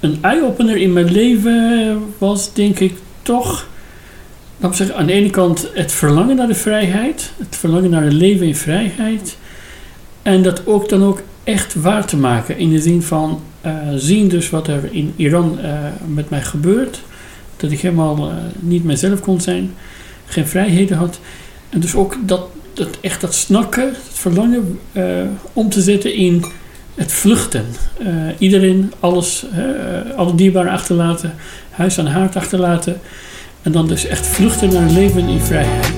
een 0.00 0.18
eye-opener 0.20 0.76
in 0.76 0.92
mijn 0.92 1.12
leven 1.12 1.98
was 2.18 2.52
denk 2.52 2.78
ik 2.78 2.94
toch... 3.22 3.68
Laat 4.56 4.76
zeggen, 4.76 4.96
aan 4.96 5.06
de 5.06 5.12
ene 5.12 5.30
kant 5.30 5.68
het 5.74 5.92
verlangen 5.92 6.36
naar 6.36 6.46
de 6.46 6.54
vrijheid. 6.54 7.32
Het 7.38 7.56
verlangen 7.56 7.90
naar 7.90 8.02
een 8.02 8.16
leven 8.16 8.46
in 8.46 8.56
vrijheid. 8.56 9.36
En 10.22 10.42
dat 10.42 10.66
ook 10.66 10.88
dan 10.88 11.04
ook 11.04 11.22
echt 11.44 11.74
waar 11.74 12.06
te 12.06 12.16
maken. 12.16 12.58
In 12.58 12.70
de 12.70 12.80
zin 12.80 13.02
van 13.02 13.40
eh, 13.60 13.72
zien 13.96 14.28
dus 14.28 14.50
wat 14.50 14.68
er 14.68 14.88
in 14.90 15.12
Iran 15.16 15.58
eh, 15.60 15.72
met 16.06 16.30
mij 16.30 16.42
gebeurt. 16.42 17.02
Dat 17.56 17.70
ik 17.70 17.80
helemaal 17.80 18.30
eh, 18.30 18.36
niet 18.58 18.84
mezelf 18.84 19.20
kon 19.20 19.40
zijn. 19.40 19.74
Geen 20.26 20.46
vrijheden 20.46 20.96
had. 20.96 21.20
En 21.68 21.80
dus 21.80 21.94
ook 21.94 22.16
dat, 22.26 22.48
dat 22.74 22.98
echt 23.00 23.20
dat 23.20 23.34
snakken, 23.34 23.86
het 23.88 24.18
verlangen 24.18 24.78
om 25.52 25.68
te 25.68 25.80
zetten 25.80 26.14
in 26.14 26.44
het 27.00 27.12
vluchten. 27.12 27.64
iedereen 28.38 28.92
alles, 29.00 29.46
alle 30.16 30.34
dierbaren 30.34 30.72
achterlaten. 30.72 31.34
Huis 31.70 31.98
aan 31.98 32.06
haard 32.06 32.36
achterlaten. 32.36 33.00
En 33.62 33.72
dan 33.72 33.88
dus 33.88 34.06
echt 34.06 34.26
vluchten 34.26 34.72
naar 34.72 34.82
een 34.82 34.92
leven 34.92 35.28
in 35.28 35.40
vrijheid. 35.40 35.92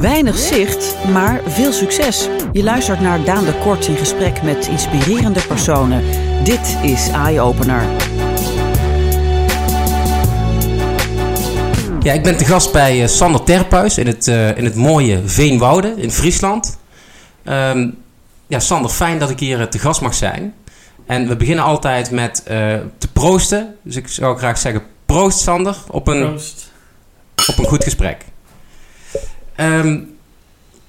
Weinig 0.00 0.38
zicht, 0.38 0.96
maar 1.12 1.40
veel 1.46 1.72
succes. 1.72 2.28
Je 2.52 2.62
luistert 2.62 3.00
naar 3.00 3.24
Daan 3.24 3.44
de 3.44 3.54
Kort 3.62 3.86
in 3.86 3.96
gesprek 3.96 4.42
met 4.42 4.68
inspirerende 4.68 5.40
personen. 5.48 6.02
Dit 6.44 6.76
is 6.82 7.08
Eye 7.08 7.40
Opener. 7.40 7.82
Ja, 12.02 12.12
ik 12.12 12.22
ben 12.22 12.36
te 12.36 12.44
gast 12.44 12.72
bij 12.72 13.00
uh, 13.00 13.06
Sander 13.06 13.42
Terpuis 13.42 13.98
in 13.98 14.06
het, 14.06 14.26
uh, 14.26 14.56
in 14.56 14.64
het 14.64 14.74
mooie 14.74 15.20
Veenwouden 15.24 15.98
in 15.98 16.10
Friesland. 16.10 16.78
Um, 17.44 17.96
ja, 18.50 18.58
Sander, 18.58 18.90
fijn 18.90 19.18
dat 19.18 19.30
ik 19.30 19.38
hier 19.38 19.60
uh, 19.60 19.64
te 19.64 19.78
gast 19.78 20.00
mag 20.00 20.14
zijn. 20.14 20.54
En 21.06 21.28
we 21.28 21.36
beginnen 21.36 21.64
altijd 21.64 22.10
met 22.10 22.44
te 22.98 23.08
proosten. 23.12 23.76
Dus 23.82 23.96
ik 23.96 24.08
zou 24.08 24.38
graag 24.38 24.58
zeggen, 24.58 24.82
proost 25.06 25.38
Sander 25.38 25.76
op 25.88 26.08
een, 26.08 26.26
Proost. 26.26 26.72
Op 27.46 27.58
een 27.58 27.64
goed 27.64 27.84
gesprek. 27.84 28.24
Um, 29.56 30.18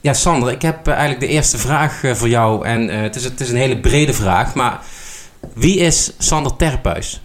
ja, 0.02 0.14
Sander, 0.14 0.52
ik 0.52 0.62
heb 0.62 0.88
eigenlijk 0.88 1.20
de 1.20 1.28
eerste 1.28 1.58
vraag 1.58 2.02
voor 2.14 2.30
jou. 2.30 2.66
En 2.66 2.88
het, 2.88 3.16
is, 3.16 3.23
het 3.23 3.39
is 3.39 3.50
een 3.50 3.56
hele 3.56 3.78
brede 3.78 4.14
vraag, 4.14 4.56
maar 4.56 4.80
wie 5.54 5.78
is 5.78 6.12
Sander 6.17 6.56
Terpuis? 6.56 7.22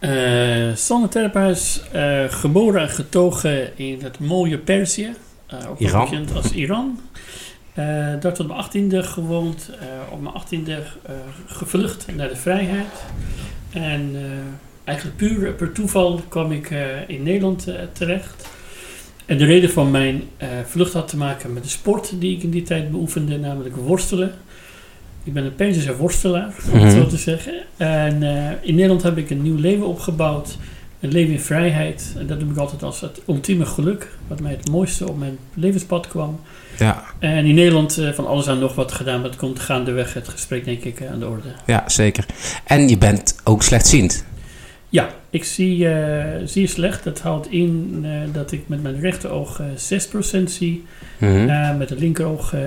Uh, 0.00 0.74
Sander 0.74 1.08
Terpuis, 1.08 1.82
uh, 1.94 2.24
geboren 2.28 2.80
en 2.80 2.88
getogen 2.88 3.78
in 3.78 4.00
het 4.02 4.18
mooie 4.18 4.58
Perzië, 4.58 5.14
ook 5.68 5.78
Iran. 5.78 6.10
bekend 6.10 6.34
als 6.34 6.50
Iran. 6.50 7.00
Daar 8.20 8.32
tot 8.34 8.46
mijn 8.46 8.58
achttiende 8.58 9.02
gewoond, 9.02 9.70
op 10.10 10.22
mijn 10.22 10.34
achttiende 10.34 10.78
gevlucht 11.46 12.06
naar 12.14 12.28
de 12.28 12.36
vrijheid. 12.36 13.04
En 13.70 14.16
eigenlijk 14.84 15.16
puur 15.16 15.52
per 15.52 15.72
toeval 15.72 16.20
kwam 16.28 16.52
ik 16.52 16.70
in 17.06 17.22
Nederland 17.22 17.68
terecht. 17.92 18.48
En 19.26 19.38
de 19.38 19.44
reden 19.44 19.70
van 19.70 19.90
mijn 19.90 20.22
vlucht 20.66 20.92
had 20.92 21.08
te 21.08 21.16
maken 21.16 21.52
met 21.52 21.62
de 21.62 21.68
sport 21.68 22.12
die 22.20 22.36
ik 22.36 22.42
in 22.42 22.50
die 22.50 22.62
tijd 22.62 22.90
beoefende, 22.90 23.38
namelijk 23.38 23.76
worstelen. 23.76 24.34
Ik 25.24 25.32
ben 25.32 25.44
een 25.44 25.54
Perzische 25.54 25.96
worstelaar, 25.96 26.54
om 26.72 26.78
het 26.78 26.92
zo 26.92 27.06
te 27.06 27.16
zeggen. 27.16 27.54
En 27.76 28.22
uh, 28.22 28.50
in 28.60 28.74
Nederland 28.74 29.02
heb 29.02 29.16
ik 29.16 29.30
een 29.30 29.42
nieuw 29.42 29.56
leven 29.56 29.86
opgebouwd. 29.86 30.58
Een 31.02 31.12
leven 31.12 31.32
in 31.32 31.40
vrijheid. 31.40 32.14
En 32.18 32.26
dat 32.26 32.40
doe 32.40 32.50
ik 32.50 32.56
altijd 32.56 32.82
als 32.82 33.00
het 33.00 33.20
ultieme 33.28 33.66
geluk. 33.66 34.08
Wat 34.26 34.40
mij 34.40 34.50
het 34.50 34.70
mooiste 34.70 35.08
op 35.08 35.18
mijn 35.18 35.38
levenspad 35.54 36.08
kwam. 36.08 36.40
Ja. 36.78 37.02
En 37.18 37.44
in 37.44 37.54
Nederland 37.54 37.98
uh, 37.98 38.12
van 38.12 38.26
alles 38.26 38.48
aan 38.48 38.58
nog 38.58 38.74
wat 38.74 38.92
gedaan. 38.92 39.20
Maar 39.20 39.30
het 39.30 39.38
komt 39.38 39.60
gaandeweg 39.60 40.14
het 40.14 40.28
gesprek 40.28 40.64
denk 40.64 40.84
ik 40.84 41.02
aan 41.12 41.18
de 41.18 41.28
orde. 41.28 41.48
Ja, 41.66 41.84
zeker. 41.86 42.26
En 42.64 42.88
je 42.88 42.98
bent 42.98 43.36
ook 43.44 43.62
slechtziend. 43.62 44.24
Ja, 44.88 45.08
ik 45.30 45.44
zie, 45.44 45.78
uh, 45.78 46.24
zie 46.44 46.66
slecht. 46.66 47.04
Dat 47.04 47.20
houdt 47.20 47.50
in 47.50 48.06
dat 48.32 48.52
ik 48.52 48.62
met 48.66 48.82
mijn 48.82 49.00
rechteroog 49.00 49.60
6% 49.60 50.42
zie. 50.44 50.84
Mm 51.18 51.28
-hmm. 51.28 51.76
met 51.76 51.90
het 51.90 51.98
linkeroog 51.98 52.54
1%. 52.54 52.58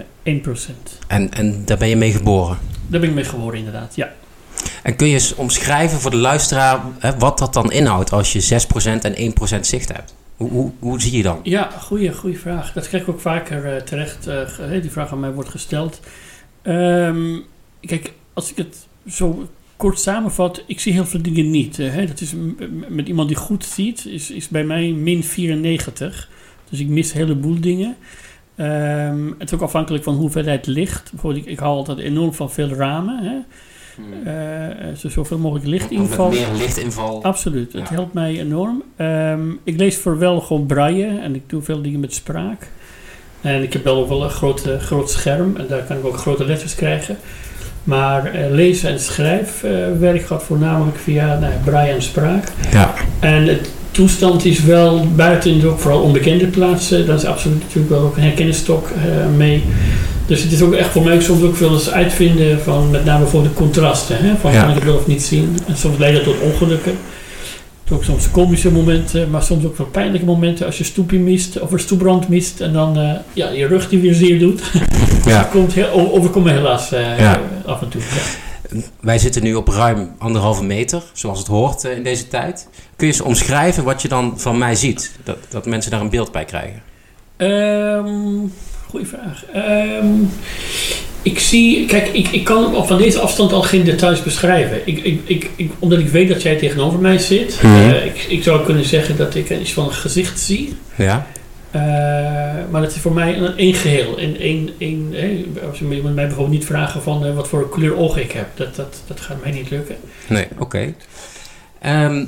En, 1.08 1.32
en 1.32 1.62
daar 1.66 1.78
ben 1.78 1.88
je 1.88 1.96
mee 1.96 2.12
geboren? 2.12 2.58
Daar 2.88 3.00
ben 3.00 3.10
ik 3.10 3.16
mee 3.16 3.24
geboren, 3.24 3.58
inderdaad, 3.58 3.96
ja. 3.96 4.14
En 4.84 4.96
kun 4.96 5.08
je 5.08 5.14
eens 5.14 5.36
omschrijven 5.36 6.00
voor 6.00 6.12
de 6.12 6.18
luisteraar 6.18 6.82
hè, 7.00 7.18
wat 7.18 7.38
dat 7.38 7.54
dan 7.54 7.72
inhoudt 7.72 8.12
als 8.12 8.34
je 8.34 8.62
6% 8.88 9.02
en 9.02 9.34
1% 9.58 9.60
zicht 9.60 9.92
hebt? 9.92 10.16
Hoe, 10.36 10.50
hoe, 10.50 10.72
hoe 10.80 11.02
zie 11.02 11.18
je 11.18 11.24
dan? 11.24 11.40
Ja, 11.44 11.70
goede, 11.80 12.14
goede 12.14 12.38
vraag. 12.38 12.74
Dat 12.74 12.88
krijg 12.88 13.04
ik 13.04 13.10
ook 13.10 13.22
vaker 13.22 13.76
uh, 13.76 13.82
terecht. 13.82 14.28
Uh, 14.28 14.82
die 14.82 14.92
vraag 14.92 15.12
aan 15.12 15.20
mij 15.20 15.32
wordt 15.32 15.50
gesteld. 15.50 16.00
Um, 16.64 17.44
kijk, 17.82 18.14
als 18.34 18.52
ik 18.52 18.58
het 18.58 18.88
zo 19.08 19.48
kort 19.76 20.00
samenvat, 20.00 20.64
ik 20.68 20.80
zie 20.80 20.94
heel 20.94 21.06
veel 21.06 21.22
dingen 21.22 21.50
niet. 21.50 21.78
Hè. 21.78 22.06
Dat 22.06 22.22
is 22.22 22.34
met 22.90 23.08
iemand 23.08 23.28
die 23.28 23.38
goed 23.38 23.66
ziet, 23.66 24.06
is, 24.06 24.32
is 24.32 24.48
bij 24.48 24.64
mij 24.64 24.92
min 24.92 25.24
94. 25.24 26.30
Dus 26.70 26.80
ik 26.80 26.88
mis 26.88 27.12
een 27.12 27.18
heleboel 27.18 27.60
dingen. 27.60 27.96
Um, 28.58 29.36
het 29.38 29.50
is 29.50 29.54
ook 29.54 29.62
afhankelijk 29.62 30.04
van 30.04 30.16
hoeveelheid 30.16 30.68
licht. 30.68 31.12
Bijvoorbeeld, 31.12 31.46
ik, 31.46 31.52
ik 31.52 31.60
hou 31.60 31.76
altijd 31.76 31.98
enorm 31.98 32.34
van 32.34 32.52
veel 32.52 32.70
ramen. 32.70 33.24
Hè. 33.24 33.36
Hmm. 33.96 34.34
Uh, 34.34 34.96
zo 34.98 35.10
zoveel 35.10 35.38
mogelijk 35.38 35.68
lichtinval. 35.68 36.30
Meer 36.30 36.48
lichtinval. 36.58 37.24
Absoluut, 37.24 37.74
het 37.74 37.90
helpt 37.90 38.14
mij 38.14 38.40
enorm. 38.40 38.84
Um, 38.98 39.60
ik 39.64 39.78
lees 39.78 39.98
voor 39.98 40.18
wel 40.18 40.42
gewoon 40.42 40.66
braille 40.66 41.20
en 41.20 41.36
ik 41.36 41.44
doe 41.48 41.62
veel 41.62 41.82
dingen 41.82 42.00
met 42.00 42.14
spraak. 42.14 42.68
En 43.42 43.64
ik 43.64 43.74
heb 43.74 43.84
wel 43.84 44.10
wel 44.10 44.24
een 44.24 44.30
groot, 44.30 44.70
groot 44.80 45.10
scherm 45.10 45.56
en 45.58 45.66
daar 45.70 45.84
kan 45.84 45.98
ik 45.98 46.06
ook 46.06 46.18
grote 46.18 46.46
letters 46.46 46.76
krijgen. 46.76 47.18
Maar 47.84 48.36
uh, 48.36 48.52
lezen 48.52 48.90
en 48.90 49.00
schrijfwerk 49.00 50.22
uh, 50.22 50.28
gaat 50.28 50.44
voornamelijk 50.44 50.98
via 50.98 51.40
nou, 51.40 51.54
braille 51.64 51.94
en 51.94 52.02
spraak. 52.02 52.52
Ja. 52.72 52.94
En 53.20 53.48
het 53.48 53.72
toestand 53.92 54.46
is 54.46 54.64
wel 54.64 55.08
buiten 55.16 55.66
ook 55.66 55.80
vooral 55.80 56.02
onbekende 56.02 56.48
plaatsen. 56.48 57.06
Dat 57.06 57.18
is 57.18 57.26
absoluut 57.26 57.60
natuurlijk 57.60 57.90
wel 57.90 58.02
ook 58.02 58.16
een 58.16 58.24
herkennisstok 58.24 58.90
uh, 58.90 59.36
mee. 59.36 59.64
Dus 60.28 60.42
het 60.44 60.52
is 60.52 60.62
ook 60.62 60.74
echt 60.74 60.90
voor 60.90 61.04
mij 61.04 61.22
soms 61.22 61.44
ook 61.44 61.56
veel 61.56 61.74
eens 61.74 61.92
uitvinden 61.92 62.62
van 62.62 62.92
met 62.92 63.06
name 63.06 63.26
voor 63.26 63.44
de 63.44 63.54
contrasten. 63.54 64.18
Hè? 64.18 64.36
Van 64.36 64.52
Ja. 64.52 64.60
kan 64.62 64.70
ik 64.70 64.76
het 64.76 64.84
wel 64.84 64.96
of 64.96 65.08
niet 65.08 65.24
zien. 65.24 65.58
En 65.68 65.78
soms 65.78 65.98
leidt 65.98 66.16
dat 66.16 66.24
tot 66.24 66.40
ongelukken. 66.52 66.98
Ook 67.92 68.04
soms 68.04 68.32
komische 68.32 68.72
momenten, 68.72 69.30
maar 69.30 69.44
soms 69.44 69.66
ook 69.66 69.78
wel 69.78 69.88
pijnlijke 69.88 70.26
momenten 70.26 70.66
als 70.66 70.78
je 70.78 70.84
stoepje 70.84 71.20
mist 71.20 71.60
of 71.60 71.72
er 71.72 71.80
stoeprand 71.80 72.30
mist 72.30 72.62
en 72.62 72.74
dan 72.74 72.98
uh, 73.00 73.12
ja, 73.34 73.50
je 73.50 73.68
rug 73.68 73.90
die 73.90 74.00
weer 74.00 74.14
zeer 74.14 74.40
doet. 74.40 74.62
Ja. 75.26 75.38
dat 75.42 75.50
komt 75.60 75.74
heel, 75.74 76.12
overkomt 76.14 76.46
me 76.46 76.52
helaas 76.52 76.94
uh, 76.94 77.20
Ja. 77.20 77.42
af 77.66 77.82
en 77.82 77.90
toe. 77.90 78.02
Ja. 78.02 78.82
Wij 79.00 79.18
zitten 79.18 79.44
nu 79.44 79.54
op 79.54 79.68
ruim 79.68 80.10
anderhalve 80.18 80.64
meter, 80.64 81.04
zoals 81.14 81.38
het 81.40 81.48
hoort 81.48 81.84
eh, 81.86 81.96
in 81.98 82.04
deze 82.04 82.28
tijd. 82.28 82.68
Kun 82.96 83.08
je 83.08 83.14
eens 83.14 83.22
omschrijven 83.22 83.84
wat 83.84 84.02
je 84.02 84.08
dan 84.08 84.34
van 84.40 84.58
mij 84.58 84.76
ziet? 84.76 85.12
Dat, 85.24 85.38
dat 85.50 85.66
mensen 85.66 85.92
daar 85.92 86.02
een 86.02 86.10
beeld 86.10 86.32
bij 86.32 86.46
krijgen. 86.46 86.82
Ehm 87.38 88.48
goeie 88.96 89.08
vraag. 89.08 89.46
Ehm, 89.54 90.08
ik 91.22 91.40
zie, 91.40 91.86
kijk, 91.86 92.08
ik, 92.08 92.28
ik 92.28 92.44
kan 92.44 92.88
van 92.88 92.98
deze 92.98 93.20
afstand 93.20 93.54
al 93.54 93.62
geen 93.62 93.84
details 93.84 94.24
beschrijven. 94.24 94.82
Ik, 94.86 94.98
ik, 95.04 95.22
ik, 95.26 95.50
ik- 95.56 95.72
omdat 95.80 96.00
ik 96.00 96.08
weet 96.08 96.28
dat 96.30 96.42
jij 96.42 96.56
tegenover 96.58 97.00
mij 97.00 97.18
zit. 97.18 97.60
Eh, 97.62 98.06
ik, 98.06 98.18
ik 98.30 98.44
zou 98.44 98.66
kunnen 98.66 98.86
zeggen 98.86 99.18
dat 99.18 99.36
ik 99.36 99.50
iets 99.50 99.74
van 99.74 99.86
een 99.86 99.92
gezicht 99.94 100.40
zie. 100.40 100.76
Ja? 100.96 101.28
Eh, 101.72 101.82
maar 102.72 102.82
dat 102.82 102.92
is 102.96 103.02
voor 103.02 103.14
mij 103.14 103.38
een 103.38 103.58
één 103.58 103.74
geheel. 103.74 104.20
Een, 104.20 104.36
een, 104.46 104.72
een, 104.78 105.14
hè, 105.16 105.46
als 105.68 105.80
je 105.80 105.86
mij 105.86 106.02
bijvoorbeeld 106.14 106.50
niet 106.50 106.66
vragen 106.66 107.02
van 107.02 107.26
eh, 107.26 107.36
wat 107.36 107.48
voor 107.48 107.70
kleur 107.70 107.96
oog 107.98 108.18
ik 108.18 108.32
heb. 108.32 108.48
Dat, 108.56 108.76
dat, 108.76 109.02
dat 109.08 109.20
gaat 109.20 109.42
mij 109.44 109.52
niet 109.52 109.70
lukken. 109.70 109.96
Nee, 110.28 110.48
oké. 110.58 110.94
Ehm, 111.82 112.26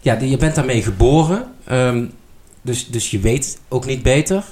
ja, 0.00 0.18
je 0.20 0.36
bent 0.36 0.54
daarmee 0.54 0.82
geboren. 0.82 1.44
Ehm, 1.64 2.04
dus, 2.62 2.86
dus 2.88 3.10
je 3.10 3.18
weet 3.18 3.58
ook 3.68 3.86
niet 3.86 4.02
beter. 4.02 4.42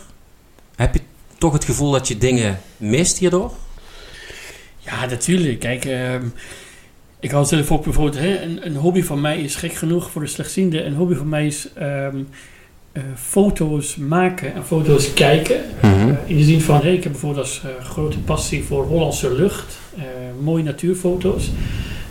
Heb 0.77 0.95
je 0.95 1.01
toch 1.41 1.53
het 1.53 1.65
gevoel 1.65 1.91
dat 1.91 2.09
je 2.09 2.19
dingen 2.19 2.61
mist 2.77 3.19
hierdoor? 3.19 3.53
Ja, 4.79 5.07
natuurlijk. 5.07 5.59
Kijk, 5.59 5.85
ehm, 5.85 6.25
ik 7.21 7.31
hou 7.31 7.45
zelf 7.45 7.73
ook 7.73 7.85
bijvoorbeeld, 7.85 8.19
hè, 8.19 8.43
een, 8.43 8.67
een 8.67 8.77
hobby 8.77 9.03
van 9.03 9.21
mij 9.21 9.41
is 9.41 9.55
gek 9.55 9.75
genoeg 9.75 10.11
voor 10.11 10.23
de 10.23 10.29
slechtziende. 10.29 10.85
Een 10.85 10.95
hobby 10.95 11.15
van 11.15 11.29
mij 11.29 11.47
is 11.47 11.69
ehm, 11.75 12.17
eh, 12.93 13.03
foto's 13.17 13.97
maken 13.97 14.55
en 14.55 14.65
foto's 14.65 15.13
kijken. 15.15 15.61
Mhm. 15.83 16.09
Eh, 16.09 16.15
in 16.27 16.37
de 16.37 16.45
zin 16.45 16.61
van, 16.61 16.81
hè, 16.83 16.91
ik 16.91 17.03
heb 17.03 17.13
bijvoorbeeld 17.13 17.47
als 17.47 17.63
eh, 17.65 17.85
grote 17.85 18.19
passie 18.19 18.65
voor 18.65 18.85
Hollandse 18.85 19.35
lucht, 19.35 19.79
mooie 20.41 20.63
natuurfoto's. 20.63 21.51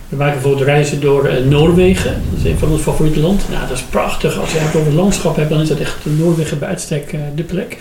We 0.09 0.15
maken 0.15 0.33
bijvoorbeeld 0.33 0.65
reizen 0.65 1.01
door 1.01 1.41
Noorwegen. 1.45 2.21
Dat 2.29 2.39
is 2.39 2.51
een 2.51 2.57
van 2.57 2.69
ons 2.69 2.81
favoriete 2.81 3.19
land. 3.19 3.49
Nou, 3.49 3.67
dat 3.67 3.77
is 3.77 3.83
prachtig. 3.83 4.39
Als 4.39 4.51
je 4.51 4.57
het 4.57 4.75
over 4.75 4.85
het 4.85 4.95
landschap 4.95 5.35
hebt, 5.35 5.49
dan 5.49 5.61
is 5.61 5.67
dat 5.67 5.79
echt 5.79 6.05
Noorwegen 6.05 6.59
bij 6.59 6.67
uitstek 6.67 7.15
de 7.35 7.43
plek. 7.43 7.77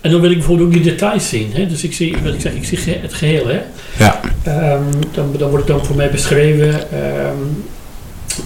En 0.00 0.10
dan 0.10 0.20
wil 0.20 0.30
ik 0.30 0.36
bijvoorbeeld 0.36 0.68
ook 0.68 0.74
die 0.74 0.92
details 0.92 1.28
zien. 1.28 1.50
Hè? 1.52 1.66
Dus 1.66 1.84
ik 1.84 1.92
zie, 1.92 2.16
wat 2.24 2.34
ik 2.34 2.40
zeg, 2.40 2.52
ik 2.52 2.64
zie 2.64 2.78
het 3.00 3.14
geheel. 3.14 3.46
Hè? 3.46 3.60
Ja. 3.98 4.20
Ehm, 4.42 4.82
dan, 5.12 5.34
dan 5.38 5.50
wordt 5.50 5.68
het 5.68 5.76
dan 5.76 5.86
voor 5.86 5.96
mij 5.96 6.10
beschreven. 6.10 6.90
ehm, 6.92 7.36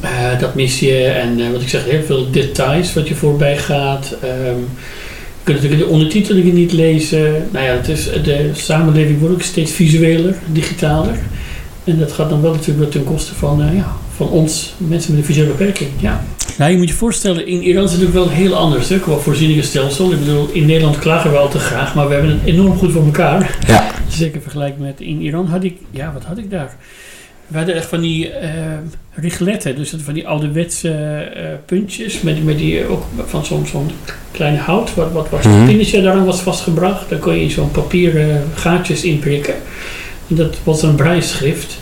eh, 0.00 0.38
dat 0.40 0.54
mis 0.54 0.80
je 0.80 1.04
en 1.04 1.40
eh, 1.40 1.50
wat 1.50 1.62
ik 1.62 1.68
zeg, 1.68 1.84
heel 1.84 2.02
veel 2.02 2.30
details 2.30 2.94
wat 2.94 3.08
je 3.08 3.14
voorbij 3.14 3.58
gaat. 3.58 4.16
Ehm, 4.22 4.58
je 5.38 5.48
kunt 5.48 5.56
natuurlijk 5.62 5.88
de 5.88 5.94
ondertitelingen 5.94 6.54
niet 6.54 6.72
lezen. 6.72 7.48
Nou 7.50 7.64
ja, 7.64 7.72
het 7.72 7.88
is, 7.88 8.04
de 8.04 8.50
samenleving 8.52 9.18
wordt 9.18 9.34
ook 9.34 9.42
steeds 9.42 9.72
visueler, 9.72 10.34
digitaler. 10.46 11.18
En 11.84 11.98
dat 11.98 12.12
gaat 12.12 12.28
dan 12.28 12.42
wel 12.42 12.52
natuurlijk 12.52 12.90
ten 12.90 13.04
koste 13.04 13.34
van, 13.34 13.62
eh, 13.62 13.76
ja, 13.76 13.96
van 14.16 14.28
ons, 14.28 14.74
mensen 14.76 15.10
met 15.10 15.20
een 15.20 15.26
visuele 15.26 15.50
beperking. 15.50 15.90
Ja. 15.98 16.24
Nou, 16.62 16.74
je 16.74 16.80
moet 16.80 16.88
je 16.88 16.94
voorstellen, 16.94 17.46
in 17.46 17.62
Iran 17.62 17.84
is 17.84 17.90
het 17.92 18.00
natuurlijk 18.00 18.26
wel 18.26 18.36
heel 18.36 18.54
anders 18.54 18.88
hè, 18.88 18.98
qua 18.98 19.16
voorzieningenstelsel. 19.16 20.12
Ik 20.12 20.18
bedoel, 20.18 20.48
in 20.52 20.66
Nederland 20.66 20.98
klagen 20.98 21.30
we 21.30 21.36
al 21.36 21.48
te 21.48 21.58
graag, 21.58 21.94
maar 21.94 22.08
we 22.08 22.14
hebben 22.14 22.30
het 22.30 22.44
enorm 22.44 22.76
goed 22.76 22.92
voor 22.92 23.04
elkaar. 23.04 23.58
Ja. 23.66 23.90
Zeker 24.08 24.42
vergelijk 24.42 24.78
met 24.78 25.00
in 25.00 25.20
Iran 25.20 25.46
had 25.46 25.64
ik, 25.64 25.76
ja, 25.90 26.12
wat 26.12 26.24
had 26.24 26.38
ik 26.38 26.50
daar? 26.50 26.76
We 27.46 27.56
hadden 27.56 27.74
echt 27.74 27.86
van 27.86 28.00
die 28.00 28.26
uh, 28.28 28.34
rigletten, 29.14 29.76
dus 29.76 29.94
van 30.04 30.14
die 30.14 30.28
ouderwetse 30.28 30.88
uh, 31.36 31.42
puntjes, 31.66 32.20
met, 32.20 32.44
met 32.44 32.58
die 32.58 32.86
ook 32.86 33.04
van 33.26 33.44
zo'n 33.44 33.66
zo'n 33.66 33.90
kleine 34.30 34.58
hout, 34.58 34.94
wat, 34.94 35.12
wat, 35.12 35.30
wat 35.30 35.44
Mhm. 35.44 35.66
pinnetje 35.66 36.02
daaraan 36.02 36.24
was 36.24 36.40
vastgebracht. 36.40 37.08
Daar 37.08 37.18
kon 37.18 37.38
je 37.38 37.50
zo'n 37.50 37.70
papieren 37.70 38.44
gaatjes 38.54 39.04
in 39.04 39.18
prikken. 39.18 39.54
En 40.28 40.34
dat 40.36 40.56
was 40.64 40.82
een 40.82 40.94
braaischrift. 40.94 41.78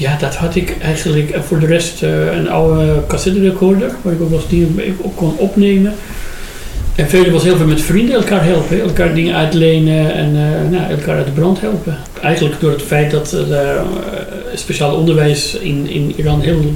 Ja, 0.00 0.16
dat 0.16 0.36
had 0.36 0.54
ik 0.54 0.76
eigenlijk. 0.82 1.30
En 1.30 1.44
voor 1.44 1.58
de 1.58 1.66
rest 1.66 2.02
eh, 2.02 2.36
een 2.36 2.48
oude 2.48 3.02
cassette 3.06 3.40
recorder, 3.40 3.90
waar 4.02 4.12
ik 4.12 4.20
ook 4.20 4.30
wel 4.30 4.42
eens 4.50 4.96
op 4.98 5.16
kon 5.16 5.36
opnemen. 5.36 5.94
En 6.94 7.08
verder 7.08 7.32
was 7.32 7.42
heel 7.42 7.56
veel 7.56 7.66
met 7.66 7.82
vrienden 7.82 8.14
elkaar 8.14 8.44
helpen, 8.44 8.80
elkaar 8.80 9.14
dingen 9.14 9.34
uitlenen 9.34 10.14
en 10.14 10.26
eh, 10.26 10.70
nou, 10.70 10.90
elkaar 10.90 11.16
uit 11.16 11.26
de 11.26 11.32
brand 11.32 11.60
helpen. 11.60 11.98
Eigenlijk 12.22 12.60
door 12.60 12.70
het 12.70 12.82
feit 12.82 13.10
dat 13.10 13.32
eh, 13.32 13.82
speciaal 14.54 14.96
onderwijs 14.96 15.54
in, 15.54 15.88
in 15.88 16.14
Iran 16.16 16.40
heel 16.40 16.74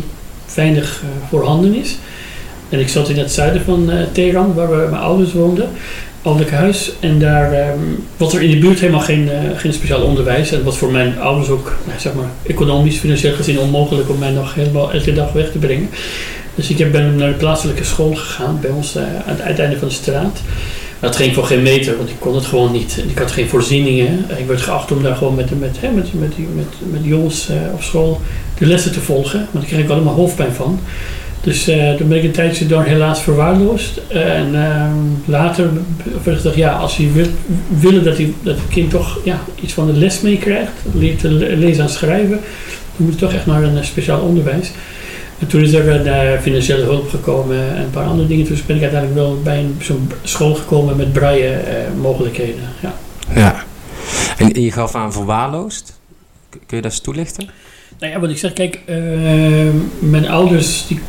weinig 0.54 1.02
eh, 1.02 1.28
voorhanden 1.28 1.74
is. 1.74 1.98
En 2.68 2.80
ik 2.80 2.88
zat 2.88 3.08
in 3.08 3.18
het 3.18 3.32
zuiden 3.32 3.62
van 3.62 3.90
eh, 3.90 4.02
Teheran, 4.12 4.54
waar 4.54 4.68
mijn 4.68 5.02
ouders 5.02 5.32
woonden, 5.32 5.68
ouderlijk 6.24 6.54
huis. 6.54 6.92
En 7.00 7.18
daar 7.18 7.52
ehm, 7.52 7.78
was 8.16 8.34
er 8.34 8.42
in 8.42 8.50
de 8.50 8.58
buurt 8.58 8.80
helemaal 8.80 9.00
geen, 9.00 9.30
eh, 9.30 9.38
geen 9.56 9.72
speciaal 9.72 10.02
onderwijs. 10.02 10.50
En 10.50 10.56
het 10.56 10.64
was 10.64 10.78
voor 10.78 10.90
mijn 10.90 11.18
ouders 11.18 11.48
ook, 11.48 11.76
nou, 11.86 12.00
zeg 12.00 12.14
maar, 12.14 12.28
economisch, 12.42 12.98
financieel 12.98 13.34
gezien 13.34 13.58
onmogelijk 13.58 14.10
om 14.10 14.18
mij 14.18 14.30
nog 14.30 14.54
helemaal 14.54 14.92
elke 14.92 15.12
dag 15.12 15.32
weg 15.32 15.50
te 15.50 15.58
brengen. 15.58 15.88
Dus 16.54 16.70
ik 16.70 16.92
ben 16.92 17.16
naar 17.16 17.28
de 17.28 17.34
plaatselijke 17.34 17.84
school 17.84 18.14
gegaan, 18.14 18.58
bij 18.60 18.70
ons 18.70 18.96
eh, 18.96 19.02
aan 19.02 19.34
het 19.34 19.40
uiteinde 19.40 19.78
van 19.78 19.88
de 19.88 19.94
straat. 19.94 20.40
Maar 21.00 21.10
dat 21.10 21.16
ging 21.16 21.34
voor 21.34 21.44
geen 21.44 21.62
meter, 21.62 21.96
want 21.96 22.08
ik 22.08 22.16
kon 22.18 22.34
het 22.34 22.44
gewoon 22.44 22.72
niet. 22.72 22.98
En 23.02 23.10
ik 23.10 23.18
had 23.18 23.32
geen 23.32 23.48
voorzieningen. 23.48 24.24
Ik 24.36 24.46
werd 24.46 24.60
geacht 24.60 24.92
om 24.92 25.02
daar 25.02 25.16
gewoon 25.16 25.34
met, 25.34 25.60
met, 25.60 25.76
hè, 25.80 25.90
met, 25.90 26.14
met, 26.14 26.38
met, 26.54 26.66
met 26.90 27.00
jongens 27.02 27.48
op 27.72 27.82
school 27.82 28.20
de 28.58 28.66
lessen 28.66 28.92
te 28.92 29.00
volgen. 29.00 29.38
Maar 29.38 29.62
daar 29.62 29.70
kreeg 29.70 29.84
ik 29.84 29.90
allemaal 29.90 30.14
hoofdpijn 30.14 30.52
van. 30.52 30.80
Dus 31.44 31.68
eh, 31.68 31.94
toen 31.94 32.08
ben 32.08 32.18
ik 32.18 32.24
een 32.24 32.30
tijdje 32.30 32.66
door 32.66 32.82
helaas 32.82 33.22
verwaarloosd. 33.22 34.00
En 34.08 34.54
ehm, 34.54 34.96
later 35.24 35.70
werd 36.22 36.44
ik 36.44 36.54
ja, 36.54 36.72
als 36.72 36.96
je 36.96 37.12
wil, 37.12 37.26
willen 37.68 38.04
dat, 38.04 38.16
die, 38.16 38.34
dat 38.42 38.56
het 38.56 38.68
kind 38.68 38.90
toch 38.90 39.18
ja, 39.24 39.40
iets 39.60 39.72
van 39.72 39.86
de 39.86 39.92
les 39.92 40.20
meekrijgt, 40.20 40.72
leert 40.94 41.18
te 41.18 41.30
le- 41.30 41.54
lezen 41.54 41.84
en 41.84 41.90
schrijven, 41.90 42.40
dan 42.96 43.06
moet 43.06 43.12
je 43.12 43.18
toch 43.20 43.32
echt 43.32 43.46
naar 43.46 43.62
een 43.62 43.76
eh, 43.76 43.82
speciaal 43.84 44.20
onderwijs. 44.20 44.70
En 45.38 45.46
toen 45.46 45.62
is 45.62 45.72
er 45.72 46.06
eh, 46.06 46.40
financiële 46.40 46.82
hulp 46.82 47.08
gekomen 47.10 47.56
en 47.76 47.82
een 47.82 47.90
paar 47.90 48.06
andere 48.06 48.28
dingen. 48.28 48.46
Dus 48.46 48.66
ben 48.66 48.76
ik 48.76 48.82
uiteindelijk 48.82 49.20
wel 49.20 49.40
bij 49.42 49.58
een, 49.58 49.76
zo'n 49.80 50.10
school 50.22 50.54
gekomen 50.54 50.96
met 50.96 51.12
braille 51.12 51.58
mogelijkheden. 52.00 52.62
Ja. 52.82 52.94
Ja. 53.34 53.64
En 54.38 54.62
je 54.62 54.72
gaf 54.72 54.94
aan 54.94 55.12
verwaarloosd. 55.12 55.98
Kun 56.50 56.76
je 56.76 56.82
dat 56.82 56.92
eens 56.92 57.00
toelichten? 57.00 57.48
Nou 57.98 58.12
ja, 58.12 58.20
wat 58.20 58.30
ik 58.30 58.38
zeg, 58.38 58.52
kijk, 58.52 58.80
eh, 58.86 58.96
mijn 59.98 60.28
ouders 60.28 60.86
die 60.86 61.00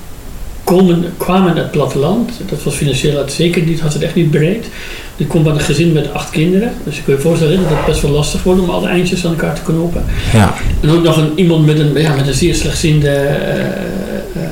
kwamen 1.18 1.48
uit 1.48 1.58
het 1.58 1.72
platteland. 1.72 2.32
Dat 2.50 2.64
was 2.64 2.76
financieel 2.76 3.30
zeker 3.30 3.62
niet, 3.62 3.80
had 3.80 3.94
het 3.94 4.02
echt 4.02 4.16
niet 4.16 4.32
breed. 4.32 4.70
Die 5.18 5.28
komt 5.28 5.48
uit 5.48 5.56
een 5.56 5.62
gezin 5.62 5.92
met 5.92 6.14
acht 6.14 6.30
kinderen. 6.30 6.74
Dus 6.84 6.98
je 6.98 7.04
kun 7.04 7.14
je 7.14 7.22
voorstellen 7.22 7.62
dat 7.62 7.70
het 7.70 7.86
best 7.86 8.02
wel 8.02 8.12
lastig 8.12 8.44
wordt 8.44 8.62
om 8.62 8.70
alle 8.70 8.88
eindjes 8.88 9.26
aan 9.26 9.32
elkaar 9.32 9.56
te 9.56 9.62
knopen. 9.62 10.06
Ja. 10.34 10.54
En 10.82 10.90
ook 10.90 11.04
nog 11.04 11.18
een, 11.18 11.32
iemand 11.36 11.66
met 11.66 11.80
een, 11.80 11.94
ja, 11.94 12.16
met 12.16 12.28
een 12.28 12.34
zeer 12.34 12.56
slechtziende 12.56 13.10
eh, 13.10 13.66
eh, 13.66 14.50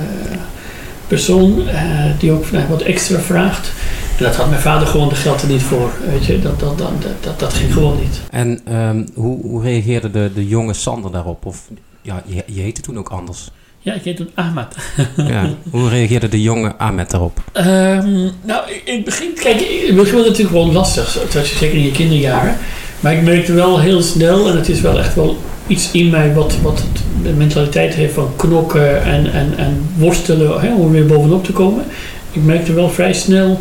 persoon 1.07 1.67
eh, 1.67 2.05
die 2.19 2.31
ook 2.31 2.45
wat 2.69 2.81
extra 2.81 3.19
vraagt. 3.19 3.71
En 4.17 4.23
dat 4.23 4.35
had 4.35 4.49
mijn 4.49 4.61
vader 4.61 4.87
gewoon 4.87 5.09
de 5.09 5.15
geld 5.15 5.41
er 5.41 5.47
niet 5.47 5.61
voor. 5.61 5.91
Weet 6.11 6.25
je, 6.25 6.39
dat, 6.39 6.59
dat, 6.59 6.77
dat, 6.77 7.01
dat, 7.01 7.11
dat, 7.19 7.39
dat 7.39 7.53
ging 7.53 7.73
gewoon 7.73 7.97
niet. 7.99 8.21
En 8.31 8.59
ehm, 8.65 9.03
hoe, 9.13 9.41
hoe 9.41 9.61
reageerde 9.61 10.11
de, 10.11 10.31
de 10.35 10.47
jonge 10.47 10.73
Sander 10.73 11.11
daarop? 11.11 11.45
Of 11.45 11.69
ja, 12.01 12.23
je, 12.25 12.43
je 12.45 12.61
heette 12.61 12.81
toen 12.81 12.97
ook 12.97 13.09
anders. 13.09 13.51
Ja, 13.83 13.93
ik 13.93 14.03
heet 14.03 14.15
toen 14.15 14.29
Ahmad. 14.33 14.75
Ja. 15.15 15.49
hoe 15.69 15.89
reageerde 15.89 16.27
de 16.27 16.41
jonge 16.41 16.73
Ahmed 16.77 17.11
daarop? 17.11 17.37
Ehm, 17.51 18.11
nou, 18.43 18.61
in 18.83 18.95
het 18.95 19.03
begin, 19.03 19.33
kijk, 19.35 19.59
het 19.87 19.95
was 19.95 20.11
natuurlijk 20.11 20.49
gewoon 20.49 20.71
lastig, 20.71 21.17
zeker 21.59 21.77
in 21.77 21.83
je 21.83 21.91
kinderjaren. 21.91 22.55
Maar 22.99 23.13
ik 23.13 23.21
merkte 23.21 23.53
wel 23.53 23.79
heel 23.79 24.01
snel, 24.01 24.49
en 24.49 24.55
het 24.55 24.69
is 24.69 24.81
wel 24.81 24.99
echt 24.99 25.15
wel 25.15 25.37
iets 25.67 25.91
in 25.91 26.09
mij 26.09 26.33
wat, 26.33 26.55
wat 26.61 26.83
de 27.23 27.29
mentaliteit 27.29 27.93
heeft 27.93 28.13
van 28.13 28.29
knokken 28.35 29.03
en, 29.03 29.31
en, 29.33 29.53
en 29.57 29.85
worstelen 29.97 30.61
hè, 30.61 30.73
om 30.75 30.85
er 30.85 30.91
weer 30.91 31.05
bovenop 31.05 31.43
te 31.45 31.51
komen. 31.51 31.83
Ik 32.31 32.43
merkte 32.43 32.73
wel 32.73 32.89
vrij 32.89 33.13
snel 33.13 33.59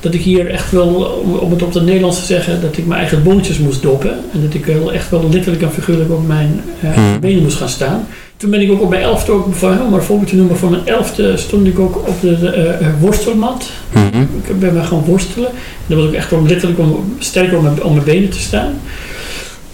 dat 0.00 0.14
ik 0.14 0.20
hier 0.20 0.50
echt 0.50 0.70
wel, 0.70 0.88
om, 1.24 1.34
om 1.34 1.50
het 1.50 1.62
op 1.62 1.74
het 1.74 1.84
Nederlands 1.84 2.18
te 2.18 2.24
zeggen, 2.24 2.60
dat 2.60 2.76
ik 2.76 2.86
mijn 2.86 3.00
eigen 3.00 3.22
boontjes 3.22 3.58
moest 3.58 3.82
doppen. 3.82 4.10
En 4.32 4.42
dat 4.42 4.54
ik 4.54 4.66
wel 4.66 4.92
echt 4.92 5.10
wel 5.10 5.28
letterlijk 5.30 5.62
en 5.62 5.72
figuurlijk 5.72 6.10
op 6.10 6.26
mijn 6.26 6.60
eh, 6.80 6.90
Hmm. 6.92 7.20
benen 7.20 7.42
moest 7.42 7.56
gaan 7.56 7.68
staan. 7.68 8.06
Toen 8.44 8.52
ben 8.52 8.62
ik 8.62 8.70
ook 8.70 8.82
op 8.82 8.88
mijn 8.88 9.02
elfde, 9.02 9.32
ook, 9.32 9.46
om 9.62 9.90
maar 9.90 10.02
voorbeeld 10.02 10.28
te 10.28 10.36
noemen, 10.36 10.56
voor 10.56 10.70
mijn 10.70 10.86
elfde 10.86 11.36
stond 11.36 11.66
ik 11.66 11.78
ook 11.78 11.96
op 11.96 12.20
de, 12.20 12.50
eh, 12.50 12.88
worstelmat. 13.00 13.70
Mhm. 13.92 14.20
Ik 14.46 14.58
ben 14.58 14.74
maar 14.74 14.84
gaan 14.84 15.04
worstelen. 15.04 15.48
En 15.48 15.54
dat 15.86 15.98
was 15.98 16.06
ook 16.06 16.12
echt 16.12 16.32
om 16.32 16.46
letterlijk 16.46 16.80
om 16.80 17.14
sterker 17.18 17.56
om 17.56 17.62
mijn, 17.62 17.82
om 17.82 17.92
mijn 17.92 18.04
benen 18.04 18.30
te 18.30 18.38
staan. 18.38 18.80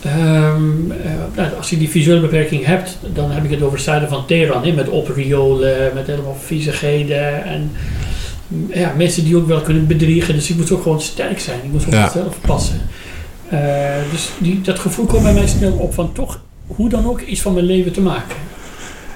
Ehm, 0.02 0.90
eh, 0.90 1.10
nou, 1.36 1.48
als 1.56 1.70
je 1.70 1.78
die 1.78 1.88
visuele 1.88 2.20
beperking 2.20 2.64
hebt, 2.64 2.98
dan 3.14 3.30
heb 3.30 3.44
ik 3.44 3.50
het 3.50 3.62
over 3.62 3.74
het 3.74 3.84
zuiden 3.84 4.08
van 4.08 4.26
Teheran. 4.26 4.74
Met 4.74 4.88
opriolen, 4.88 5.90
met 5.94 6.06
helemaal 6.06 6.36
viezigheden. 6.44 7.44
En 7.44 7.70
mm, 8.48 8.70
ja, 8.74 8.92
mensen 8.96 9.24
die 9.24 9.36
ook 9.36 9.46
wel 9.46 9.60
kunnen 9.60 9.86
bedriegen. 9.86 10.34
Dus 10.34 10.50
ik 10.50 10.56
moest 10.56 10.70
ook 10.70 10.82
gewoon 10.82 11.00
sterk 11.00 11.40
zijn. 11.40 11.58
Ik 11.62 11.72
moest 11.72 11.86
op 11.86 11.92
Ja. 11.92 12.04
mezelf 12.04 12.36
passen. 12.46 12.80
Eh, 13.48 13.60
dus 14.10 14.28
die, 14.38 14.60
dat 14.60 14.78
gevoel 14.78 15.06
kwam 15.06 15.22
bij 15.22 15.34
mij 15.34 15.46
snel 15.46 15.72
op 15.72 15.94
van 15.94 16.12
toch, 16.12 16.40
hoe 16.66 16.88
dan 16.88 17.06
ook, 17.06 17.20
iets 17.20 17.40
van 17.40 17.54
mijn 17.54 17.66
leven 17.66 17.92
te 17.92 18.00
maken. 18.00 18.36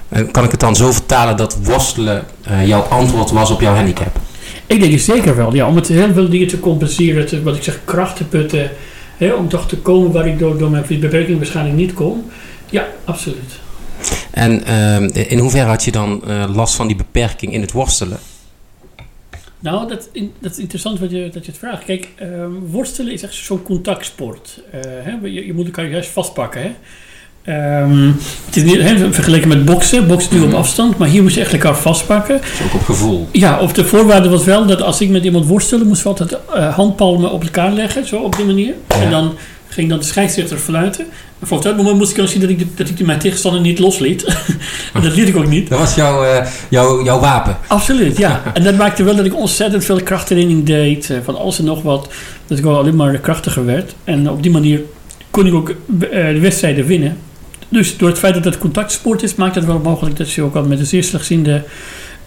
En 0.09 0.31
kan 0.31 0.45
ik 0.45 0.51
het 0.51 0.61
dan 0.61 0.77
zo 0.77 0.93
vertalen 0.93 1.37
dat 1.37 1.57
worstelen 1.63 2.25
eh, 2.43 2.67
jouw 2.67 2.81
antwoord 2.81 3.31
was 3.31 3.51
op 3.51 3.61
jouw 3.61 3.75
handicap? 3.75 4.19
Ik 4.67 4.81
denk 4.81 4.93
het 4.93 5.01
zeker 5.01 5.37
wel, 5.37 5.55
ja. 5.55 5.67
Om 5.69 5.77
het 5.77 5.89
heel 5.89 6.13
veel 6.13 6.29
dingen 6.29 6.49
te 6.49 6.61
compenseren, 6.61 7.27
te, 7.27 7.43
wat 7.43 7.57
ik 7.57 7.63
zeg, 7.63 7.81
kracht 7.85 8.17
te 8.17 8.25
putten. 8.25 8.71
Hè, 9.17 9.33
om 9.33 9.49
toch 9.49 9.69
te 9.69 9.77
komen 9.77 10.13
waar 10.13 10.27
ik 10.27 10.39
door, 10.39 10.59
door 10.59 10.71
mijn 10.71 10.85
beperking 11.01 11.37
waarschijnlijk 11.39 11.77
niet 11.77 11.95
kom. 11.95 12.25
Ja, 12.71 12.87
absoluut. 13.05 13.61
En 14.31 14.65
ehm, 14.65 15.05
in 15.29 15.39
hoeverre 15.39 15.69
had 15.69 15.85
je 15.85 15.91
dan 15.93 16.23
eh, 16.27 16.45
last 16.55 16.75
van 16.75 16.87
die 16.87 16.97
beperking 16.97 17.53
in 17.53 17.61
het 17.61 17.73
worstelen? 17.73 18.19
Nou, 19.59 19.89
dat, 19.89 20.09
in- 20.13 20.33
dat 20.41 20.51
is 20.53 20.59
interessant 20.59 20.99
wat 20.99 21.11
je, 21.11 21.29
dat 21.33 21.45
je 21.45 21.51
het 21.51 21.61
vraagt. 21.61 21.85
Kijk, 21.85 22.09
ehm, 22.17 22.51
worstelen 22.71 23.13
is 23.13 23.23
echt 23.23 23.35
zo'n 23.35 23.63
contactsport. 23.63 24.61
Eh, 24.71 24.81
hè, 24.83 25.27
je, 25.27 25.47
je 25.47 25.53
moet 25.55 25.65
elkaar 25.67 25.89
juist 25.89 26.11
vastpakken. 26.11 26.63
Hè. 26.63 26.71
Ehm, 27.45 28.07
het 28.47 28.57
is 28.57 28.63
niet 28.63 28.81
vergeleken 29.11 29.49
met 29.49 29.65
boksen. 29.65 30.07
Boksen 30.07 30.37
je 30.37 30.43
op 30.43 30.49
Mhm. 30.49 30.57
afstand, 30.57 30.99
maar 30.99 31.09
hier 31.09 31.23
moet 31.23 31.35
je 31.35 31.41
echt 31.41 31.53
elkaar 31.53 31.77
vastpakken. 31.77 32.41
Dus 32.41 32.67
ook 32.67 32.75
op 32.75 32.85
gevoel. 32.85 33.29
Ja, 33.33 33.59
of 33.61 33.73
de 33.73 33.85
voorwaarde 33.85 34.29
was 34.29 34.45
wel 34.45 34.67
dat 34.67 34.83
als 34.83 35.01
ik 35.01 35.09
met 35.09 35.25
iemand 35.25 35.47
worstelde, 35.47 35.85
moest 35.85 36.03
we 36.03 36.09
altijd 36.09 36.37
eh, 36.55 36.75
handpalmen 36.75 37.31
op 37.33 37.43
elkaar 37.43 37.73
leggen, 37.73 38.07
zo 38.07 38.17
op 38.17 38.37
die 38.37 38.45
manier. 38.45 38.75
Ja. 38.89 39.01
En 39.01 39.11
dan 39.11 39.35
ging 39.69 39.89
dan 39.89 39.99
de 39.99 40.05
scheidsrechter 40.05 40.59
fluiten. 40.59 41.05
En 41.41 41.47
vanaf 41.47 41.63
dat 41.63 41.77
moment 41.77 41.97
moest 41.97 42.11
ik 42.11 42.17
dan 42.17 42.29
zien 42.29 42.41
dat 42.41 42.51
ik, 42.51 42.59
de- 42.59 42.67
dat 42.75 42.89
ik 42.89 43.07
mijn 43.07 43.19
tegenstander 43.19 43.61
niet 43.61 43.79
losliet. 43.79 44.25
en 44.95 45.03
dat 45.03 45.15
liet 45.17 45.29
ik 45.29 45.37
ook 45.37 45.49
niet. 45.49 45.69
Dat 45.69 45.79
was 45.79 45.95
jouw, 45.95 46.25
eh, 46.25 46.47
jouw, 46.69 47.05
jouw 47.05 47.21
wapen. 47.21 47.57
Absoluut, 47.67 48.17
ja. 48.17 48.43
En 48.55 48.63
dat 48.63 48.77
maakte 48.77 49.03
wel 49.03 49.17
dat 49.17 49.25
ik 49.25 49.37
ontzettend 49.37 49.85
veel 49.85 50.03
krachttraining 50.03 50.65
deed, 50.67 51.11
eh, 51.11 51.17
van 51.25 51.37
alles 51.39 51.59
en 51.59 51.65
nog 51.65 51.83
wat. 51.83 52.09
Dat 52.47 52.59
ik 52.59 52.65
wel 52.65 52.79
alleen 52.79 52.97
maar 52.97 53.19
krachtiger 53.19 53.65
werd. 53.67 53.95
En 54.05 54.31
op 54.31 54.43
die 54.43 54.53
manier 54.53 54.81
kon 55.31 55.47
ik 55.47 55.55
ook 55.55 55.75
de 55.87 56.39
wedstrijden 56.41 56.87
winnen. 56.87 57.17
Dus 57.69 57.97
door 57.97 58.09
het 58.09 58.19
feit 58.19 58.35
dat 58.35 58.45
het 58.45 58.59
contactsport 58.59 59.23
is, 59.23 59.35
maakt 59.35 59.55
het 59.55 59.65
wel 59.65 59.79
mogelijk 59.79 60.17
dat 60.17 60.33
je 60.33 60.43
ook 60.43 60.55
al 60.55 60.65
met 60.65 60.79
een 60.79 60.87
zeer 60.87 61.05
slechtziende 61.05 61.65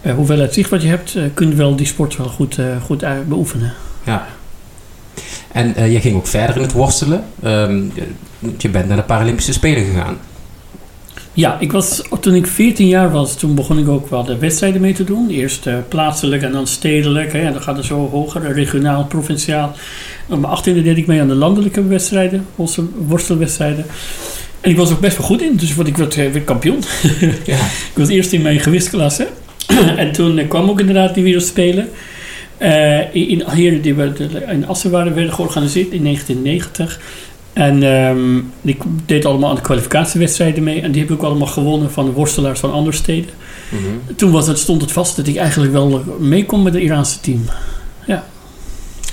eh, 0.00 0.14
hoeveelheid 0.14 0.54
zicht 0.54 0.70
wat 0.70 0.82
je 0.82 0.88
hebt, 0.88 1.14
eh 1.16 1.22
kun 1.34 1.48
je 1.48 1.54
wel 1.54 1.76
die 1.76 1.86
sport 1.86 2.16
wel 2.16 2.28
goed, 2.28 2.58
eh, 2.58 2.64
goed 2.84 3.04
beoefenen. 3.28 3.72
Ja. 4.04 4.26
En 5.52 5.90
je 5.90 6.00
ging 6.00 6.16
ook 6.16 6.26
verder 6.26 6.56
in 6.56 6.62
het 6.62 6.72
worstelen. 6.72 7.24
Ehm, 7.42 7.82
je- 8.58 8.68
bent 8.68 8.88
naar 8.88 8.96
de 8.96 9.02
Paralympische 9.02 9.52
Spelen 9.52 9.84
gegaan. 9.84 10.16
Ja, 11.32 11.56
ik 11.60 11.72
was, 11.72 12.02
toen 12.20 12.34
ik 12.34 12.46
14 12.46 12.86
jaar 12.86 13.10
was, 13.10 13.36
toen 13.36 13.54
begon 13.54 13.78
ik 13.78 13.88
ook 13.88 14.10
wel 14.10 14.24
de 14.24 14.38
wedstrijden 14.38 14.80
mee 14.80 14.92
te 14.92 15.04
doen. 15.04 15.28
Eerst 15.30 15.68
plaatselijk 15.88 16.42
en 16.42 16.52
dan 16.52 16.66
stedelijk. 16.66 17.32
Hè, 17.32 17.38
en 17.38 17.52
dan 17.52 17.62
gaat 17.62 17.76
het 17.76 17.84
zo 17.86 18.08
hoger, 18.10 18.52
regionaal, 18.52 19.04
provinciaal. 19.04 19.74
Op 20.28 20.40
mijn 20.40 20.52
18e 20.52 20.82
deed 20.82 20.96
ik 20.96 21.06
mee 21.06 21.20
aan 21.20 21.28
de 21.28 21.34
landelijke 21.34 21.84
wedstrijden, 21.86 22.46
worstel- 22.54 22.88
worstelwedstrijden. 23.06 23.84
En 24.60 24.70
ik 24.70 24.76
was 24.76 24.92
ook 24.92 25.00
best 25.00 25.16
wel 25.16 25.26
goed 25.26 25.42
in, 25.42 25.56
dus 25.56 25.74
word 25.74 25.88
ik 25.88 25.96
werd, 25.96 26.16
eh, 26.16 26.44
kampioen. 26.44 26.82
Ja. 27.44 27.56
Ik 27.92 27.94
was 27.94 28.08
eerst 28.08 28.32
in 28.32 28.42
mijn 28.42 28.60
gewichtsklasse. 28.60 29.28
en 29.96 30.12
toen 30.12 30.38
eh, 30.38 30.48
kwam 30.48 30.70
ook 30.70 30.80
inderdaad 30.80 31.14
die 31.14 31.22
wereldspelen. 31.22 31.88
Eh 32.56 33.14
in, 33.14 33.28
in, 33.28 33.50
hier 33.50 33.82
die 33.82 33.94
werden, 33.94 34.48
in 34.48 34.66
Assen 34.66 34.90
waren, 34.90 35.14
werden 35.14 35.32
georganiseerd 35.32 35.92
in 35.92 36.02
1990. 36.02 37.00
En 37.52 37.82
ehm, 37.82 38.36
ik 38.60 38.82
deed 39.06 39.24
allemaal 39.24 39.50
aan 39.50 39.54
de 39.54 39.60
kwalificatiewedstrijden 39.60 40.62
mee. 40.62 40.80
En 40.80 40.92
die 40.92 41.00
heb 41.00 41.10
ik 41.10 41.16
ook 41.16 41.22
allemaal 41.30 41.46
gewonnen 41.46 41.90
van 41.90 42.04
de 42.04 42.12
worstelaars 42.12 42.60
van 42.60 42.72
andere 42.72 42.96
steden. 42.96 43.30
Mhm. 43.68 44.14
Toen 44.16 44.30
was 44.30 44.46
het, 44.46 44.58
stond 44.58 44.80
het 44.80 44.92
vast 44.92 45.16
dat 45.16 45.26
ik 45.26 45.36
eigenlijk 45.36 45.72
wel 45.72 46.04
mee 46.18 46.46
kon 46.46 46.62
met 46.62 46.74
het 46.74 46.82
Iraanse 46.82 47.20
team. 47.20 47.44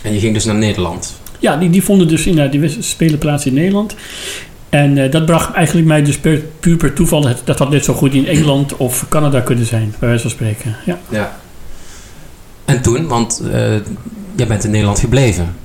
En 0.06 0.14
je 0.14 0.20
ging 0.20 0.34
dus 0.34 0.46
naar 0.46 0.56
Nederland. 0.56 1.20
Ja, 1.40 1.58
die, 1.58 1.70
die 1.70 1.84
vonden 1.84 2.08
dus 2.08 2.25
inderdaad, 2.25 2.52
die 2.52 2.78
spelen 2.80 3.18
plaats 3.18 3.46
in 3.46 3.54
Nederland. 3.54 3.96
En 4.69 4.98
eh, 4.98 5.12
dat 5.12 5.25
bracht 5.25 5.53
eigenlijk 5.53 5.88
mij 5.88 6.03
dus 6.03 6.17
per, 6.17 6.41
puur 6.60 6.77
per 6.77 6.93
toeval, 6.93 7.27
het- 7.27 7.41
dat 7.43 7.60
had 7.60 7.69
net 7.69 7.86
zo 7.86 7.93
goed 7.93 8.13
in 8.13 8.27
Engeland 8.27 8.77
of 8.77 9.05
Canada 9.10 9.39
kunnen 9.39 9.65
zijn, 9.65 9.93
bij 10.00 10.07
wijze 10.10 10.22
van 10.22 10.31
spreken. 10.31 10.75
Ja, 10.86 10.98
Ja. 11.10 11.38
En 12.65 12.81
toen, 12.81 13.07
want 13.07 13.41
eh, 13.53 13.60
jij 14.36 14.48
bent 14.48 14.63
in 14.63 14.72
Nederland 14.72 15.00
gebleven. 15.00 15.55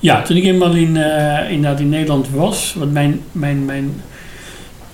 ja 0.00 0.22
toen 0.22 0.36
ik 0.36 0.44
eenmaal 0.44 0.72
in, 0.74 0.96
eh, 0.96 1.50
inderdaad 1.50 1.80
in 1.80 1.88
Nederland 1.88 2.26
was, 2.30 2.74
want 2.78 2.92
mijn, 2.92 3.20
mijn, 3.32 3.64
mijn 3.64 4.02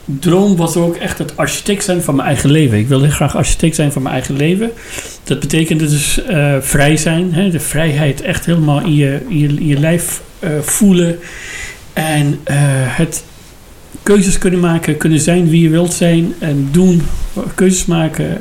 droom 0.05 0.57
was 0.57 0.77
ook 0.77 0.97
echt 0.97 1.19
het 1.19 1.37
architect 1.37 1.85
zijn 1.85 2.03
van 2.03 2.15
mijn 2.15 2.29
eigen 2.29 2.51
leven. 2.51 2.79
Ik 2.79 2.89
wilde 2.89 3.05
heel 3.05 3.15
graag 3.15 3.37
architect 3.37 3.75
zijn 3.75 3.93
van 3.93 4.03
mijn 4.03 4.15
eigen 4.15 4.37
leven. 4.37 4.71
Dat 5.25 5.41
betekende 5.41 5.87
dus 5.89 6.21
vrij 6.61 6.97
zijn, 6.97 7.35
hè, 7.35 7.51
de 7.51 7.61
vrijheid 7.61 8.21
echt 8.23 8.47
helemaal 8.47 8.81
in 8.81 8.95
je, 8.95 9.21
in 9.29 9.39
je, 9.39 9.49
in 9.49 9.67
je 9.67 9.79
lijf 9.81 10.21
voelen. 10.61 11.19
En 11.93 12.41
eh, 12.45 12.57
het 12.97 13.25
keuzes 14.03 14.39
kunnen 14.39 14.61
maken, 14.61 14.97
kunnen 14.97 15.21
zijn 15.21 15.49
wie 15.49 15.63
je 15.63 15.69
wilt 15.69 15.93
zijn 15.93 16.35
en 16.39 16.69
doen, 16.71 17.03
keuzes 17.55 17.87
maken. 17.87 18.41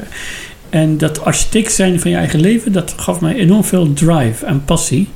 En 0.69 0.97
dat 0.97 1.23
architect 1.23 1.73
zijn 1.73 1.99
van 1.99 2.11
je 2.11 2.17
eigen 2.17 2.39
leven, 2.39 2.71
dat 2.71 2.93
gaf 2.97 3.21
mij 3.21 3.35
enorm 3.35 3.63
veel 3.63 3.93
drive 3.93 4.45
en 4.45 4.65
passie. 4.65 5.09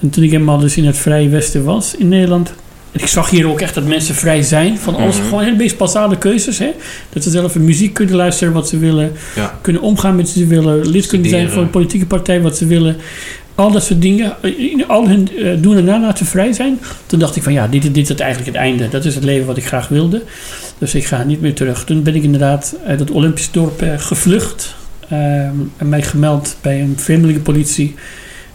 En 0.00 0.10
toen 0.10 0.24
ik 0.24 0.32
eenmaal 0.32 0.58
dus 0.58 0.76
in 0.76 0.84
het 0.84 0.98
Vrije 0.98 1.28
Westen 1.28 1.64
was 1.64 1.96
in 1.96 2.08
Nederland, 2.08 2.52
ik 2.92 3.06
zag 3.06 3.30
hier 3.30 3.48
ook 3.48 3.60
echt 3.60 3.74
dat 3.74 3.84
mensen 3.84 4.14
vrij 4.14 4.42
zijn 4.42 4.78
van 4.78 4.94
alles. 4.94 5.16
Mhm. 5.16 5.24
Gewoon 5.24 5.44
heel 5.44 5.56
meest 5.56 5.76
basale 5.76 6.18
keuzes. 6.18 6.58
Hè? 6.58 6.70
Dat 7.08 7.22
ze 7.22 7.30
zelf 7.30 7.58
muziek 7.58 7.94
kunnen 7.94 8.16
luisteren 8.16 8.52
wat 8.52 8.68
ze 8.68 8.78
willen. 8.78 9.12
Ja. 9.34 9.58
Kunnen 9.60 9.82
omgaan 9.82 10.16
met 10.16 10.24
wat 10.24 10.34
ze 10.34 10.46
willen. 10.46 10.88
Lid 10.88 11.06
kunnen 11.06 11.28
zijn 11.28 11.50
van 11.50 11.62
een 11.62 11.70
politieke 11.70 12.06
partij 12.06 12.40
wat 12.40 12.56
ze 12.56 12.66
willen. 12.66 12.96
Al 13.54 13.70
dat 13.70 13.84
soort 13.84 14.02
dingen. 14.02 14.36
In 14.42 14.88
al 14.88 15.08
hun 15.08 15.36
eh, 15.36 15.62
doen 15.62 15.76
en 15.76 15.86
daarna 15.86 16.12
te 16.12 16.24
vrij 16.24 16.52
zijn. 16.52 16.80
Toen 17.06 17.18
dacht 17.18 17.36
ik 17.36 17.42
van 17.42 17.52
ja, 17.52 17.66
dit, 17.66 17.94
dit 17.94 18.10
is 18.10 18.16
eigenlijk 18.16 18.52
het 18.52 18.62
einde. 18.62 18.88
Dat 18.88 19.04
is 19.04 19.14
het 19.14 19.24
leven 19.24 19.46
wat 19.46 19.56
ik 19.56 19.66
graag 19.66 19.88
wilde. 19.88 20.22
Dus 20.78 20.94
ik 20.94 21.04
ga 21.04 21.22
niet 21.22 21.40
meer 21.40 21.54
terug. 21.54 21.84
Toen 21.84 22.02
ben 22.02 22.14
ik 22.14 22.22
inderdaad 22.22 22.76
uit 22.86 23.00
het 23.00 23.10
Olympisch 23.10 23.50
dorp 23.50 23.82
eh, 23.82 23.98
gevlucht. 23.98 24.74
ehm, 25.08 25.54
en 25.76 25.88
mij 25.88 26.02
gemeld 26.02 26.56
bij 26.60 26.80
een 26.80 26.94
vreemdelinge 26.98 27.40
politie 27.40 27.94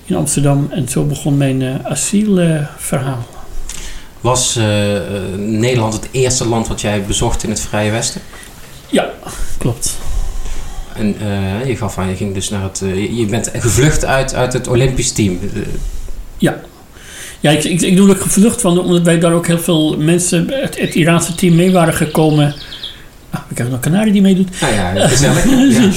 in 0.05 0.15
Amsterdam. 0.15 0.67
En 0.71 0.89
zo 0.89 1.03
begon 1.03 1.37
mijn 1.37 1.61
eh, 1.61 1.85
asielverhaal. 1.85 3.25
Was 4.21 4.55
eh, 4.55 4.95
eh, 4.95 5.23
Nederland 5.37 5.93
het 5.93 6.07
eerste 6.11 6.47
land 6.47 6.67
wat 6.67 6.81
jij 6.81 7.03
bezocht 7.03 7.43
in 7.43 7.49
het 7.49 7.59
Vrije 7.59 7.91
Westen? 7.91 8.21
ja, 8.89 9.09
klopt. 9.57 9.97
En 10.97 11.15
eh, 11.19 11.67
je 11.67 11.75
gaf 11.75 11.97
aan, 11.97 12.09
je 12.09 12.15
ging 12.15 12.33
dus 12.33 12.49
naar 12.49 12.63
het. 12.63 12.81
eh, 12.81 13.17
je- 13.17 13.25
bent 13.25 13.51
gevlucht 13.57 14.05
uit, 14.05 14.35
uit 14.35 14.53
het 14.53 14.67
Olympisch 14.67 15.11
team. 15.11 15.39
Eh, 15.53 15.61
Ja, 17.39 17.51
ik, 17.51 17.63
ik, 17.63 17.81
ik 17.81 17.95
doe 17.95 18.09
ook 18.09 18.21
gevlucht 18.21 18.61
van, 18.61 18.79
omdat 18.79 19.01
wij 19.01 19.19
daar 19.19 19.33
ook 19.33 19.47
heel 19.47 19.59
veel 19.59 19.97
mensen, 19.97 20.47
het, 20.51 20.79
het 20.79 20.95
Iraanse 20.95 21.35
team 21.35 21.55
mee 21.55 21.71
waren 21.71 21.93
gekomen. 21.93 22.53
Ah, 23.29 23.41
we 23.47 23.53
krijgen 23.53 23.75
nog 23.75 23.83
Canarie 23.83 24.11
die 24.11 24.21
meedoet. 24.21 24.49
nou 24.61 24.73
ja, 24.73 25.07
gezellig. 25.07 25.43
ja. 25.77 25.89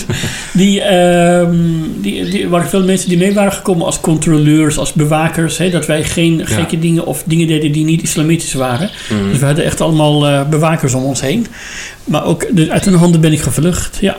Die, 0.53 0.81
ehm, 0.83 1.57
die, 2.01 2.25
die 2.31 2.49
waren 2.49 2.69
veel 2.69 2.85
mensen 2.85 3.09
die 3.09 3.19
mee 3.19 3.35
waren 3.35 3.53
gekomen 3.53 3.87
als 3.87 4.01
controleurs, 4.01 4.79
als 4.79 4.93
bewakers. 4.93 5.59
Hè, 5.59 5.71
dat 5.71 5.87
wij 5.87 6.05
geen 6.05 6.47
gekke 6.47 6.79
dingen 6.79 7.07
of 7.07 7.23
dingen 7.27 7.47
deden 7.47 7.73
die 7.73 7.85
niet 7.85 8.03
islamitisch 8.03 8.53
waren. 8.55 8.91
Mhm. 9.11 9.29
Dus 9.31 9.39
we 9.39 9.47
hadden 9.47 9.65
echt 9.65 9.81
allemaal 9.81 10.47
bewakers 10.49 10.95
om 10.95 11.03
ons 11.05 11.21
heen. 11.21 11.47
Maar 12.05 12.25
ook 12.25 12.47
dus 12.57 12.69
uit 12.69 12.85
hun 12.85 12.95
handen 12.95 13.21
ben 13.21 13.33
ik 13.33 13.41
gevlucht. 13.41 13.99
Ja. 14.01 14.17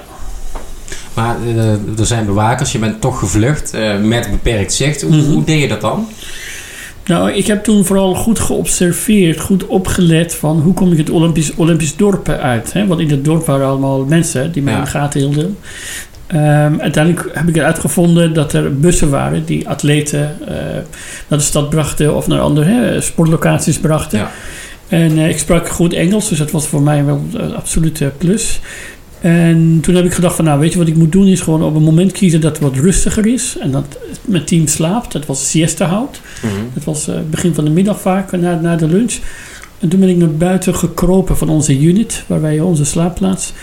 Maar 1.20 1.36
eh, 1.56 1.72
er 2.00 2.06
zijn 2.06 2.26
bewakers, 2.26 2.72
je 2.72 2.78
bent 2.80 3.02
toch 3.02 3.20
gevlucht 3.20 3.74
eh, 3.74 3.98
met 3.98 4.28
beperkt 4.32 4.74
zicht. 4.74 5.02
Hoe, 5.02 5.16
Mhm. 5.16 5.32
hoe 5.32 5.44
deed 5.44 5.62
je 5.62 5.68
dat 5.68 5.82
dan? 5.82 6.08
Nou, 7.06 7.32
ik 7.32 7.48
heb 7.48 7.64
toen 7.64 7.86
vooral 7.86 8.14
goed 8.16 8.40
geobserveerd, 8.40 9.40
goed 9.40 9.66
opgelet 9.68 10.36
van 10.36 10.60
hoe 10.60 10.74
kom 10.74 10.92
ik 10.92 10.98
het 10.98 11.10
Olympisch, 11.10 11.54
Olympisch 11.56 11.96
dorp 11.96 12.30
uit. 12.30 12.74
Hè? 12.74 12.88
Want 12.88 13.00
in 13.02 13.10
het 13.10 13.26
dorp 13.26 13.46
waren 13.46 13.68
allemaal 13.68 14.06
mensen 14.06 14.52
die 14.52 14.62
mij 14.62 14.74
Ja. 14.74 14.80
in 14.80 14.86
de 14.86 14.90
gaten 14.92 15.20
hielden. 15.20 15.58
Ehm, 16.28 16.80
uiteindelijk 16.80 17.30
heb 17.34 17.48
ik 17.48 17.56
eruit 17.56 17.80
gevonden 17.80 18.34
dat 18.34 18.54
er 18.54 18.80
bussen 18.80 19.10
waren 19.10 19.46
die 19.46 19.70
atleten 19.70 20.38
eh, 20.48 20.54
naar 21.28 21.40
de 21.40 21.46
stad 21.46 21.70
brachten 21.70 22.16
of 22.16 22.28
naar 22.28 22.40
andere 22.40 22.72
hè, 22.72 23.02
sportlocaties 23.02 23.80
brachten. 23.80 24.20
Ja. 24.20 24.32
En 24.88 25.18
ik 25.18 25.40
sprak 25.40 25.70
goed 25.70 25.94
Engels, 25.94 26.30
dus 26.30 26.38
dat 26.38 26.52
was 26.52 26.68
voor 26.68 26.82
mij 26.82 27.06
wel 27.06 27.24
een 27.34 27.56
absolute 27.56 28.12
plus. 28.18 28.60
En 29.22 29.80
toen 29.82 29.96
heb 29.96 30.06
ik 30.06 30.14
gedacht 30.14 30.36
van, 30.36 30.46
nou 30.46 30.60
weet 30.60 30.72
je 30.72 30.78
wat 30.78 30.88
ik 30.88 30.96
moet 30.96 31.12
doen 31.12 31.28
is 31.28 31.42
gewoon 31.42 31.64
op 31.64 31.76
een 31.76 31.84
moment 31.84 32.12
kiezen 32.12 32.42
dat 32.42 32.52
het 32.52 32.62
wat 32.62 32.76
rustiger 32.76 33.26
is. 33.26 33.58
En 33.60 33.72
dat 33.72 33.98
mijn 34.26 34.46
team 34.46 34.68
slaapt, 34.68 35.12
dat 35.12 35.26
was 35.26 35.50
siesta 35.50 35.86
houdt. 35.86 36.22
Mhm. 36.42 36.54
Het 36.74 36.84
was 36.84 37.08
eh, 37.08 37.16
begin 37.30 37.54
van 37.54 37.64
de 37.64 37.70
middag 37.70 38.02
vaak, 38.02 38.32
na, 38.32 38.60
na 38.60 38.76
de 38.76 38.88
lunch. 38.88 39.18
En 39.80 39.90
toen 39.90 40.00
ben 40.00 40.10
ik 40.10 40.18
naar 40.18 40.32
buiten 40.32 40.76
gekropen 40.76 41.38
van 41.38 41.50
onze 41.50 41.80
unit, 41.80 42.24
waar 42.28 42.42
wij 42.42 42.60
onze 42.60 42.86
slaapplaats. 42.86 43.54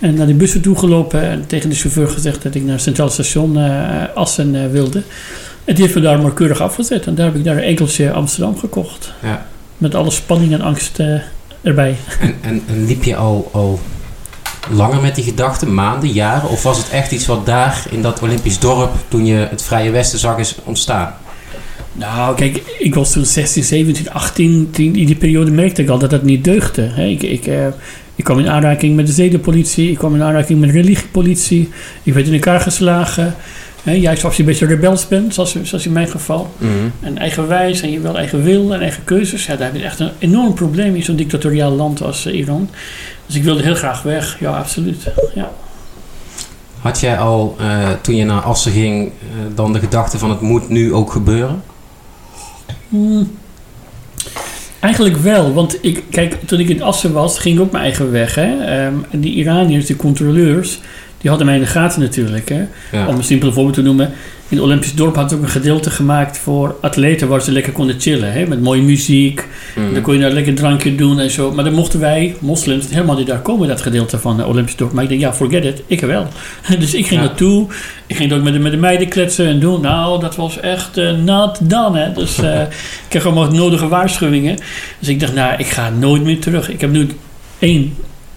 En 0.00 0.14
naar 0.14 0.26
de 0.26 0.34
bussen 0.34 0.60
toegelopen 0.60 1.22
en 1.22 1.46
tegen 1.46 1.70
de 1.70 1.76
chauffeur 1.76 2.08
gezegd 2.08 2.42
dat 2.42 2.54
ik 2.54 2.64
naar 2.64 2.80
Centraal 2.80 3.08
Station 3.08 3.58
eh, 3.58 4.02
Assen 4.14 4.54
eh, 4.54 4.70
wilde. 4.70 5.02
En 5.64 5.74
die 5.74 5.82
heeft 5.82 5.94
me 5.94 6.00
daar 6.00 6.20
maar 6.20 6.32
keurig 6.32 6.60
afgezet. 6.60 7.06
En 7.06 7.14
daar 7.14 7.26
heb 7.26 7.34
ik 7.34 7.44
daar 7.44 7.56
een 7.56 7.62
enkeltje 7.62 8.12
Amsterdam 8.12 8.58
gekocht. 8.58 9.12
Ja. 9.22 9.46
Met 9.78 9.94
alle 9.94 10.10
spanning 10.10 10.52
en 10.52 10.60
angst 10.60 10.98
eh, 10.98 11.20
erbij. 11.62 11.96
En, 12.20 12.34
en, 12.40 12.62
en 12.66 12.86
liep 12.86 13.04
je 13.04 13.16
al, 13.16 13.50
al 13.52 13.80
langer 14.70 15.00
met 15.00 15.14
die 15.14 15.24
gedachten, 15.24 15.74
maanden, 15.74 16.10
jaren? 16.12 16.48
Of 16.48 16.62
was 16.62 16.78
het 16.78 16.90
echt 16.90 17.12
iets 17.12 17.26
wat 17.26 17.46
daar 17.46 17.84
in 17.90 18.02
dat 18.02 18.20
Olympisch 18.22 18.58
dorp, 18.58 18.90
toen 19.08 19.26
je 19.26 19.34
het 19.50 19.62
Vrije 19.62 19.90
Westen 19.90 20.18
zag, 20.18 20.38
is 20.38 20.54
ontstaan? 20.64 21.14
Nou, 21.92 22.36
kijk, 22.36 22.62
ik 22.78 22.94
was 22.94 23.12
toen 23.12 23.24
16, 23.24 23.64
17, 23.64 24.10
18. 24.10 24.68
Die- 24.72 24.96
In 24.98 25.06
die 25.06 25.14
periode 25.16 25.50
merkte 25.50 25.82
ik 25.82 25.88
al 25.88 25.98
dat 25.98 26.10
dat 26.10 26.22
niet 26.22 26.44
deugde. 26.44 26.82
Hè. 26.82 27.04
Ik, 27.06 27.22
ik, 27.22 27.46
eh, 27.46 27.66
ik 28.14 28.24
kwam 28.24 28.38
in 28.38 28.48
aanraking 28.48 28.96
met 28.96 29.06
de 29.06 29.12
zedenpolitie. 29.12 29.90
Ik 29.90 29.98
kwam 29.98 30.14
in 30.14 30.22
aanraking 30.22 30.60
met 30.60 30.72
de 30.72 30.80
religiepolitie. 30.80 31.68
Ik 32.02 32.14
werd 32.14 32.26
in 32.26 32.32
elkaar 32.32 32.60
geslagen. 32.60 33.34
Hè, 33.82 33.92
juist 33.92 34.24
als 34.24 34.34
je 34.36 34.42
een 34.42 34.48
beetje 34.48 34.66
rebels 34.66 35.08
bent, 35.08 35.34
zoals, 35.34 35.56
zoals 35.62 35.86
in 35.86 35.92
mijn 35.92 36.08
geval. 36.08 36.54
Mhm. 36.58 36.70
En 37.00 37.18
eigenwijs 37.18 37.80
en 37.80 37.90
je 37.90 38.00
wel 38.00 38.16
eigen 38.16 38.42
wil 38.42 38.74
en 38.74 38.80
eigen 38.80 39.04
keuzes. 39.04 39.46
Ja, 39.46 39.56
daar 39.56 39.66
heb 39.72 39.76
je 39.76 39.82
echt 39.84 40.00
een 40.00 40.10
enorm 40.18 40.54
probleem 40.54 40.94
in 40.94 41.02
zo'n 41.02 41.16
dictatoriaal 41.16 41.70
land 41.72 42.02
als 42.02 42.26
eh, 42.26 42.34
Iran. 42.38 42.68
Dus 43.26 43.34
ik 43.36 43.42
wilde 43.42 43.62
heel 43.62 43.74
graag 43.74 44.02
weg. 44.02 44.40
Ja, 44.40 44.50
absoluut. 44.50 45.06
Ja. 45.34 45.50
Had 46.80 47.00
jij 47.00 47.18
al, 47.18 47.56
eh, 47.58 47.88
toen 48.00 48.16
je 48.16 48.24
naar 48.24 48.40
Assen 48.40 48.72
ging, 48.72 49.06
eh, 49.06 49.36
dan 49.54 49.72
de 49.72 49.78
gedachte 49.78 50.18
van 50.18 50.30
het 50.30 50.40
moet 50.40 50.68
nu 50.68 50.94
ook 50.94 51.12
gebeuren? 51.12 51.62
Hmm. 52.88 53.30
Eigenlijk 54.80 55.16
wel, 55.16 55.52
want 55.52 55.78
ik, 55.80 56.02
kijk, 56.10 56.36
toen 56.46 56.60
ik 56.60 56.68
in 56.68 56.82
Assen 56.82 57.12
was, 57.12 57.38
ging 57.38 57.56
ik 57.56 57.62
ook 57.62 57.72
mijn 57.72 57.84
eigen 57.84 58.10
weg. 58.10 58.34
Hè? 58.34 58.64
Ehm, 58.64 58.94
en 59.10 59.20
die 59.20 59.34
Iraniërs, 59.34 59.86
die 59.86 59.96
controleurs, 59.96 60.80
die 61.18 61.30
hadden 61.30 61.46
mij 61.46 61.56
in 61.56 61.62
de 61.62 61.66
gaten 61.66 62.00
natuurlijk. 62.00 62.48
Hè? 62.48 62.64
Ja. 62.92 63.06
Om 63.06 63.16
een 63.16 63.24
simpel 63.24 63.52
voorbeeld 63.52 63.74
te 63.74 63.82
noemen. 63.82 64.12
In 64.48 64.56
het 64.56 64.64
Olympisch 64.66 64.94
dorp 64.94 65.24
ze 65.28 65.34
ook 65.34 65.42
een 65.42 65.48
gedeelte 65.48 65.90
gemaakt 65.90 66.38
voor 66.38 66.76
atleten 66.80 67.28
waar 67.28 67.42
ze 67.42 67.52
lekker 67.52 67.72
konden 67.72 68.00
chillen. 68.00 68.32
Hè? 68.32 68.46
Met 68.46 68.60
mooie 68.60 68.82
muziek. 68.82 69.46
Mhm. 69.76 69.92
Dan 69.94 70.02
kon 70.02 70.14
je 70.14 70.20
daar 70.20 70.30
lekker 70.30 70.54
drankje 70.54 70.94
doen 70.94 71.20
en 71.20 71.30
zo. 71.30 71.52
Maar 71.52 71.64
dan 71.64 71.72
mochten 71.74 72.00
wij, 72.00 72.36
moslims, 72.40 72.86
helemaal 72.90 73.16
niet 73.16 73.26
daar 73.26 73.40
komen, 73.40 73.68
dat 73.68 73.82
gedeelte 73.82 74.18
van 74.18 74.38
het 74.38 74.46
Olympisch 74.46 74.76
dorp. 74.76 74.92
Maar 74.92 75.02
ik 75.02 75.08
denk, 75.08 75.20
ja, 75.20 75.32
forget 75.34 75.64
it, 75.64 75.82
ik 75.86 76.00
wel. 76.00 76.26
Dus 76.78 76.94
ik 76.94 77.06
ging 77.06 77.20
Ja. 77.20 77.26
naartoe. 77.26 77.66
Ik 78.06 78.16
ging 78.16 78.32
ook 78.32 78.42
met 78.42 78.52
de, 78.52 78.58
met 78.58 78.72
de 78.72 78.78
meiden 78.78 79.08
kletsen 79.08 79.46
en 79.46 79.60
doen. 79.60 79.80
Nou, 79.80 80.20
dat 80.20 80.36
was 80.36 80.60
echt 80.60 80.96
eh 80.96 81.12
not 81.12 81.70
done, 81.70 81.98
hè. 81.98 82.12
Dus 82.12 82.38
eh, 82.42 82.60
ik 82.60 82.68
kreeg 83.08 83.24
allemaal 83.26 83.50
nodige 83.50 83.88
waarschuwingen. 83.88 84.56
Dus 84.98 85.08
ik 85.08 85.20
dacht, 85.20 85.34
nou, 85.34 85.54
ik 85.58 85.66
ga 85.66 85.90
nooit 85.90 86.22
meer 86.22 86.40
terug. 86.40 86.70
Ik 86.70 86.80
heb 86.80 86.90
nu 86.90 87.06
één, 87.58 87.94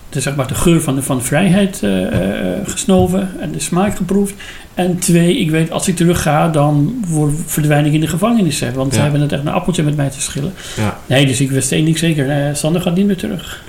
de, 0.10 0.22
zeg 0.22 0.36
maar, 0.36 0.48
de 0.48 0.56
geur 0.56 0.82
van 0.82 0.96
de, 0.96 1.02
van 1.02 1.18
de 1.18 1.24
vrijheid 1.24 1.84
eh, 1.84 2.06
eh, 2.54 2.68
gesnoven 2.68 3.30
en 3.40 3.52
de 3.52 3.60
smaak 3.60 3.96
geproefd. 3.96 4.34
En 4.74 5.00
twee, 5.00 5.38
ik 5.38 5.50
weet, 5.50 5.72
als 5.72 5.88
ik 5.88 5.96
terug 5.96 6.22
ga, 6.22 6.48
dan 6.50 7.04
word, 7.08 7.34
verdwijn 7.46 7.86
ik 7.86 7.94
in 7.94 8.00
de 8.02 8.08
gevangenis. 8.08 8.60
Hè, 8.60 8.72
want 8.72 8.90
Ja. 8.92 8.96
ze 8.98 9.02
hebben 9.04 9.22
het 9.22 9.32
echt 9.32 9.42
een 9.42 9.48
appeltje 9.48 9.84
met 9.84 9.96
mij 9.96 10.10
te 10.10 10.22
schillen. 10.22 10.54
Ja. 10.78 11.00
Nee, 11.06 11.26
dus 11.26 11.42
ik 11.42 11.52
wist 11.52 11.72
één 11.72 11.86
ding 11.86 11.98
zeker. 11.98 12.30
eh, 12.30 12.56
Sander 12.56 12.82
gaat 12.82 12.96
niet 12.96 13.06
meer 13.06 13.18
terug. 13.18 13.64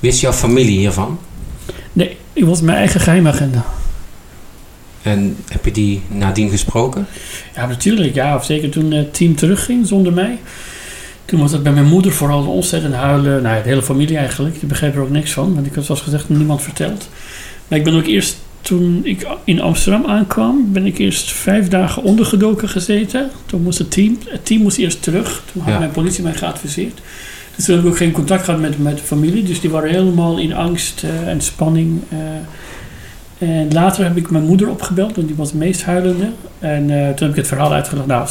Wist 0.00 0.20
jouw 0.20 0.32
familie 0.32 0.78
hiervan? 0.78 1.18
Nee, 1.92 2.16
ik 2.32 2.44
was 2.44 2.60
mijn 2.60 2.78
eigen 2.78 3.00
geheimagenda. 3.00 3.64
En 5.02 5.36
heb 5.48 5.64
je 5.64 5.72
die 5.72 6.02
nadien 6.08 6.50
gesproken? 6.50 7.06
Ja, 7.54 7.66
natuurlijk. 7.66 8.14
Ja, 8.14 8.36
of 8.36 8.44
zeker 8.44 8.70
toen 8.70 8.90
het 8.92 9.14
team 9.14 9.34
terugging 9.34 9.86
zonder 9.86 10.12
mij. 10.12 10.38
Toen 11.30 11.40
was 11.40 11.52
het 11.52 11.62
bij 11.62 11.72
mijn 11.72 11.86
moeder 11.86 12.12
vooral 12.12 12.46
ontzettend 12.46 12.94
huilen. 12.94 13.42
Nou, 13.42 13.56
ja, 13.56 13.62
de 13.62 13.68
hele 13.68 13.82
familie 13.82 14.16
eigenlijk. 14.16 14.58
Die 14.60 14.68
begreep 14.68 14.94
er 14.94 15.00
ook 15.00 15.10
niks 15.10 15.32
van. 15.32 15.54
Want 15.54 15.66
ik 15.66 15.74
had 15.74 15.84
zoals 15.84 16.00
gezegd 16.00 16.28
niemand 16.28 16.62
verteld. 16.62 17.08
Maar 17.68 17.78
ik 17.78 17.84
ben 17.84 17.94
ook 17.94 18.06
eerst, 18.06 18.36
toen 18.60 19.00
ik 19.04 19.26
in 19.44 19.60
Amsterdam 19.60 20.06
aankwam, 20.06 20.68
ben 20.72 20.86
ik 20.86 20.98
eerst 20.98 21.32
vijf 21.32 21.68
dagen 21.68 22.02
ondergedoken 22.02 22.68
gezeten. 22.68 23.30
Toen 23.46 23.62
moest 23.62 23.78
het 23.78 23.90
team, 23.90 24.18
het 24.28 24.46
team 24.46 24.62
moest 24.62 24.78
eerst 24.78 25.02
terug. 25.02 25.42
Toen 25.52 25.62
had 25.62 25.72
Ja. 25.72 25.78
mijn 25.78 25.90
politie 25.90 26.22
mij 26.22 26.34
geadviseerd. 26.34 26.98
Dus 27.56 27.64
toen 27.64 27.74
heb 27.74 27.84
ik 27.84 27.90
ook 27.90 27.96
geen 27.96 28.12
contact 28.12 28.44
gehad 28.44 28.60
met, 28.60 28.78
met 28.78 28.96
de 28.96 29.02
familie. 29.02 29.42
Dus 29.42 29.60
die 29.60 29.70
waren 29.70 29.90
helemaal 29.90 30.38
in 30.38 30.54
angst 30.54 31.04
eh, 31.04 31.28
en 31.28 31.40
spanning. 31.40 32.00
eh. 32.08 32.18
En 33.48 33.72
later 33.72 34.04
heb 34.04 34.16
ik 34.16 34.30
mijn 34.30 34.44
moeder 34.44 34.68
opgebeld, 34.68 35.14
want 35.16 35.26
die 35.28 35.36
was 35.36 35.48
het 35.50 35.58
meest 35.58 35.82
huilende. 35.84 36.28
En 36.58 36.90
eh, 36.90 37.06
toen 37.08 37.26
heb 37.26 37.30
ik 37.30 37.36
het 37.36 37.46
verhaal 37.46 37.72
uitgelegd. 37.72 38.06
Nou, 38.06 38.28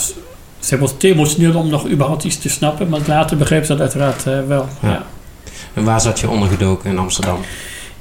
ze 0.59 0.77
was 0.77 0.93
te 0.97 1.07
emotioneel 1.07 1.55
om 1.59 1.69
nog 1.69 1.89
überhaupt 1.89 2.23
iets 2.23 2.37
te 2.39 2.49
snappen. 2.49 2.89
Maar 2.89 2.99
later 3.07 3.37
begreep 3.37 3.61
ze 3.65 3.67
dat 3.71 3.79
uiteraard 3.81 4.27
eh, 4.27 4.39
wel. 4.47 4.67
Ja. 4.81 4.89
Ja. 4.89 5.05
En 5.73 5.83
waar 5.83 6.01
zat 6.01 6.19
je 6.19 6.29
ondergedoken 6.29 6.89
in 6.89 6.97
Amsterdam? 6.97 7.39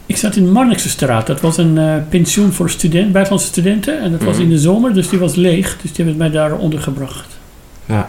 Ik 0.06 0.16
zat 0.16 0.36
in 0.36 0.52
Marnixse 0.52 0.88
straat. 0.88 1.26
Dat 1.26 1.40
was 1.40 1.56
een 1.56 1.78
eh, 1.78 1.94
pensioen 2.08 2.52
voor 2.52 2.70
student, 2.70 3.12
buitenlandse 3.12 3.48
studenten. 3.52 4.00
En 4.00 4.10
dat 4.10 4.22
was 4.22 4.34
Mhm. 4.34 4.42
in 4.42 4.50
de 4.50 4.58
zomer, 4.58 4.94
dus 4.94 5.08
die 5.08 5.18
was 5.18 5.34
leeg. 5.34 5.76
Dus 5.82 5.92
die 5.92 6.04
hebben 6.04 6.16
mij 6.16 6.30
daar 6.30 6.56
ondergebracht. 6.56 7.26
Ja. 7.86 8.08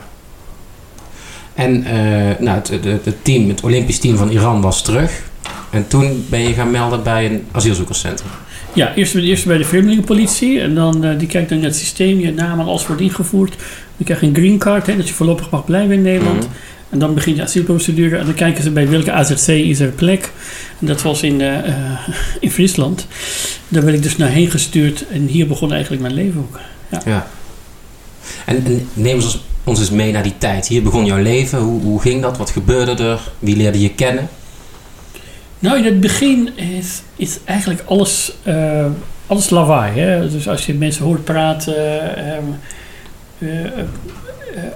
En 1.54 1.84
eh, 1.84 2.40
nou, 2.40 2.58
het, 2.58 2.68
het, 2.68 3.06
het 3.06 3.24
team, 3.24 3.50
het 3.50 3.62
Olympisch 3.62 4.00
team 4.00 4.18
van 4.18 4.30
Iran 4.30 4.62
was 4.62 4.82
terug. 4.82 5.22
En 5.70 5.88
toen 5.88 6.26
ben 6.30 6.40
je 6.40 6.54
gaan 6.54 6.72
melden 6.72 7.04
bij 7.04 7.26
een 7.26 7.46
asielzoekerscentrum. 7.52 8.30
Ja, 8.74 8.94
eerst, 8.96 9.16
eerst 9.16 9.46
bij 9.46 9.58
de 9.58 9.64
vreemdelingenpolitie. 9.66 10.62
En 10.62 10.76
dan, 10.76 11.16
die 11.18 11.28
kijkt 11.28 11.50
dan 11.50 11.58
naar 11.58 11.68
het 11.68 11.78
systeem. 11.78 12.20
Je 12.20 12.34
naam 12.34 12.60
en 12.60 12.66
alles 12.66 12.88
wordt 12.88 13.02
ingevoerd. 13.02 13.56
Je 14.06 14.18
een 14.22 14.36
green 14.36 14.58
card, 14.58 14.88
hè, 14.88 14.96
dat 14.96 15.08
je 15.08 15.14
voorlopig 15.14 15.50
mag 15.50 15.66
blijven 15.66 15.96
in 15.96 16.02
Nederland. 16.02 16.44
Mhm. 16.44 16.54
En 16.90 17.00
dan 17.00 17.14
begint 17.14 17.38
de 17.38 17.44
asielprocedure. 17.44 18.18
En 18.18 18.26
dan 18.26 18.34
kijken 18.34 18.64
ze 18.64 18.72
bij 18.72 18.90
welke 18.90 19.12
AZC 19.12 19.48
is 19.48 19.80
er 19.80 19.90
plek. 19.90 20.32
En 20.80 20.88
dat 20.88 21.02
was 21.02 21.24
in, 21.24 21.42
eh, 21.42 21.58
eh, 21.58 22.00
in 22.40 22.52
Friesland. 22.52 23.08
Daar 23.68 23.84
werd 23.84 23.96
ik 23.96 24.04
dus 24.04 24.18
naar 24.18 24.30
heen 24.30 24.50
gestuurd. 24.50 25.08
En 25.08 25.28
hier 25.28 25.48
begon 25.48 25.72
eigenlijk 25.72 26.02
mijn 26.02 26.14
leven 26.14 26.40
ook. 26.42 26.60
Ja. 27.06 27.28
En, 28.46 28.66
en 28.66 28.88
neem 28.94 29.16
ons, 29.16 29.44
ons 29.64 29.80
eens 29.80 29.90
mee 29.90 30.12
naar 30.12 30.24
die 30.24 30.38
tijd. 30.38 30.68
Hier 30.68 30.84
begon 30.84 31.06
jouw 31.06 31.22
leven. 31.22 31.60
Hoe, 31.60 31.82
hoe 31.82 32.02
ging 32.02 32.22
dat? 32.22 32.38
Wat 32.38 32.50
gebeurde 32.50 33.04
er? 33.04 33.20
Wie 33.40 33.56
leerde 33.56 33.82
je 33.82 33.90
kennen? 33.90 34.30
Nou, 35.60 35.78
in 35.78 35.86
het 35.86 36.00
begin 36.00 36.58
is, 36.58 37.02
is 37.16 37.40
eigenlijk 37.46 37.82
alles, 37.86 38.34
eh, 38.44 38.86
alles 39.28 39.50
lawaai. 39.50 40.00
Hè? 40.00 40.30
Dus 40.30 40.48
als 40.48 40.66
je 40.66 40.74
mensen 40.74 41.06
hoort 41.06 41.24
praten, 41.24 42.16
ehm, 42.16 42.28
eh, 42.28 42.38
eh, 42.38 42.44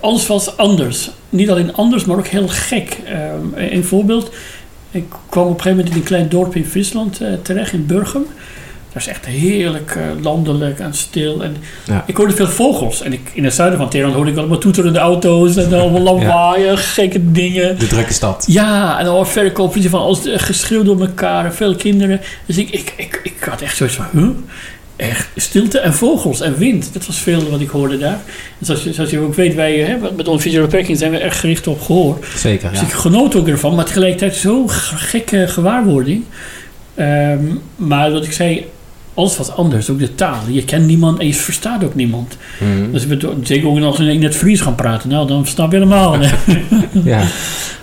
alles 0.02 0.28
was 0.28 0.58
anders. 0.58 1.12
Niet 1.30 1.50
alleen 1.50 1.76
anders, 1.76 2.06
maar 2.06 2.18
ook 2.18 2.28
heel 2.28 2.48
gek. 2.48 2.98
Ehm, 3.06 3.72
een 3.72 3.84
voorbeeld. 3.84 4.32
Ik 4.92 5.06
kwam 5.30 5.44
op 5.44 5.50
een 5.50 5.62
gegeven 5.62 5.78
moment 5.78 5.90
in 5.90 6.02
een 6.02 6.08
klein 6.08 6.30
dorp 6.30 6.56
in 6.56 6.66
Friesland 6.66 7.22
eh, 7.22 7.28
terecht, 7.42 7.74
in 7.74 7.86
Burgum. 7.86 8.26
Dat 8.94 9.02
is 9.02 9.08
echt 9.08 9.26
heerlijk 9.26 9.96
eh, 9.96 10.22
landelijk 10.22 10.80
en 10.80 10.94
stil. 10.94 11.44
En 11.44 11.56
Ja. 11.86 12.04
Ik 12.08 12.18
hoorde 12.18 12.34
veel 12.34 12.48
vogels. 12.48 13.02
En 13.02 13.14
ik, 13.14 13.32
in 13.34 13.44
het 13.44 13.54
zuiden 13.54 13.80
van 13.80 13.90
Teheran 13.90 14.14
hoorde 14.14 14.32
ik 14.32 14.38
allemaal 14.38 14.58
toeterende 14.58 15.00
auto's 15.00 15.56
en 15.56 15.74
allemaal 15.74 16.02
lawaai, 16.14 16.78
gekke 16.78 17.32
dingen. 17.32 17.80
De 17.80 17.88
drukke 17.88 18.14
stad. 18.14 18.46
Ja, 18.48 19.00
en 19.00 19.06
dan 19.06 19.28
verkopen 19.28 19.84
van 19.90 20.00
alles 20.00 20.26
eh, 20.26 20.40
geschreeuw 20.40 20.84
door 20.84 21.02
elkaar 21.02 21.54
veel 21.54 21.76
kinderen. 21.76 22.22
Dus 22.46 22.58
ik, 22.58 22.70
ik, 22.70 22.94
ik, 22.98 23.20
ik 23.24 23.44
had 23.44 23.62
echt 23.62 23.78
zoiets 23.78 23.96
van, 23.96 24.06
huh? 24.12 24.30
Echt 25.10 25.30
stilte 25.36 25.80
en 25.80 25.94
vogels 25.94 26.42
en 26.42 26.58
wind. 26.58 26.94
Dat 26.94 27.06
was 27.06 27.20
veel 27.20 27.50
wat 27.50 27.62
ik 27.62 27.70
hoorde 27.70 27.98
daar. 27.98 28.22
En 28.60 28.66
zoals 28.66 28.84
je, 28.84 28.94
zoals 28.94 29.10
je 29.10 29.20
ook 29.20 29.34
weet, 29.34 29.56
wij 29.56 29.78
hè, 29.78 29.98
met 30.16 30.28
onze 30.28 30.44
visuele 30.44 30.68
beperking 30.68 30.98
zijn 30.98 31.12
we 31.12 31.18
erg 31.18 31.40
gericht 31.40 31.68
op 31.68 31.82
gehoor. 31.82 32.18
Zeker, 32.36 32.70
Dus 32.70 32.80
ja. 32.80 32.86
ik 32.86 32.92
genoot 32.92 33.36
ook 33.36 33.48
ervan, 33.48 33.76
maar 33.76 33.86
tegelijkertijd 33.86 34.36
zo'n 34.36 34.70
gekke 34.70 35.48
gewaarwording. 35.48 36.24
Ehm, 36.96 37.46
maar 37.76 38.12
wat 38.12 38.26
ik 38.26 38.32
zei, 38.32 38.66
alles 39.14 39.38
was 39.38 39.52
anders. 39.52 39.90
Ook 39.90 40.00
de 40.00 40.16
taal. 40.16 40.40
Je 40.50 40.64
kent 40.64 40.86
niemand 40.86 41.20
en 41.20 41.28
je 41.28 41.34
verstaat 41.34 41.84
ook 41.84 41.96
niemand. 41.96 42.38
Mhm. 42.60 42.92
Dus 42.92 43.06
zeker 43.44 43.68
ook 43.68 43.80
als 43.80 43.98
we 43.98 44.12
in 44.12 44.24
het 44.24 44.36
Fries 44.36 44.62
gaan 44.62 44.76
praten. 44.76 45.10
Nou, 45.10 45.28
dan 45.28 45.46
snap 45.46 45.72
je 45.72 45.78
helemaal. 45.78 46.18
ja. 47.04 47.24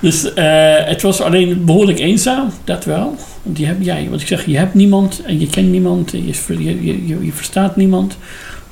Dus 0.01 0.35
eh, 0.35 0.75
het 0.85 1.03
was 1.03 1.21
alleen 1.21 1.65
behoorlijk 1.65 1.99
eenzaam, 1.99 2.51
dat 2.65 2.85
wel. 2.85 3.17
Want 3.43 3.59
je 3.59 3.67
hebt, 3.67 3.85
ja, 3.85 4.09
wat 4.11 4.21
ik 4.21 4.27
zeg, 4.27 4.47
je 4.47 4.57
hebt 4.57 4.75
niemand 4.75 5.23
en 5.23 5.41
je 5.41 5.47
kent 5.47 5.71
niemand, 5.71 6.13
en 6.13 6.27
je, 6.27 6.35
je, 6.65 6.85
je, 6.85 7.25
je, 7.25 7.33
verstaat 7.33 7.77
niemand. 7.77 8.17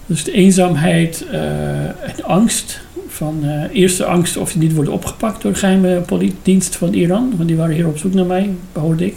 Dus 0.06 0.24
de 0.24 0.32
eenzaamheid 0.32 1.24
eh, 1.30 1.80
en 1.80 2.24
angst. 2.24 2.80
Van, 3.08 3.40
eh, 3.42 3.80
eerste 3.80 4.04
angst 4.04 4.36
of 4.36 4.52
je 4.52 4.58
niet 4.58 4.74
wordt 4.74 4.90
opgepakt 4.90 5.42
door 5.42 5.52
de 5.52 5.58
geheime 5.58 6.00
politiedienst 6.00 6.76
van 6.76 6.92
Iran. 6.92 7.32
Want 7.36 7.48
die 7.48 7.56
waren 7.56 7.74
hier 7.74 7.86
op 7.86 7.98
zoek 7.98 8.14
naar 8.14 8.26
mij, 8.26 8.50
hoorde 8.72 9.06
ik. 9.06 9.14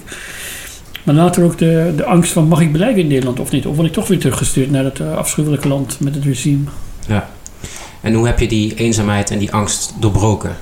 Maar 1.04 1.16
later 1.16 1.44
ook 1.44 1.58
de, 1.58 1.94
de 1.96 2.06
angst 2.06 2.32
van 2.32 2.48
mag 2.48 2.62
ik 2.62 2.72
blijven 2.72 3.02
in 3.02 3.08
Nederland 3.08 3.40
of 3.40 3.52
niet? 3.52 3.66
Of 3.66 3.76
word 3.76 3.88
ik 3.88 3.94
toch 3.94 4.08
weer 4.08 4.20
teruggestuurd 4.20 4.72
naar 4.72 4.84
dat 4.84 5.00
eh, 5.00 5.16
afschuwelijke 5.16 5.68
land 5.68 6.00
met 6.00 6.16
het 6.16 6.24
regime? 6.24 6.64
En 8.02 8.14
hoe 8.14 8.26
heb 8.26 8.40
je 8.40 8.48
die 8.48 8.76
eenzaamheid 8.76 9.32
en 9.32 9.40
die 9.40 9.52
angst 9.52 9.94
doorbroken? 10.00 10.56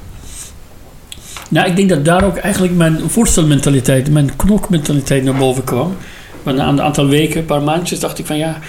Nou, 1.50 1.70
ik 1.70 1.76
denk 1.76 1.90
dat 1.90 2.06
daar 2.06 2.24
ook 2.24 2.38
eigenlijk 2.38 2.76
mijn 2.76 3.10
voorstelmentaliteit, 3.10 4.12
mijn 4.12 4.36
knokmentaliteit 4.36 5.24
naar 5.24 5.36
boven 5.36 5.64
kwam. 5.64 5.96
Maar 6.44 6.54
na 6.54 6.68
een 6.68 6.82
aantal 6.82 7.08
weken, 7.08 7.40
een 7.40 7.46
paar 7.46 7.64
maandjes, 7.64 8.00
dacht 8.00 8.20
ik 8.20 8.26
van 8.26 8.38
ja, 8.38 8.60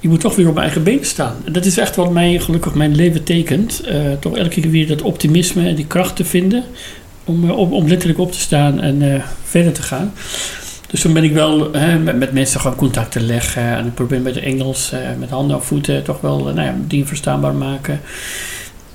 ik 0.00 0.08
moet 0.08 0.20
toch 0.20 0.36
weer 0.36 0.46
op 0.46 0.52
mijn 0.54 0.64
eigen 0.64 0.82
benen 0.82 1.06
staan. 1.06 1.36
En 1.44 1.52
dat 1.52 1.64
is 1.64 1.78
echt 1.78 1.96
wat 1.96 2.12
mij 2.12 2.38
gelukkig 2.38 2.74
mijn 2.74 2.94
leven 2.94 3.24
tekent. 3.24 3.80
Eh, 3.80 4.12
toch 4.20 4.36
elke 4.36 4.60
keer 4.60 4.70
weer 4.70 4.86
dat 4.86 5.02
optimisme 5.02 5.68
en 5.68 5.74
die 5.74 5.86
kracht 5.86 6.16
te 6.16 6.24
vinden 6.24 6.64
om, 7.24 7.48
eh, 7.48 7.58
om, 7.58 7.72
om 7.72 7.88
letterlijk 7.88 8.18
op 8.18 8.32
te 8.32 8.40
staan 8.40 8.80
en 8.80 9.22
verder 9.44 9.72
te 9.72 9.82
gaan. 9.82 10.12
Dus 10.90 11.00
toen 11.00 11.12
ben 11.12 11.24
ik 11.24 11.32
wel 11.32 11.72
hè, 11.72 11.98
met, 11.98 12.18
met 12.18 12.32
mensen 12.32 12.60
gaan 12.60 12.74
contacten 12.74 13.26
leggen. 13.26 13.62
En 13.62 13.86
ik 13.86 13.94
probeer 13.94 14.20
met 14.20 14.34
de 14.34 14.40
Engels, 14.40 14.92
eh, 14.92 15.00
met 15.18 15.30
handen 15.30 15.56
en 15.56 15.62
voeten, 15.62 16.04
toch 16.04 16.20
wel 16.20 16.38
eh, 16.48 16.54
nou 16.54 16.66
ja, 16.66 16.74
dingen 16.86 17.06
verstaanbaar 17.06 17.54
maken. 17.54 18.00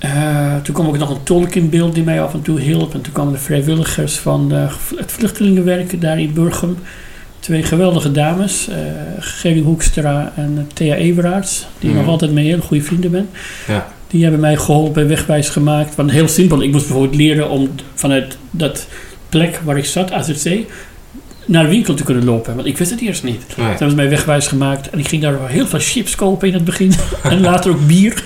Eh, 0.04 0.56
toen 0.62 0.74
kwam 0.74 0.86
ook 0.86 0.98
nog 0.98 1.10
een 1.10 1.22
tolk 1.22 1.54
in 1.54 1.70
beeld 1.70 1.94
die 1.94 2.02
mij 2.02 2.22
af 2.22 2.34
en 2.34 2.42
toe 2.42 2.60
hielp. 2.60 2.94
En 2.94 3.00
toen 3.00 3.12
kwamen 3.12 3.32
de 3.32 3.38
vrijwilligers 3.38 4.14
van 4.16 4.52
eh, 4.52 4.72
het 4.96 5.12
vluchtelingenwerk 5.12 6.00
daar 6.00 6.20
in 6.20 6.32
Burgum. 6.32 6.76
Twee 7.38 7.62
geweldige 7.62 8.12
dames, 8.12 8.68
eh 8.68 8.76
Gerry 9.18 9.60
Hoekstra 9.60 10.32
en 10.36 10.54
eh, 10.58 10.74
Thea 10.74 10.94
Everaerts, 10.94 11.66
die 11.78 11.94
nog 11.94 12.06
altijd 12.06 12.32
mee 12.32 12.46
hele 12.46 12.62
goede 12.62 12.82
vrienden 12.82 13.10
ben. 13.10 13.28
Ja. 13.66 13.92
Die 14.08 14.22
hebben 14.22 14.40
mij 14.40 14.56
geholpen, 14.56 15.08
wegwijs 15.08 15.48
gemaakt. 15.48 15.94
Want 15.94 16.10
heel 16.10 16.28
simpel, 16.28 16.62
ik 16.62 16.72
moest 16.72 16.86
bijvoorbeeld 16.86 17.16
leren 17.16 17.50
om 17.50 17.70
vanuit 17.94 18.36
dat 18.50 18.86
plek 19.28 19.60
waar 19.64 19.78
ik 19.78 19.84
zat, 19.84 20.12
AZC, 20.12 20.58
naar 21.46 21.62
de 21.62 21.68
winkel 21.68 21.94
te 21.94 22.04
kunnen 22.04 22.24
lopen. 22.24 22.54
Want 22.54 22.66
ik 22.66 22.78
wist 22.78 22.90
het 22.90 23.00
eerst 23.00 23.22
niet. 23.22 23.40
Nee. 23.40 23.56
Toen 23.56 23.64
hebben 23.66 23.90
ze 23.90 23.96
mij 23.96 24.08
wegwijs 24.08 24.46
gemaakt 24.46 24.90
en 24.90 24.98
ik 24.98 25.08
ging 25.08 25.22
daar 25.22 25.48
heel 25.48 25.66
veel 25.66 25.78
chips 25.78 26.14
kopen 26.14 26.48
in 26.48 26.54
het 26.54 26.64
begin. 26.64 26.92
en 27.22 27.40
later 27.40 27.70
ook 27.70 27.86
bier. 27.86 28.24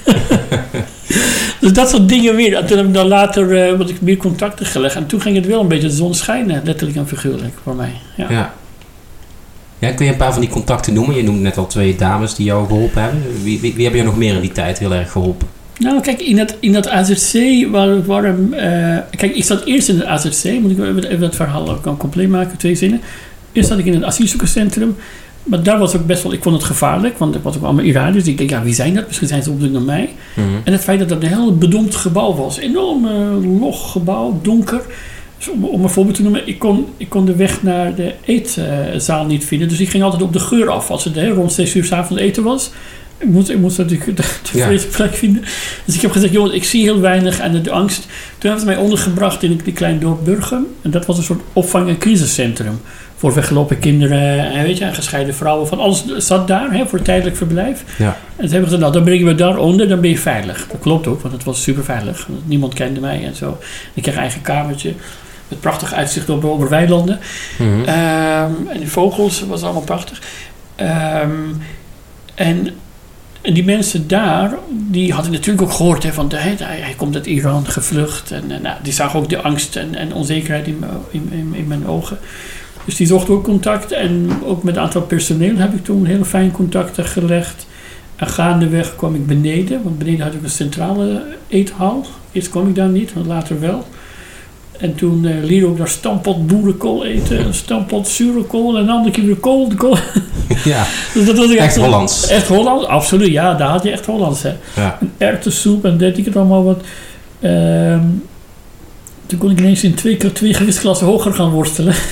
dus 1.60 1.72
dat 1.72 1.88
soort 1.90 2.08
dingen 2.08 2.36
weer. 2.36 2.56
En 2.56 2.66
toen 2.66 2.76
heb 2.76 2.86
ik 2.86 2.94
dan 2.94 3.08
later 3.08 3.66
eh, 3.66 3.78
wat 3.78 3.90
ik 3.90 4.00
meer 4.00 4.16
contacten 4.16 4.66
gelegd. 4.66 4.94
En 4.94 5.06
toen 5.06 5.20
ging 5.20 5.36
het 5.36 5.46
wel 5.46 5.60
een 5.60 5.68
beetje 5.68 5.88
de 5.88 5.94
zon 5.94 6.14
schijnen, 6.14 6.62
letterlijk 6.64 6.98
en 6.98 7.08
figuurlijk 7.08 7.54
voor 7.62 7.74
mij. 7.74 7.92
Ja. 8.16 8.26
Ja. 8.30 8.54
Ja, 9.78 9.92
kun 9.92 10.04
je 10.06 10.12
een 10.12 10.18
paar 10.18 10.32
van 10.32 10.40
die 10.40 10.50
contacten 10.50 10.94
noemen? 10.94 11.16
Je 11.16 11.22
noemde 11.22 11.40
net 11.40 11.56
al 11.56 11.66
twee 11.66 11.96
dames 11.96 12.34
die 12.34 12.46
jou 12.46 12.66
geholpen 12.66 13.02
hebben. 13.02 13.22
Wie, 13.42 13.60
wie, 13.60 13.74
wie 13.74 13.82
hebben 13.82 14.00
jou 14.00 14.04
nog 14.04 14.18
meer 14.18 14.34
in 14.34 14.40
die 14.40 14.52
tijd 14.52 14.78
heel 14.78 14.94
erg 14.94 15.12
geholpen? 15.12 15.48
Nou, 15.78 16.00
kijk, 16.00 16.20
in 16.20 16.36
dat, 16.36 16.56
in 16.60 16.72
dat 16.72 16.88
AZC 16.88 17.66
waren... 17.70 18.06
waren 18.06 18.52
eh, 18.52 19.02
kijk, 19.10 19.34
ik 19.34 19.44
zat 19.44 19.64
eerst 19.64 19.88
in 19.88 19.96
het 19.96 20.04
AZC. 20.04 20.60
Moet 20.60 20.70
ik 20.70 20.78
even, 20.78 21.04
even 21.04 21.20
dat 21.20 21.36
verhaal 21.36 21.68
ook 21.68 21.98
compleet 21.98 22.28
maken, 22.28 22.58
twee 22.58 22.74
zinnen. 22.74 23.00
Eerst 23.52 23.68
zat 23.68 23.78
ik 23.78 23.84
in 23.84 23.94
een 23.94 24.06
asielzoekerscentrum. 24.06 24.96
Maar 25.42 25.62
daar 25.62 25.78
was 25.78 25.96
ook 25.96 26.06
best 26.06 26.22
wel... 26.22 26.32
Ik 26.32 26.42
vond 26.42 26.54
het 26.54 26.64
gevaarlijk, 26.64 27.18
want 27.18 27.34
er 27.34 27.42
was 27.42 27.56
ook 27.56 27.62
allemaal 27.62 27.84
Iraniërs. 27.84 28.26
Ik 28.26 28.38
denk, 28.38 28.50
ja, 28.50 28.62
wie 28.62 28.74
zijn 28.74 28.94
dat? 28.94 29.06
Misschien 29.06 29.28
zijn 29.28 29.42
ze 29.42 29.50
op 29.50 29.60
zoek 29.60 29.70
naar 29.70 29.82
mij. 29.82 30.10
Mhm. 30.34 30.46
En 30.64 30.72
het 30.72 30.82
feit 30.82 30.98
dat 30.98 31.08
dat 31.08 31.22
een 31.22 31.28
heel 31.28 31.56
bedompt 31.56 31.94
gebouw 31.94 32.34
was. 32.34 32.58
Enorm 32.58 33.06
eh, 33.06 33.60
log 33.60 33.92
gebouw, 33.92 34.40
donker. 34.42 34.82
Dus 35.38 35.48
om, 35.48 35.64
om 35.64 35.82
een 35.82 35.88
voorbeeld 35.88 36.16
te 36.16 36.22
noemen, 36.22 36.48
ik 36.48 36.58
kon, 36.58 36.86
ik 36.96 37.08
kon 37.08 37.24
de 37.24 37.36
weg 37.36 37.62
naar 37.62 37.94
de 37.94 38.14
eetzaal 38.24 39.24
niet 39.24 39.44
vinden. 39.44 39.68
Dus 39.68 39.80
ik 39.80 39.88
ging 39.88 40.02
altijd 40.02 40.22
op 40.22 40.32
de 40.32 40.40
geur 40.40 40.70
af. 40.70 40.90
Als 40.90 41.04
het 41.04 41.14
hè, 41.14 41.28
rond 41.28 41.52
6 41.52 41.74
uur 41.74 41.84
s 41.84 41.92
avonds 41.92 42.22
eten 42.22 42.42
was. 42.42 42.70
Ik 43.18 43.28
moest, 43.28 43.48
ik 43.48 43.58
moest 43.58 43.78
natuurlijk 43.78 44.16
de, 44.16 44.22
de 44.52 44.58
Ja. 44.58 44.78
plek 44.96 45.14
vinden. 45.14 45.44
Dus 45.84 45.94
ik 45.94 46.00
heb 46.00 46.10
gezegd, 46.10 46.32
jongens, 46.32 46.54
ik 46.54 46.64
zie 46.64 46.82
heel 46.82 47.00
weinig 47.00 47.38
en 47.38 47.62
de 47.62 47.70
angst. 47.70 48.00
Toen 48.02 48.10
hebben 48.50 48.60
ze 48.60 48.66
mij 48.66 48.76
ondergebracht 48.76 49.42
in 49.42 49.50
een 49.64 49.72
klein 49.72 49.98
dorp 49.98 50.24
Burgum. 50.24 50.66
En 50.82 50.90
dat 50.90 51.06
was 51.06 51.18
een 51.18 51.24
soort 51.24 51.40
opvang- 51.52 51.88
en 51.88 51.98
crisiscentrum. 51.98 52.80
Voor 53.16 53.34
weggelopen 53.34 53.78
kinderen 53.78 54.50
en 54.52 54.62
weet 54.62 54.78
je, 54.78 54.84
en 54.84 54.94
gescheiden 54.94 55.34
vrouwen. 55.34 55.68
Van 55.68 55.78
alles 55.78 56.04
zat 56.16 56.48
daar 56.48 56.72
hè, 56.72 56.86
voor 56.86 57.02
tijdelijk 57.02 57.36
verblijf. 57.36 57.84
Ja. 57.98 58.06
En 58.06 58.14
toen 58.36 58.48
hebben 58.50 58.62
gezegd, 58.62 58.80
nou 58.80 58.92
dan 58.92 59.04
brengen 59.04 59.26
we 59.26 59.34
daaronder, 59.34 59.88
dan 59.88 60.00
ben 60.00 60.10
je 60.10 60.18
veilig. 60.18 60.66
Dat 60.70 60.80
klopt 60.80 61.06
ook, 61.06 61.20
want 61.20 61.34
het 61.34 61.44
was 61.44 61.62
super 61.62 61.84
veilig. 61.84 62.28
Niemand 62.44 62.74
kende 62.74 63.00
mij 63.00 63.24
en 63.24 63.34
zo. 63.34 63.58
Ik 63.94 64.02
kreeg 64.02 64.14
een 64.14 64.20
eigen 64.20 64.40
kamertje. 64.42 64.92
Met 65.48 65.60
prachtig 65.60 65.92
uitzicht 65.94 66.30
over, 66.30 66.48
over 66.50 66.68
weilanden. 66.68 67.18
Mhm. 67.58 67.84
Ehm, 67.84 68.50
en 68.68 68.78
die 68.78 68.88
vogels, 68.90 69.44
was 69.48 69.62
allemaal 69.62 69.82
prachtig. 69.82 70.20
Ehm, 70.76 71.30
en, 72.34 72.68
en 73.40 73.54
die 73.54 73.64
mensen 73.64 74.08
daar, 74.08 74.54
die 74.68 75.12
hadden 75.12 75.32
natuurlijk 75.32 75.62
ook 75.62 75.72
gehoord 75.72 76.02
hè, 76.02 76.12
van 76.12 76.30
hij, 76.34 76.94
komt 76.96 77.14
uit 77.14 77.26
Iran 77.26 77.66
gevlucht. 77.66 78.30
En, 78.30 78.46
nou, 78.62 78.76
die 78.82 78.92
zagen 78.92 79.18
ook 79.18 79.28
de 79.28 79.42
angst 79.42 79.76
en, 79.76 79.94
en 79.94 80.12
onzekerheid 80.12 80.66
in, 80.66 80.84
in, 81.10 81.52
in 81.52 81.66
mijn 81.66 81.86
ogen. 81.86 82.18
Dus 82.84 82.96
die 82.96 83.06
zochten 83.06 83.34
ook 83.34 83.44
contact. 83.44 83.92
En 83.92 84.30
ook 84.44 84.62
met 84.62 84.76
een 84.76 84.82
aantal 84.82 85.02
personeel 85.02 85.56
heb 85.56 85.74
ik 85.74 85.84
toen 85.84 86.04
heel 86.04 86.24
fijn 86.24 86.50
contacten 86.50 87.04
gelegd. 87.04 87.66
En 88.16 88.26
gaandeweg 88.26 88.96
kwam 88.96 89.14
ik 89.14 89.26
beneden, 89.26 89.82
want 89.82 89.98
beneden 89.98 90.20
had 90.20 90.34
ik 90.34 90.42
een 90.42 90.50
centrale 90.50 91.24
eethal. 91.48 92.06
Eerst 92.32 92.50
kwam 92.50 92.68
ik 92.68 92.74
daar 92.74 92.88
niet, 92.88 93.14
maar 93.14 93.24
later 93.24 93.60
wel. 93.60 93.86
En 94.78 94.94
toen 94.94 95.24
uh, 95.24 95.44
leerde 95.44 95.66
ik 95.66 95.76
daar 95.76 95.88
stampot 95.88 96.46
boerenkool 96.46 97.04
eten, 97.04 97.46
een 97.46 97.54
stampot 97.54 98.08
zure 98.08 98.42
kool 98.42 98.76
en 98.76 98.82
een 98.82 98.90
andere 98.90 99.10
keer 99.10 99.24
weer 99.24 99.36
kool. 99.36 99.68
De 99.68 99.74
kool. 99.74 99.96
Ja, 100.64 100.86
dus 101.14 101.26
dat 101.26 101.36
was 101.36 101.50
echt 101.50 101.76
Hollands. 101.76 102.26
Echt 102.26 102.48
Hollands, 102.48 102.86
absoluut. 102.86 103.28
Ja, 103.28 103.54
daar 103.54 103.68
had 103.68 103.82
je 103.82 103.90
echt 103.90 104.06
Hollands. 104.06 104.42
Hè. 104.42 104.52
Ja. 104.76 104.98
Een 105.00 105.12
erwtensoep 105.18 105.84
en 105.84 105.96
deed 105.96 106.18
ik 106.18 106.24
het 106.24 106.36
allemaal 106.36 106.64
wat. 106.64 106.80
Ehm, 107.40 108.04
toen 109.26 109.38
kon 109.38 109.50
ik 109.50 109.58
ineens 109.58 109.84
in 109.84 109.94
twee 109.94 110.16
keer 110.16 110.32
twee 110.32 110.54
gewichtsklassen 110.54 111.06
hoger 111.06 111.32
gaan 111.32 111.50
worstelen. 111.50 111.94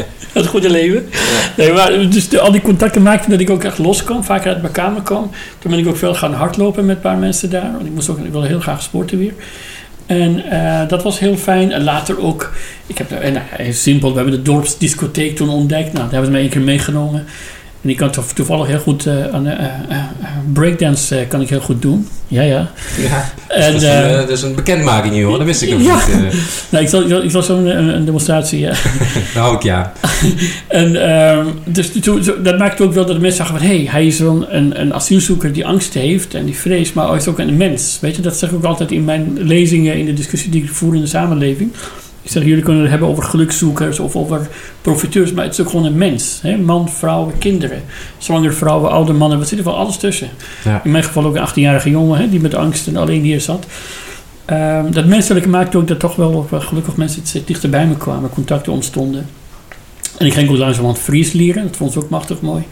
Het 0.32 0.46
goede 0.46 0.70
leven. 0.70 1.08
Nee, 1.56 1.72
maar 1.72 2.10
dus 2.10 2.28
de, 2.28 2.40
al 2.40 2.52
die 2.52 2.60
contacten 2.60 3.02
maakten 3.02 3.30
dat 3.30 3.40
ik 3.40 3.50
ook 3.50 3.64
echt 3.64 3.78
los 3.78 4.04
kwam, 4.04 4.24
vaker 4.24 4.52
uit 4.52 4.60
mijn 4.60 4.72
kamer 4.72 5.02
kwam. 5.02 5.30
Toen 5.58 5.70
ben 5.70 5.80
ik 5.80 5.86
ook 5.86 5.96
veel 5.96 6.14
gaan 6.14 6.32
hardlopen 6.32 6.86
met 6.86 6.96
een 6.96 7.02
paar 7.02 7.16
mensen 7.16 7.50
daar. 7.50 7.72
Want 7.72 7.86
ik 7.86 7.92
moest 7.92 8.08
ook 8.08 8.18
ik 8.18 8.32
wilde 8.32 8.46
heel 8.46 8.60
graag 8.60 8.82
sporten 8.82 9.18
weer. 9.18 9.32
En 10.10 10.42
uh, 10.52 10.88
dat 10.88 11.02
was 11.02 11.18
heel 11.18 11.36
fijn. 11.36 11.82
Later 11.82 12.20
ook, 12.20 12.52
ik 12.86 12.98
heb, 12.98 13.10
en, 13.10 13.34
uh, 13.34 13.72
simpel, 13.72 14.10
we 14.10 14.16
hebben 14.16 14.34
de 14.34 14.42
dorpsdiscotheek 14.42 15.36
toen 15.36 15.48
ontdekt. 15.48 15.92
Nou, 15.92 16.04
daar 16.04 16.10
hebben 16.10 16.24
ze 16.24 16.32
me 16.32 16.38
één 16.38 16.48
keer 16.48 16.60
meegenomen. 16.60 17.26
En 17.82 17.90
ik 17.90 17.96
kan 17.96 18.10
toevallig 18.34 18.66
heel 18.66 18.78
goed 18.78 19.06
uh, 19.06 19.26
aan 19.26 19.46
uh, 19.46 19.54
breakdance 20.52 21.24
kan 21.28 21.40
ik 21.40 21.48
heel 21.48 21.60
goed 21.60 21.82
doen. 21.82 22.08
Ja, 22.28 22.42
ja. 22.42 22.70
ja 22.98 23.32
en, 23.48 23.72
dat, 23.72 23.82
is 23.82 23.88
een, 23.88 24.12
dat 24.12 24.30
is 24.30 24.42
een 24.42 24.54
bekendmaking 24.54 25.14
hier 25.14 25.24
hoor, 25.24 25.36
dat 25.38 25.46
wist 25.46 25.62
ik 25.62 25.70
nog 25.70 25.82
ja. 25.82 25.96
niet. 26.06 26.34
nou, 26.70 26.84
ik 26.84 26.90
zal, 26.90 27.22
ik 27.22 27.30
zal 27.30 27.42
zo'n 27.42 27.66
een, 27.66 28.04
demonstratie. 28.04 28.60
Ja. 28.60 28.72
nou 29.34 29.54
ook 29.54 29.62
ja. 29.62 29.92
en 30.68 31.10
um, 31.10 31.58
dus 31.64 31.90
to, 32.00 32.20
dat 32.42 32.58
maakte 32.58 32.82
ook 32.82 32.92
wel 32.92 33.06
dat 33.06 33.14
de 33.14 33.20
mensen 33.20 33.46
zagen 33.46 33.58
van... 33.58 33.66
hé, 33.66 33.76
hey, 33.76 33.86
hij 33.90 34.06
is 34.06 34.18
wel 34.18 34.46
een, 34.50 34.80
een 34.80 34.94
asielzoeker 34.94 35.52
die 35.52 35.66
angst 35.66 35.94
heeft 35.94 36.34
en 36.34 36.44
die 36.44 36.56
vrees... 36.56 36.92
maar 36.92 37.08
hij 37.08 37.16
is 37.16 37.28
ook 37.28 37.38
een 37.38 37.56
mens. 37.56 37.98
Weet 38.00 38.16
je, 38.16 38.22
dat 38.22 38.36
zeg 38.36 38.50
ik 38.50 38.56
ook 38.56 38.64
altijd 38.64 38.90
in 38.90 39.04
mijn 39.04 39.38
lezingen... 39.40 39.98
in 39.98 40.06
de 40.06 40.14
discussie 40.14 40.50
die 40.50 40.62
ik 40.62 40.70
voer 40.70 40.94
in 40.94 41.00
de 41.00 41.06
samenleving... 41.06 41.72
Ik 42.22 42.30
zeg, 42.30 42.44
jullie 42.44 42.62
kunnen 42.62 42.82
het 42.82 42.90
hebben 42.90 43.08
over 43.08 43.22
gelukzoekers 43.22 43.98
of 43.98 44.16
over 44.16 44.48
profiteurs, 44.80 45.32
maar 45.32 45.44
het 45.44 45.52
is 45.52 45.60
ook 45.60 45.70
gewoon 45.70 45.84
een 45.84 45.98
mens. 45.98 46.38
Hè? 46.42 46.56
Man, 46.56 46.88
vrouwen, 46.88 47.38
kinderen. 47.38 47.82
Zwangere 48.18 48.52
vrouwen, 48.52 48.90
oude 48.90 49.12
mannen, 49.12 49.38
wat 49.38 49.48
zit 49.48 49.58
er 49.58 49.64
van 49.64 49.74
alles 49.74 49.96
tussen. 49.96 50.28
Ja. 50.64 50.80
In 50.84 50.90
mijn 50.90 51.04
geval 51.04 51.24
ook 51.24 51.36
een 51.36 51.48
18-jarige 51.48 51.90
jongen 51.90 52.18
hè, 52.18 52.28
die 52.28 52.40
met 52.40 52.54
angst 52.54 52.86
en 52.86 52.96
alleen 52.96 53.22
hier 53.22 53.40
zat. 53.40 53.66
Um, 54.46 54.92
dat 54.92 55.06
menselijke 55.06 55.48
maakte 55.48 55.76
ook 55.78 55.88
dat 55.88 55.98
toch 55.98 56.16
wel, 56.16 56.48
gelukkig 56.50 56.96
mensen 56.96 57.22
dichter 57.44 57.70
bij 57.70 57.86
me 57.86 57.96
kwamen, 57.96 58.30
contacten 58.30 58.72
ontstonden. 58.72 59.26
En 60.18 60.26
ik 60.26 60.34
ging 60.34 60.50
ook 60.50 60.56
langzamerhand 60.56 60.98
Fries 60.98 61.32
leren, 61.32 61.62
dat 61.62 61.76
vond 61.76 61.94
ik 61.96 62.02
ook 62.02 62.10
machtig 62.10 62.40
mooi. 62.40 62.62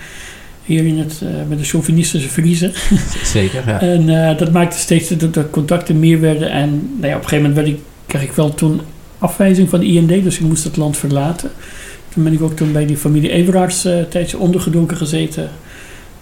Hier 0.64 0.87
in 0.87 0.98
het, 0.98 1.20
uh, 1.22 1.28
met 1.48 1.58
de 1.58 1.64
chauvinistische 1.64 2.28
Friese. 2.28 2.72
Zeker, 3.24 3.62
ja. 3.66 3.80
en 3.80 4.08
uh, 4.08 4.38
dat 4.38 4.52
maakte 4.52 4.78
steeds 4.78 5.08
dat 5.08 5.34
de 5.34 5.50
contacten 5.50 5.98
meer 5.98 6.20
werden. 6.20 6.50
En 6.50 6.70
nou 6.96 7.08
ja, 7.08 7.16
op 7.16 7.22
een 7.22 7.28
gegeven 7.28 7.48
moment 7.48 7.54
werd 7.54 7.66
ik, 7.66 7.78
kreeg 8.06 8.22
ik 8.22 8.32
wel 8.32 8.54
toen 8.54 8.80
afwijzing 9.18 9.68
van 9.68 9.81
de 9.81 9.87
IND, 9.87 10.09
dus 10.09 10.38
ik 10.38 10.46
moest 10.46 10.64
het 10.64 10.76
land 10.76 10.96
verlaten. 10.96 11.50
Toen 12.09 12.24
ben 12.24 12.33
ik 12.33 12.42
ook 12.42 12.57
toen 12.57 12.72
bij 12.72 12.87
die 12.87 12.96
familie 12.96 13.31
Everaerts 13.31 13.87
uh, 13.87 13.98
een 13.98 14.09
tijdje 14.09 14.38
ondergedoken 14.38 14.96
gezeten. 14.96 15.50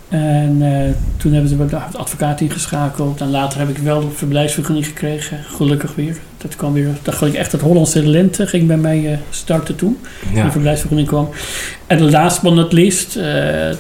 En 0.09 0.57
uh, 0.61 0.79
toen 1.17 1.33
hebben 1.33 1.51
ze 1.51 1.67
de 1.67 1.77
advocaat 1.77 2.41
ingeschakeld. 2.41 3.21
En 3.21 3.31
later 3.31 3.59
heb 3.59 3.69
ik 3.69 3.79
wel 3.79 4.03
een 4.03 4.11
verblijfsvergunning 4.11 4.87
gekregen. 4.87 5.39
Gelukkig 5.45 5.95
weer. 5.95 6.17
Dat 6.39 6.57
kwam 6.57 6.73
weer. 6.73 6.89
Dat 7.03 7.15
ging 7.15 7.35
echt 7.35 7.53
het 7.53 7.61
Hollandse 7.61 8.07
lente 8.07 8.47
ging 8.47 8.67
bij 8.67 8.77
mij 8.77 9.01
uh, 9.01 9.19
starten 9.31 9.77
toen. 9.77 9.99
Ja. 10.35 10.43
Die 10.43 10.51
verblijfsvergunning 10.51 11.09
kwam. 11.09 11.29
En 11.87 12.11
laatste 12.11 12.41
van 12.41 12.59
het 12.59 12.73
list, 12.73 13.19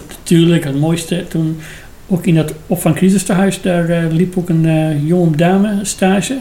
natuurlijk 0.08 0.64
het 0.64 0.80
mooiste. 0.80 1.24
Toen 1.28 1.60
ook 2.06 2.26
in 2.26 2.34
dat 2.34 2.52
opvangcrisistehuis, 2.66 3.60
daar 3.62 4.06
liep 4.10 4.38
ook 4.38 4.48
een 4.48 5.06
jonge 5.06 5.36
dame 5.36 5.78
stage. 5.82 6.38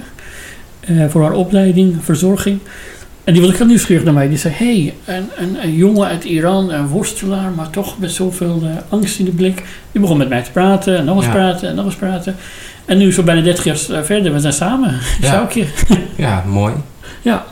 Uh, 0.90 1.06
voor 1.10 1.22
haar 1.22 1.34
opleiding, 1.34 1.96
verzorging. 2.02 2.60
En 3.24 3.34
die 3.34 3.42
was 3.42 3.52
ook 3.52 3.58
heel 3.58 3.68
nieuwsgierig 3.68 4.04
naar 4.04 4.14
mij. 4.14 4.28
Die 4.28 4.38
zei, 4.38 4.54
hé, 4.58 4.82
hey, 4.82 5.16
een, 5.16 5.30
een, 5.38 5.64
een, 5.64 5.74
jongen 5.74 6.08
uit 6.08 6.24
Iran, 6.24 6.72
een 6.72 6.88
worstelaar, 6.88 7.52
maar 7.52 7.70
toch 7.70 8.00
met 8.00 8.12
zoveel 8.12 8.60
uh, 8.64 8.70
angst 8.90 9.20
in 9.20 9.26
de 9.26 9.32
blik. 9.32 9.64
Die 9.92 10.02
begon 10.02 10.18
met 10.18 10.30
mij 10.30 10.42
te 10.42 10.52
praten, 10.52 10.98
en 10.98 11.06
nog 11.06 11.16
eens 11.16 11.26
Ja. 11.26 11.32
praten, 11.32 11.70
en 11.70 11.76
nog 11.76 11.86
eens 11.86 11.96
praten. 11.96 12.36
En 12.86 12.98
nu 12.98 13.14
zo 13.14 13.24
bijna 13.24 13.42
30 13.42 13.64
jaar 13.64 14.06
verder, 14.06 14.34
we 14.34 14.40
zijn 14.40 14.54
samen. 14.54 15.00
Ja. 15.22 15.48
Ja, 16.16 16.44
mooi. 16.48 16.74
Ja. 17.22 17.46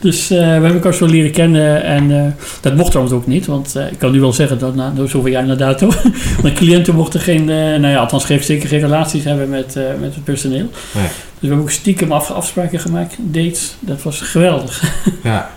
Dus 0.00 0.30
eh, 0.30 0.38
we 0.38 0.44
hebben 0.44 0.72
elkaar 0.72 0.94
zo 0.94 1.06
leren 1.06 1.30
kennen 1.30 1.82
en 1.82 2.10
eh, 2.10 2.32
dat 2.60 2.74
mocht 2.76 2.88
trouwens 2.90 3.16
ook 3.16 3.26
niet, 3.26 3.46
want 3.46 3.76
eh, 3.76 3.92
ik 3.92 3.98
kan 3.98 4.12
nu 4.12 4.20
wel 4.20 4.32
zeggen 4.32 4.58
dat 4.58 4.74
na 4.74 4.90
door 4.90 5.08
zoveel 5.08 5.30
jaar 5.30 5.46
na 5.46 5.54
dato, 5.54 5.90
mijn 6.42 6.54
cliënten 6.54 6.94
mochten 6.94 7.20
geen, 7.20 7.44
nou 7.44 7.86
ja, 7.86 7.96
althans 7.96 8.24
geen, 8.24 8.42
zeker 8.42 8.68
geen 8.68 8.80
relaties 8.80 9.24
hebben 9.24 9.48
met, 9.48 9.74
met 10.00 10.14
het 10.14 10.24
personeel. 10.24 10.68
Nee. 10.92 11.04
Dus 11.04 11.12
we 11.40 11.46
hebben 11.46 11.60
ook 11.60 11.70
stiekem 11.70 12.12
af, 12.12 12.30
afspraken 12.30 12.80
gemaakt, 12.80 13.16
dates, 13.18 13.74
dat 13.80 14.02
was 14.02 14.20
geweldig. 14.20 14.82
Ja, 15.22 15.50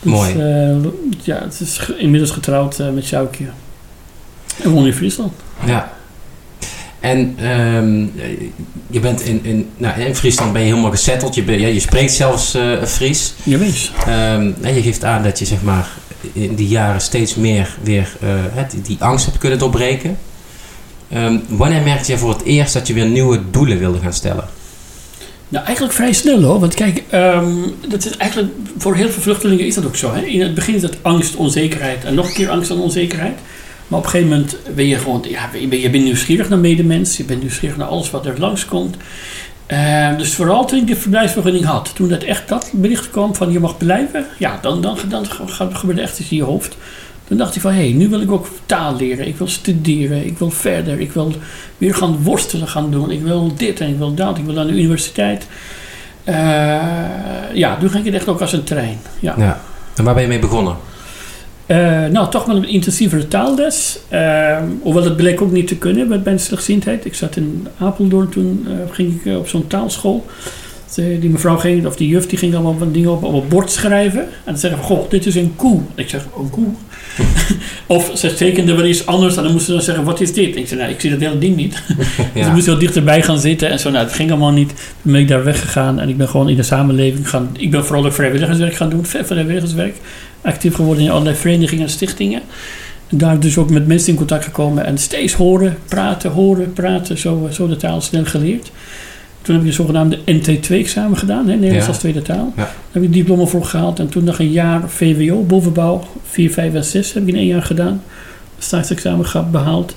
Dus, 0.00 0.12
Mooi. 0.12 0.34
ja, 1.22 1.40
het 1.42 1.60
is 1.60 1.90
inmiddels 1.96 2.30
getrouwd 2.30 2.78
met 2.94 3.04
Sjoukje. 3.04 3.44
En 4.62 4.70
woon 4.70 4.86
in 4.86 4.92
Friesland. 4.92 5.32
ja. 5.64 5.95
En 7.06 7.34
ehm, 7.38 8.00
je 8.90 9.00
bent 9.00 9.20
in, 9.20 9.40
in, 9.42 9.68
nou, 9.76 10.00
in 10.00 10.16
Friesland 10.16 10.52
ben 10.52 10.62
je 10.62 10.68
helemaal 10.68 10.90
gesetteld. 10.90 11.34
Je, 11.34 11.42
ben, 11.42 11.60
ja, 11.60 11.66
je 11.66 11.80
spreekt 11.80 12.12
zelfs 12.12 12.54
eh, 12.54 12.82
Fries. 12.84 13.34
Je 13.42 13.58
wees. 13.58 13.92
Ehm, 14.06 14.50
en 14.60 14.74
je 14.74 14.82
geeft 14.82 15.04
aan 15.04 15.22
dat 15.22 15.38
je 15.38 15.44
zeg 15.44 15.62
maar, 15.62 15.88
in 16.32 16.54
die 16.54 16.68
jaren 16.68 17.00
steeds 17.00 17.34
meer 17.34 17.76
weer 17.82 18.16
eh, 18.20 18.62
die 18.82 18.96
angst 19.00 19.26
hebt 19.26 19.38
kunnen 19.38 19.58
doorbreken. 19.58 20.18
Ehm, 21.08 21.36
wanneer 21.48 21.82
merkte 21.82 22.12
je 22.12 22.18
voor 22.18 22.32
het 22.32 22.42
eerst 22.42 22.72
dat 22.72 22.86
je 22.86 22.94
weer 22.94 23.06
nieuwe 23.06 23.40
doelen 23.50 23.78
wilde 23.78 23.98
gaan 23.98 24.12
stellen? 24.12 24.44
Nou, 25.48 25.64
eigenlijk 25.64 25.94
vrij 25.94 26.12
snel 26.12 26.42
hoor. 26.42 26.60
Want 26.60 26.74
kijk, 26.74 27.02
ehm, 27.10 27.54
dat 27.88 28.04
is 28.04 28.16
eigenlijk 28.16 28.52
voor 28.78 28.94
heel 28.94 29.08
veel 29.08 29.22
vluchtelingen 29.22 29.66
is 29.66 29.74
dat 29.74 29.86
ook 29.86 29.96
zo. 29.96 30.14
Hè? 30.14 30.20
In 30.20 30.40
het 30.40 30.54
begin 30.54 30.74
is 30.74 30.80
dat 30.80 30.96
angst, 31.02 31.36
onzekerheid 31.36 32.04
en 32.04 32.14
nog 32.14 32.26
een 32.26 32.34
keer 32.34 32.50
angst 32.50 32.70
en 32.70 32.76
onzekerheid. 32.76 33.38
Maar 33.86 33.98
op 33.98 34.04
een 34.04 34.10
gegeven 34.10 34.32
moment 34.32 34.56
ben 34.74 34.86
je 34.86 34.98
gewoon, 34.98 35.24
ja, 35.28 35.50
je 35.52 35.80
je 35.80 35.88
nieuwsgierig 35.88 36.48
naar 36.48 36.58
medemens. 36.58 37.16
Je 37.16 37.24
bent 37.24 37.40
nieuwsgierig 37.40 37.76
naar 37.76 37.88
alles 37.88 38.10
wat 38.10 38.26
er 38.26 38.40
langskomt. 38.40 38.96
Uh, 39.72 40.18
dus 40.18 40.34
vooral 40.34 40.66
toen 40.66 40.78
ik 40.78 40.86
de 40.86 40.96
verblijfsvergunning 40.96 41.64
had, 41.64 41.90
toen 41.94 42.08
dat 42.08 42.22
echt 42.22 42.48
dat 42.48 42.70
bericht 42.72 43.10
kwam 43.10 43.34
van 43.34 43.52
je 43.52 43.60
mag 43.60 43.76
blijven, 43.76 44.26
ja, 44.38 44.58
dan, 44.62 44.80
dan, 44.80 44.98
dan, 45.08 45.26
dan 45.58 45.76
gebeurde 45.76 46.00
echt 46.00 46.18
iets 46.18 46.30
in 46.30 46.36
je 46.36 46.42
hoofd. 46.42 46.76
Dan 47.28 47.38
dacht 47.38 47.54
ik 47.54 47.60
van, 47.60 47.72
hé, 47.72 47.78
hey, 47.78 47.92
nu 47.92 48.08
wil 48.08 48.20
ik 48.20 48.30
ook 48.30 48.46
taal 48.66 48.96
leren, 48.96 49.26
ik 49.26 49.36
wil 49.36 49.48
studeren, 49.48 50.26
ik 50.26 50.38
wil 50.38 50.50
verder, 50.50 51.00
ik 51.00 51.12
wil 51.12 51.32
weer 51.78 51.94
gaan 51.94 52.22
worstelen 52.22 52.68
gaan 52.68 52.90
doen, 52.90 53.10
ik 53.10 53.22
wil 53.22 53.52
dit 53.56 53.80
en 53.80 53.88
ik 53.88 53.98
wil 53.98 54.14
dat, 54.14 54.38
ik 54.38 54.44
wil 54.44 54.58
aan 54.58 54.66
de 54.66 54.72
universiteit. 54.72 55.46
Uh, 56.24 56.34
ja, 57.52 57.76
toen 57.80 57.90
ging 57.90 58.04
het 58.04 58.14
echt 58.14 58.28
ook 58.28 58.40
als 58.40 58.52
een 58.52 58.64
trein. 58.64 58.98
Ja. 59.20 59.34
Ja. 59.38 59.60
En 59.94 60.04
waar 60.04 60.14
ben 60.14 60.22
je 60.22 60.28
mee 60.28 60.38
begonnen? 60.38 60.76
Uh, 61.66 62.06
nou, 62.06 62.30
toch 62.30 62.44
wel 62.44 62.56
een 62.56 62.68
intensievere 62.68 63.28
taalles. 63.28 63.98
Uh, 64.12 64.58
hoewel 64.82 65.02
dat 65.02 65.16
bleek 65.16 65.42
ook 65.42 65.52
niet 65.52 65.66
te 65.66 65.76
kunnen 65.76 66.08
bij 66.08 66.20
mijn 66.24 66.40
slechtziendheid. 66.40 67.04
Ik 67.04 67.14
zat 67.14 67.36
in 67.36 67.66
Apeldoorn, 67.78 68.28
toen 68.28 68.66
uh, 68.68 68.72
ging 68.90 69.22
ik 69.24 69.36
op 69.36 69.48
zo'n 69.48 69.66
taalschool. 69.66 70.26
De, 70.94 71.18
die 71.18 71.30
mevrouw 71.30 71.56
ging, 71.56 71.86
of 71.86 71.96
die 71.96 72.08
juf, 72.08 72.26
die 72.26 72.38
ging 72.38 72.54
allemaal 72.54 72.78
wat 72.78 72.94
dingen 72.94 73.10
op, 73.10 73.24
op 73.24 73.42
een 73.42 73.48
bord 73.48 73.70
schrijven. 73.70 74.20
En 74.20 74.28
dan 74.44 74.58
zeggen 74.58 74.78
van, 74.78 74.88
goh, 74.88 75.10
dit 75.10 75.26
is 75.26 75.34
een 75.34 75.52
koe. 75.56 75.80
Ik 75.94 76.08
zeg, 76.08 76.26
een 76.38 76.50
koe? 76.50 76.66
of 77.96 78.10
ze 78.14 78.34
tekende 78.34 78.74
wel 78.74 78.84
iets 78.84 79.06
anders 79.06 79.36
en 79.36 79.42
dan 79.42 79.52
moesten 79.52 79.66
ze 79.66 79.72
dan 79.72 79.82
zeggen, 79.82 80.04
wat 80.04 80.20
is 80.20 80.32
dit? 80.32 80.56
Ik 80.56 80.68
zei, 80.68 80.80
nou, 80.80 80.92
ik 80.92 81.00
zie 81.00 81.10
dat 81.10 81.20
hele 81.20 81.38
ding 81.38 81.56
niet. 81.56 81.74
ja. 81.88 82.04
dus 82.34 82.46
ik 82.46 82.52
moest 82.52 82.66
heel 82.66 82.78
dichterbij 82.78 83.22
gaan 83.22 83.38
zitten 83.38 83.70
en 83.70 83.78
zo. 83.78 83.90
Nou, 83.90 84.04
het 84.04 84.14
ging 84.14 84.30
allemaal 84.30 84.52
niet. 84.52 84.68
Toen 85.02 85.12
ben 85.12 85.20
ik 85.20 85.28
daar 85.28 85.44
weggegaan 85.44 86.00
en 86.00 86.08
ik 86.08 86.16
ben 86.16 86.28
gewoon 86.28 86.48
in 86.48 86.56
de 86.56 86.62
samenleving 86.62 87.28
gaan... 87.28 87.48
Ik 87.58 87.70
ben 87.70 87.84
vooral 87.84 88.06
ook 88.06 88.12
vrijwilligerswerk 88.12 88.74
gaan 88.74 88.90
doen, 88.90 89.06
vrijwilligerswerk. 89.06 89.96
Actief 90.46 90.74
geworden 90.74 91.04
in 91.04 91.10
allerlei 91.10 91.36
verenigingen 91.36 91.84
en 91.84 91.90
stichtingen. 91.90 92.42
En 93.08 93.18
daar 93.18 93.40
dus 93.40 93.58
ook 93.58 93.70
met 93.70 93.86
mensen 93.86 94.08
in 94.10 94.16
contact 94.16 94.44
gekomen 94.44 94.84
en 94.84 94.98
steeds 94.98 95.32
horen, 95.32 95.76
praten, 95.88 96.30
horen, 96.30 96.72
praten. 96.72 97.18
Zo, 97.18 97.48
zo 97.52 97.68
de 97.68 97.76
taal 97.76 98.00
snel 98.00 98.24
geleerd. 98.24 98.70
Toen 99.42 99.54
heb 99.54 99.64
ik 99.64 99.70
de 99.70 99.76
zogenaamde 99.76 100.18
NT2-examen 100.18 101.18
gedaan, 101.18 101.46
hè, 101.48 101.54
Nederlands 101.54 101.84
Ja. 101.84 101.88
als 101.88 101.98
tweede 101.98 102.22
taal. 102.22 102.52
Ja. 102.56 102.62
Daar 102.62 102.74
heb 102.90 103.02
ik 103.02 103.12
diploma 103.12 103.44
voor 103.44 103.64
gehaald. 103.64 103.98
En 103.98 104.08
toen 104.08 104.24
nog 104.24 104.38
een 104.38 104.50
jaar 104.50 104.90
VWO, 104.90 105.42
bovenbouw, 105.42 106.04
4, 106.30 106.50
5 106.50 106.74
en 106.74 106.84
6 106.84 107.12
heb 107.12 107.22
ik 107.22 107.28
in 107.28 107.36
één 107.36 107.46
jaar 107.46 107.62
gedaan. 107.62 108.02
Staatsexamen 108.58 109.50
behaald. 109.50 109.96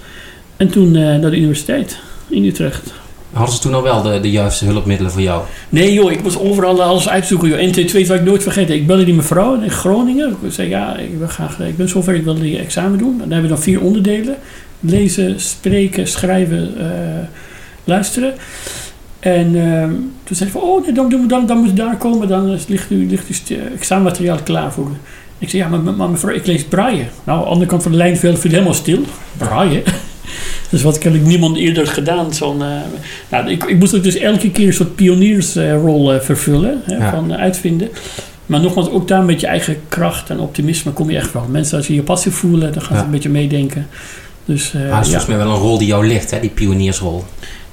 En 0.57 0.69
toen 0.69 0.95
eh, 0.95 1.01
naar 1.01 1.31
de 1.31 1.37
universiteit 1.37 1.97
in 2.27 2.45
Utrecht. 2.45 2.93
Hadden 3.33 3.55
ze 3.55 3.61
toen 3.61 3.73
al 3.73 3.83
wel 3.83 4.01
de, 4.01 4.19
de 4.19 4.31
juiste 4.31 4.65
hulpmiddelen 4.65 5.11
voor 5.11 5.21
jou? 5.21 5.43
Nee 5.69 5.93
joh, 5.93 6.11
ik 6.11 6.23
moest 6.23 6.39
overal 6.39 6.83
alles 6.83 7.09
uitzoeken. 7.09 7.49
Joh. 7.49 7.73
NT2 7.73 8.05
zou 8.05 8.19
ik 8.19 8.25
nooit 8.25 8.43
vergeten. 8.43 8.75
Ik 8.75 8.87
belde 8.87 9.03
die 9.05 9.13
mevrouw 9.13 9.61
in 9.61 9.69
Groningen. 9.71 10.35
Ik 10.41 10.51
zei 10.51 10.69
ja, 10.69 10.97
ik, 10.97 11.17
wil 11.17 11.27
graag, 11.27 11.59
ik 11.59 11.77
ben 11.77 11.89
zover, 11.89 12.13
ik 12.15 12.23
wil 12.23 12.39
die 12.39 12.59
examen 12.59 12.97
doen. 12.97 13.11
En 13.11 13.17
dan 13.19 13.31
hebben 13.31 13.49
we 13.49 13.55
dan 13.55 13.63
vier 13.63 13.81
onderdelen. 13.81 14.35
Lezen, 14.79 15.39
spreken, 15.39 16.07
schrijven, 16.07 16.73
eh, 16.79 17.27
luisteren. 17.83 18.33
En 19.19 19.55
ehm, 19.73 19.91
toen 20.23 20.35
zei 20.35 20.49
ze 20.49 20.57
van, 20.59 20.61
oh 20.61 20.85
dan, 20.95 21.09
dan, 21.09 21.27
dan, 21.27 21.45
dan 21.45 21.57
moet 21.57 21.67
je 21.67 21.73
daar 21.73 21.97
komen. 21.97 22.27
Dan 22.27 22.49
ligt, 22.49 22.69
ligt 22.69 22.89
uw 22.89 23.07
st- 23.31 23.53
examenmateriaal 23.75 24.39
klaar 24.43 24.73
voor 24.73 24.85
u. 24.85 24.97
Ik 25.37 25.49
zei, 25.49 25.63
ja, 25.63 25.69
maar, 25.77 26.09
mevrouw, 26.09 26.33
ik 26.33 26.45
lees 26.45 26.63
braille. 26.63 27.05
Nou, 27.23 27.37
aan 27.37 27.43
de 27.43 27.49
andere 27.49 27.69
kant 27.69 27.83
van 27.83 27.91
de 27.91 27.97
lijn 27.97 28.17
viel 28.17 28.37
viel 28.37 28.51
helemaal 28.51 28.73
stil. 28.73 28.99
Braille? 29.37 29.83
Dus 30.69 30.81
wat 30.81 31.03
heb 31.03 31.13
ik 31.13 31.25
niemand 31.25 31.57
eerder 31.57 31.87
gedaan. 31.87 32.33
Zo'n, 32.33 32.61
eh, 32.61 32.67
nou, 33.29 33.49
ik, 33.49 33.63
ik 33.63 33.79
moest 33.79 33.95
ook 33.95 34.03
dus 34.03 34.15
elke 34.15 34.51
keer 34.51 34.67
een 34.67 34.73
soort 34.73 34.95
pioniersrol 34.95 36.13
eh, 36.13 36.19
vervullen. 36.19 36.81
Hè, 36.85 36.95
Ja. 36.95 37.11
Van 37.11 37.33
eh, 37.33 37.39
uitvinden. 37.39 37.89
Maar 38.45 38.59
nogmaals, 38.61 38.89
ook 38.89 39.07
daar 39.07 39.23
met 39.23 39.39
je 39.39 39.47
eigen 39.47 39.77
kracht 39.87 40.29
en 40.29 40.39
optimisme 40.39 40.91
kom 40.91 41.09
je 41.09 41.17
echt 41.17 41.33
wel. 41.33 41.45
Mensen, 41.49 41.77
als 41.77 41.87
je 41.87 41.93
je 41.95 42.03
passie 42.03 42.31
voelen, 42.31 42.73
dan 42.73 42.81
gaan 42.81 42.91
ze 42.95 42.99
Ja. 42.99 43.05
een 43.05 43.11
beetje 43.11 43.29
meedenken. 43.29 43.87
Dus, 44.45 44.71
Maar 44.71 44.81
dat 44.89 44.99
is 44.99 45.05
volgens 45.05 45.25
mij 45.25 45.37
wel 45.37 45.49
een 45.49 45.61
rol 45.61 45.77
die 45.77 45.87
jou 45.87 46.07
ligt, 46.07 46.31
hè? 46.31 46.39
die 46.39 46.49
pioniersrol. 46.49 47.23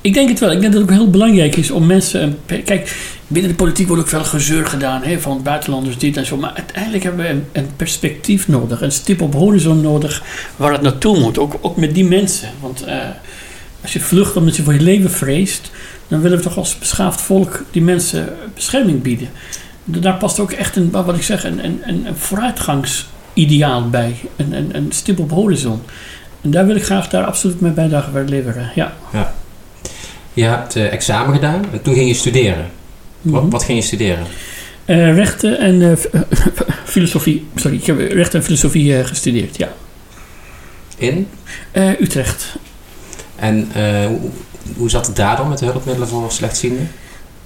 Ik 0.06 0.14
denk 0.14 0.28
het 0.28 0.40
wel. 0.40 0.52
Ik 0.52 0.60
denk 0.60 0.72
dat 0.72 0.82
het 0.82 0.90
ook 0.90 0.96
heel 0.96 1.10
belangrijk 1.10 1.56
is 1.56 1.70
om 1.70 1.86
mensen... 1.86 2.38
Kijk, 2.46 2.96
binnen 3.26 3.50
de 3.50 3.56
politiek 3.56 3.86
wordt 3.86 4.02
ook 4.02 4.08
veel 4.08 4.24
gezeur 4.24 4.66
gedaan 4.66 5.02
hè, 5.02 5.20
van 5.20 5.42
buitenlanders 5.42 5.98
dit 5.98 6.16
en 6.16 6.26
zo. 6.26 6.36
Maar 6.36 6.52
uiteindelijk 6.54 7.04
hebben 7.04 7.24
we 7.24 7.58
een, 7.60 7.68
perspectief 7.76 8.48
nodig. 8.48 8.80
Een 8.80 8.92
stip 8.92 9.20
op 9.20 9.34
horizon 9.34 9.80
nodig 9.80 10.22
waar 10.56 10.72
het 10.72 10.82
naartoe 10.82 11.18
moet. 11.18 11.38
Ook, 11.38 11.58
ook 11.60 11.76
met 11.76 11.94
die 11.94 12.04
mensen. 12.04 12.48
Want 12.60 12.84
eh, 12.84 12.96
als 13.82 13.92
je 13.92 14.00
vlucht 14.00 14.36
omdat 14.36 14.56
je 14.56 14.62
voor 14.62 14.74
je 14.74 14.80
leven 14.80 15.10
vreest... 15.10 15.70
dan 16.08 16.20
willen 16.20 16.38
we 16.38 16.44
toch 16.44 16.56
als 16.56 16.78
beschaafd 16.78 17.20
volk 17.20 17.64
die 17.70 17.82
mensen 17.82 18.28
bescherming 18.54 19.02
bieden. 19.02 19.28
Daar 19.84 20.16
past 20.16 20.40
ook 20.40 20.52
echt 20.52 20.76
een, 20.76 20.90
wat 20.90 21.16
ik 21.16 21.22
zeg, 21.22 21.44
een, 21.44 21.64
een, 21.64 21.80
een 21.84 22.16
vooruitgangsideaal 22.16 23.90
bij. 23.90 24.16
Een, 24.36 24.52
een, 24.52 24.76
een 24.76 24.92
stip 24.92 25.18
op 25.18 25.30
horizon. 25.30 25.80
En 26.40 26.50
daar 26.50 26.66
wil 26.66 26.76
ik 26.76 26.84
graag 26.84 27.08
daar 27.08 27.24
absoluut 27.24 27.60
mijn 27.60 27.74
bijdrage 27.74 28.10
bij 28.10 28.24
leveren. 28.24 28.70
Ja. 28.74 28.94
Je 30.36 30.44
hebt 30.44 30.76
eh, 30.76 30.92
examen 30.92 31.34
gedaan 31.34 31.64
en 31.72 31.82
toen 31.82 31.94
ging 31.94 32.08
je 32.08 32.14
studeren. 32.14 32.66
Wat, 33.22 33.42
Mhm. 33.42 33.50
wat 33.50 33.62
ging 33.64 33.78
je 33.78 33.84
studeren? 33.84 34.24
Eh, 34.84 35.14
rechten 35.14 35.58
en 35.58 35.82
eh, 35.82 36.20
filosofie. 36.94 37.46
Sorry, 37.54 37.76
ik 37.76 37.86
heb 37.86 37.98
rechten 37.98 38.38
en 38.38 38.44
filosofie 38.44 38.96
eh, 38.98 39.04
gestudeerd, 39.04 39.56
ja. 39.56 39.68
In? 40.96 41.28
Eh, 41.72 42.00
Utrecht. 42.00 42.56
En 43.36 43.68
eh, 43.74 44.06
hoe, 44.06 44.30
hoe 44.76 44.90
zat 44.90 45.06
het 45.06 45.16
daar 45.16 45.36
dan 45.36 45.48
met 45.48 45.58
de 45.58 45.64
hulpmiddelen 45.64 46.08
voor 46.08 46.32
slechtzienden? 46.32 46.90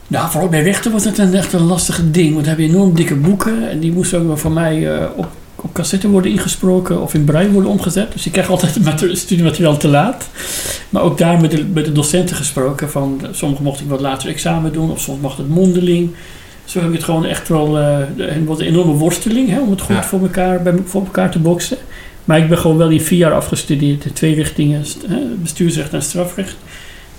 Nou, 0.07 0.31
vooral 0.31 0.49
bij 0.49 0.63
rechten 0.63 0.93
was 0.93 1.05
het 1.05 1.19
een, 1.19 1.35
echt 1.35 1.53
een 1.53 1.61
lastig 1.67 2.01
ding. 2.05 2.33
Want 2.33 2.45
dan 2.45 2.55
heb 2.55 2.59
je 2.67 2.73
enorm 2.73 2.95
dikke 2.95 3.15
boeken. 3.15 3.71
En 3.71 3.79
die 3.81 3.93
moesten 3.93 4.31
ook 4.31 4.39
voor 4.39 4.53
mij 4.53 4.95
eh, 4.97 5.07
op, 5.17 5.29
op 5.63 5.73
cassette 5.73 6.09
worden 6.09 6.31
ingesproken 6.31 7.03
of 7.03 7.15
in 7.15 7.25
braille 7.25 7.51
worden 7.51 7.71
omgezet. 7.71 8.13
Dus 8.13 8.27
ik 8.27 8.33
kreeg 8.33 8.51
altijd 8.51 8.79
studiemateriaal 9.19 9.77
te 9.77 9.89
laat. 9.89 10.29
Maar 10.89 11.03
ook 11.03 11.19
daar 11.19 11.41
met 11.41 11.51
de, 11.51 11.65
met 11.65 11.85
de 11.85 11.93
docenten 11.93 12.37
gesproken. 12.37 12.91
Van, 12.91 13.21
sommigen 13.31 13.65
mocht 13.65 13.81
ik 13.81 13.89
wat 13.89 14.01
later 14.01 14.29
examen 14.29 14.73
doen. 14.73 14.91
Of 14.91 15.01
soms 15.01 15.21
mocht 15.21 15.39
het 15.39 15.49
mondeling. 15.49 16.11
Zo 16.65 16.79
heb 16.79 16.89
ik 16.89 16.95
het 16.95 17.05
gewoon 17.05 17.25
echt 17.25 17.49
wel... 17.49 17.75
het 17.75 18.45
was 18.45 18.59
een 18.59 18.67
enorme 18.67 18.93
worsteling 18.93 19.49
hè, 19.49 19.61
om 19.61 19.71
het 19.71 19.81
goed 19.81 19.97
Ja. 19.97 20.05
voor, 20.05 20.21
elkaar, 20.21 20.63
bij, 20.63 20.75
voor 20.85 21.05
elkaar 21.05 21.31
te 21.31 21.39
boksen. 21.39 21.77
Maar 22.25 22.39
ik 22.39 22.49
ben 22.49 22.59
gewoon 22.59 22.77
wel 22.77 22.89
in 22.89 23.01
vier 23.01 23.19
jaar 23.19 23.35
afgestudeerd. 23.35 24.05
In 24.05 24.13
twee 24.13 24.35
richtingen. 24.35 24.85
bestuursrecht 25.43 25.93
en 25.93 26.03
strafrecht. 26.03 26.57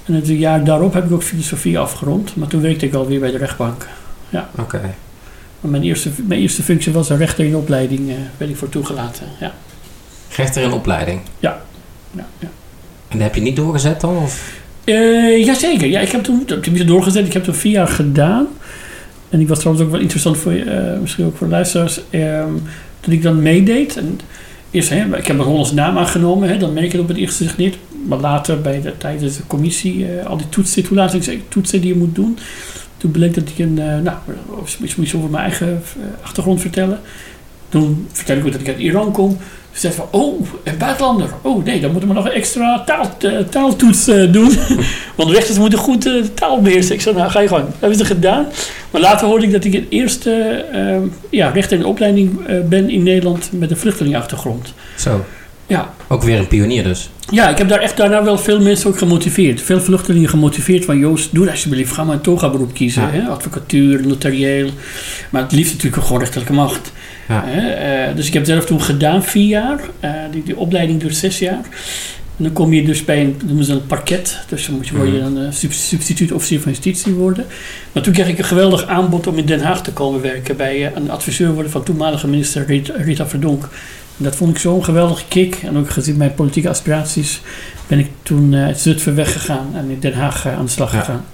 En 0.06 0.14
het 0.14 0.28
jaar 0.28 0.64
daarop 0.64 0.94
heb 0.94 1.06
ik 1.06 1.12
ook 1.12 1.24
filosofie 1.24 1.80
afgerond. 1.80 2.36
Maar 2.36 2.48
toen 2.48 2.62
werkte 2.62 2.86
ik 2.86 2.94
alweer 2.94 3.20
bij 3.20 3.32
de 3.32 3.38
rechtbank. 3.38 3.88
Oké. 4.58 4.82
Maar 5.62 5.72
mijn 5.72 5.84
eerste, 5.84 6.10
mijn 6.28 6.42
eerste 6.42 6.64
functie 6.64 6.92
was 6.94 7.10
een 7.10 7.18
rechter 7.18 7.46
in 7.46 7.56
opleiding. 7.56 8.10
eh 8.10 8.16
werd 8.38 8.52
ik 8.52 8.58
voor 8.58 8.70
toegelaten. 8.70 9.26
Ja. 9.40 9.54
Rechter 10.36 10.62
in 10.64 10.72
opleiding. 10.72 11.22
Ja, 11.40 11.62
ja. 12.16 12.28
En 13.08 13.18
dat 13.18 13.22
heb 13.22 13.36
je 13.36 13.42
niet 13.42 13.56
doorgezet 13.56 14.02
dan? 14.02 14.18
Of? 14.18 14.60
Eh, 14.84 15.46
jazeker. 15.46 15.88
Ja, 15.88 16.00
ik 16.00 16.10
heb 16.10 16.24
toen 16.24 16.46
tenminste 16.46 16.86
doorgezet. 16.86 17.26
Ik 17.26 17.34
heb 17.34 17.44
toen 17.44 17.54
vier 17.54 17.72
jaar 17.72 17.88
gedaan. 17.88 18.48
En 19.30 19.40
ik 19.40 19.48
was 19.48 19.60
trouwens 19.60 19.86
ook 19.86 19.92
wel 19.92 20.02
interessant 20.02 20.38
voor 20.38 20.54
je, 20.54 20.64
eh, 20.64 21.00
misschien 21.00 21.26
ook 21.26 21.38
voor 21.38 21.48
de 21.48 21.54
luisteraars. 21.54 22.00
Ehm, 22.10 22.54
toen 23.00 23.14
ik 23.14 23.22
dan 23.22 23.42
meedeed. 23.42 23.98
En 23.98 24.20
eerst, 24.72 24.90
hè, 24.90 25.18
ik 25.18 25.28
heb 25.28 25.40
een 25.40 25.46
Hollandse 25.46 25.74
naam 25.74 25.98
aangenomen. 25.98 26.50
Hè, 26.50 26.58
dan 26.58 26.74
merk 26.74 26.86
je 26.86 26.92
het 26.92 27.02
op 27.02 27.08
het 27.08 27.18
eerste 27.18 27.38
gezicht 27.38 27.58
niet. 27.58 27.78
Maar 28.08 28.20
later 28.20 28.62
bij 28.62 28.82
de, 28.82 28.98
tijdens 28.98 29.38
de 29.38 29.48
commissie, 29.48 30.08
al 30.26 30.38
die 30.38 30.50
toetsen, 30.50 30.84
toelatingstoetsen 30.84 31.82
die 31.82 31.94
je 31.94 32.00
moet 32.00 32.16
doen. 32.16 32.38
Toen 33.02 33.12
bleek 33.12 33.34
dat 33.34 33.50
ik 33.50 33.60
een, 33.60 33.80
eh, 33.80 33.98
nou, 33.98 34.18
iets 34.84 34.98
iets 34.98 35.16
over 35.16 35.30
mijn 35.30 35.44
eigen 35.44 35.68
eh, 35.68 36.04
achtergrond 36.24 36.62
vertellen. 36.62 37.00
Toen 37.70 38.08
vertelde 38.12 38.42
ik 38.42 38.48
ook 38.48 38.52
dat 38.52 38.62
ik 38.62 38.68
uit 38.68 38.78
Iran 38.78 39.12
kom. 39.12 39.38
Ze 39.72 39.80
zei 39.80 39.94
van, 39.94 40.08
oh, 40.12 40.48
een 40.64 40.78
buitenlander. 40.78 41.30
Oh 41.42 41.66
nee, 41.66 41.80
dan 41.80 41.92
moeten 41.92 42.10
we 42.10 42.16
nog 42.16 42.26
een 42.26 42.32
extra 42.32 42.84
taal, 42.84 43.18
eh, 43.20 43.38
taaltoets 43.38 44.06
doen. 44.06 44.58
Want 45.18 45.32
rechters 45.32 45.58
moeten 45.58 45.80
goed 45.80 46.02
de 46.02 46.34
taal 46.34 46.62
beheersen. 46.62 46.96
Ik 46.96 47.02
zei, 47.02 47.16
nou 47.16 47.30
ga 47.30 47.40
je 47.40 47.48
gewoon. 47.48 47.66
Dat 47.66 47.80
hebben 47.80 47.98
ze 47.98 48.06
gedaan. 48.06 48.48
Maar 48.92 49.02
later 49.02 49.28
hoorde 49.28 49.46
ik 49.46 49.52
dat 49.52 49.64
ik 49.64 49.74
het 49.74 49.86
eerste 49.90 50.32
eh, 50.72 50.98
ja, 51.30 51.50
rechter 51.50 51.78
in 51.78 51.86
opleiding 51.86 52.40
ben 52.70 52.90
in 52.90 53.04
Nederland 53.04 53.50
met 53.52 53.72
een 53.72 53.78
vluchtelingenachtergrond. 53.78 54.74
Zo. 54.98 55.26
Ja. 55.68 55.94
Ook 56.08 56.24
weer 56.24 56.40
een 56.40 56.48
pionier 56.48 56.84
dus. 56.84 57.10
Ja, 57.32 57.50
ik 57.50 57.58
heb 57.58 57.70
daar 57.70 57.80
echt 57.80 57.98
daarna 57.98 58.24
wel 58.24 58.38
veel 58.38 58.62
mensen 58.62 58.90
ook 58.90 58.98
gemotiveerd. 58.98 59.62
Veel 59.62 59.82
vluchtelingen 59.82 60.30
gemotiveerd 60.30 60.86
van, 60.86 60.98
Joost, 60.98 61.30
doe 61.34 61.44
dat 61.44 61.54
alsjeblieft. 61.54 61.92
Ga 61.94 62.04
maar 62.04 62.16
een 62.16 62.22
toga 62.22 62.50
beroep 62.50 62.74
kiezen. 62.74 63.02
Ja. 63.02 63.10
Hè? 63.10 63.22
Advocatuur, 63.28 64.08
notarieel. 64.08 64.70
Maar 65.30 65.42
het 65.42 65.52
liefst 65.52 65.72
natuurlijk 65.72 65.98
ook 66.02 66.06
gewoon 66.08 66.22
rechterlijke 66.22 66.54
macht. 66.54 66.92
Ja. 67.28 67.44
Hè, 67.46 67.70
eh, 67.70 68.16
dus 68.16 68.28
ik 68.28 68.34
heb 68.34 68.46
zelf 68.46 68.66
toen 68.66 68.82
gedaan, 68.82 69.24
vier 69.24 69.48
jaar. 69.48 69.80
Eh, 70.00 70.12
die, 70.32 70.44
die 70.44 70.58
opleiding 70.58 71.00
duurt 71.02 71.16
zes 71.16 71.40
jaar. 71.40 71.62
En 72.38 72.48
dan 72.48 72.54
kom 72.54 72.74
je 72.74 72.84
dus 72.84 73.06
bij 73.06 73.22
een, 73.22 73.40
noemen 73.46 73.66
ze 73.66 73.72
een 73.72 73.86
parket. 73.88 74.38
Dus 74.50 74.66
dan 74.66 74.76
moet 74.76 74.88
je, 74.88 74.96
word 74.96 75.10
je 75.10 75.18
Mhm. 75.18 75.26
een 75.36 75.46
eh, 75.46 75.52
sub- 75.52 75.72
substituut-officier 75.72 76.60
van 76.62 76.72
justitie 76.72 77.14
worden. 77.14 77.46
Maar 77.92 78.04
toen 78.04 78.14
kreeg 78.14 78.28
ik 78.28 78.38
een 78.38 78.44
geweldig 78.44 78.86
aanbod 78.88 79.28
om 79.28 79.38
in 79.38 79.46
Den 79.46 79.62
Haag 79.62 79.84
te 79.84 79.92
komen 79.92 80.22
werken. 80.22 80.58
Bij 80.58 80.92
een 80.96 81.10
adviseur 81.12 81.54
worden 81.54 81.72
van 81.72 81.84
toenmalige 81.84 82.28
minister 82.28 82.66
Rit- 82.66 82.92
Rita 82.98 83.28
Verdonk. 83.28 83.70
Dat 84.18 84.36
vond 84.36 84.52
ik 84.52 84.58
zo'n 84.58 84.84
geweldige 84.84 85.24
kick. 85.28 85.56
En 85.56 85.78
ook 85.78 85.90
gezien 85.90 86.18
mijn 86.18 86.34
politieke 86.34 86.70
aspiraties 86.70 87.42
ben 87.88 88.00
ik 88.00 88.10
toen 88.24 88.54
eh, 88.54 88.64
uit 88.64 88.80
Zutphen 88.80 89.16
weggegaan. 89.16 89.68
En 89.76 89.90
in 89.90 90.00
Den 90.00 90.14
Haag 90.14 90.46
eh, 90.46 90.58
aan 90.58 90.66
de 90.66 90.72
slag 90.72 90.94
Ja. 90.94 91.00
gegaan. 91.00 91.26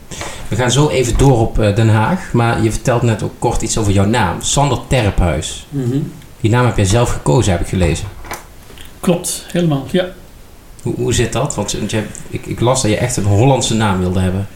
We 0.47 0.55
gaan 0.55 0.71
zo 0.71 0.89
even 0.89 1.17
door 1.17 1.39
op 1.39 1.59
eh, 1.59 1.75
Den 1.75 1.89
Haag. 1.89 2.33
Maar 2.33 2.63
je 2.63 2.71
vertelt 2.71 3.01
net 3.01 3.23
ook 3.23 3.33
kort 3.39 3.61
iets 3.61 3.77
over 3.77 3.91
jouw 3.93 4.05
naam. 4.05 4.41
Sander 4.41 4.79
Terphuis. 4.87 5.65
Mhm. 5.69 5.97
Die 6.41 6.51
naam 6.51 6.65
heb 6.65 6.75
jij 6.75 6.85
zelf 6.85 7.09
gekozen, 7.09 7.51
heb 7.51 7.61
ik 7.61 7.67
gelezen. 7.67 8.07
Klopt, 8.99 9.45
helemaal. 9.51 9.85
Ja. 9.91 10.05
Hoe, 10.81 10.95
hoe 10.95 11.13
zit 11.13 11.33
dat? 11.33 11.55
Want 11.55 11.71
want 11.71 11.91
je, 11.91 12.03
ik, 12.29 12.45
ik 12.45 12.59
las 12.59 12.81
dat 12.81 12.91
je 12.91 12.97
echt 12.97 13.17
een 13.17 13.23
Hollandse 13.23 13.73
naam 13.75 13.99
wilde 13.99 14.19
hebben. 14.19 14.47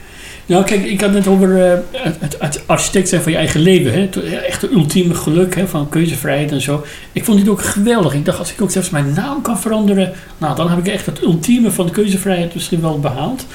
Nou, 0.45 0.63
kijk, 0.63 0.85
ik 0.85 1.01
had 1.01 1.13
het 1.13 1.27
over 1.27 1.71
eh, 1.71 1.79
het, 1.91 2.35
het, 2.39 2.63
architect 2.65 3.09
zijn 3.09 3.21
van 3.21 3.31
je 3.31 3.37
eigen 3.37 3.61
leven. 3.61 3.93
Hè? 3.93 4.09
Echt 4.35 4.61
het 4.61 4.71
ultieme 4.71 5.13
geluk 5.13 5.55
hè? 5.55 5.67
van 5.67 5.89
keuzevrijheid 5.89 6.51
en 6.51 6.61
zo. 6.61 6.85
Ik 7.11 7.25
vond 7.25 7.39
dit 7.39 7.49
ook 7.49 7.61
geweldig. 7.61 8.13
Ik 8.13 8.25
dacht, 8.25 8.39
als 8.39 8.51
ik 8.51 8.61
ook 8.61 8.71
zelfs 8.71 8.89
mijn 8.89 9.13
naam 9.13 9.41
kan 9.41 9.59
veranderen, 9.59 10.13
nou, 10.37 10.55
dan 10.55 10.69
heb 10.69 10.79
ik 10.79 10.87
echt 10.87 11.05
het 11.05 11.21
ultieme 11.21 11.71
van 11.71 11.85
de 11.85 11.91
keuzevrijheid 11.91 12.53
misschien 12.53 12.81
wel 12.81 12.99
behaald. 12.99 13.45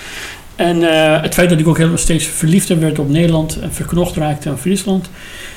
En 0.56 0.82
eh, 0.82 1.22
het 1.22 1.34
feit 1.34 1.50
dat 1.50 1.58
ik 1.58 1.68
ook 1.68 1.76
helemaal 1.76 1.98
steeds 1.98 2.24
verliefder 2.24 2.80
werd 2.80 2.98
op 2.98 3.08
Nederland 3.08 3.58
en 3.60 3.72
verknocht 3.72 4.16
raakte 4.16 4.48
aan 4.48 4.58
Friesland. 4.58 5.10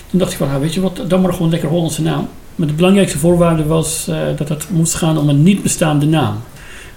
Toen 0.09 0.19
dacht 0.19 0.31
ik 0.31 0.37
van, 0.37 0.47
nou, 0.47 0.61
weet 0.61 0.73
je 0.73 0.81
wat, 0.81 1.01
dan 1.07 1.21
maar 1.21 1.33
gewoon 1.33 1.49
lekker 1.49 1.69
Hollandse 1.69 2.01
naam. 2.01 2.27
Maar 2.55 2.67
de 2.67 2.73
belangrijkste 2.73 3.17
voorwaarde 3.17 3.65
was 3.65 4.07
eh, 4.07 4.17
dat 4.37 4.49
het 4.49 4.65
moest 4.69 4.93
gaan 4.93 5.17
om 5.17 5.29
een 5.29 5.43
niet 5.43 5.63
bestaande 5.63 6.05
naam. 6.05 6.41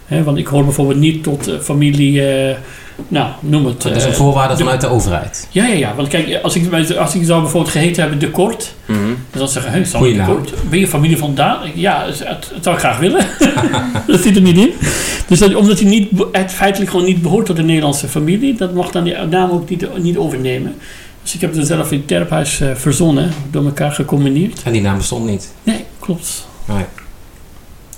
Hè, 0.07 0.23
want 0.23 0.39
ik 0.39 0.47
hoor 0.47 0.65
bijvoorbeeld 0.65 0.99
niet 0.99 1.23
tot 1.23 1.51
familie, 1.61 2.23
nou, 3.09 3.31
noem 3.41 3.67
het. 3.67 3.83
Dat 3.83 3.97
is 3.97 4.05
een 4.05 4.11
eh, 4.11 4.17
voorwaarde 4.17 4.55
de- 4.55 4.63
vanuit 4.63 4.81
de 4.81 4.87
overheid. 4.87 5.49
ja, 5.51 5.67
ja, 5.67 5.75
ja. 5.75 5.95
Want 5.95 6.09
kijk, 6.09 6.39
als 6.43 6.55
ik, 6.57 6.73
als 6.99 7.15
ik 7.15 7.25
zou 7.25 7.41
bijvoorbeeld 7.41 7.73
geheten 7.73 8.01
hebben 8.03 8.19
De 8.19 8.31
Kort. 8.31 8.75
Dan 8.87 8.97
zou 9.33 9.45
ik 9.45 9.51
zeggen, 9.51 9.73
hé, 9.73 9.85
Sander 9.85 10.11
Goeie 10.11 10.27
De. 10.27 10.33
Kort. 10.33 10.71
Ben 10.71 10.79
je 10.79 10.89
familie 10.89 11.17
van 11.19 11.35
Daan? 11.35 11.59
Ja, 11.75 12.07
dat, 12.07 12.19
dat 12.19 12.49
zou 12.63 12.75
ik 12.75 12.81
graag 12.81 12.99
willen. 12.99 13.27
dat 14.07 14.21
zit 14.21 14.37
er 14.37 14.43
niet 14.43 14.57
in. 14.57 14.73
Dus 15.27 15.39
dat, 15.39 15.55
omdat 15.55 15.81
hij 15.81 15.89
niet, 15.89 16.11
het 16.33 16.53
feitelijk 16.53 16.91
gewoon 16.91 17.07
niet 17.07 17.23
behoort 17.23 17.47
tot 17.47 17.57
de 17.57 17.63
Nederlandse 17.63 18.09
familie. 18.09 18.55
Dat 18.55 18.75
mocht 18.75 18.93
dan 18.93 19.05
die 19.05 19.17
naam 19.31 19.51
ook 19.51 19.69
niet, 19.71 19.87
niet 20.03 20.17
overnemen. 20.17 20.75
Dus 21.23 21.35
ik 21.35 21.41
heb 21.41 21.55
het 21.55 21.67
zelf 21.67 21.93
in 21.93 22.05
Terphuis 22.05 22.61
eh, 22.61 22.69
verzonnen. 22.75 23.31
Door 23.51 23.65
elkaar 23.65 23.93
gecombineerd. 23.93 24.61
En 24.65 24.73
die 24.73 24.83
naam 24.83 24.97
bestond 24.97 25.25
niet. 25.27 25.53
Nee, 25.63 25.85
klopt. 25.99 26.47
Nee. 26.65 26.85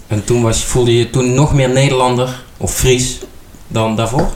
En 0.07 0.25
toen 0.25 0.43
was, 0.43 0.65
voelde 0.65 0.93
je 0.93 0.99
je 0.99 1.11
toen 1.11 1.35
nog 1.35 1.55
meer 1.55 1.69
Nederlander 1.71 2.43
of 2.57 2.75
Fries 2.75 3.19
dan 3.69 3.97
daarvoor? 3.97 4.33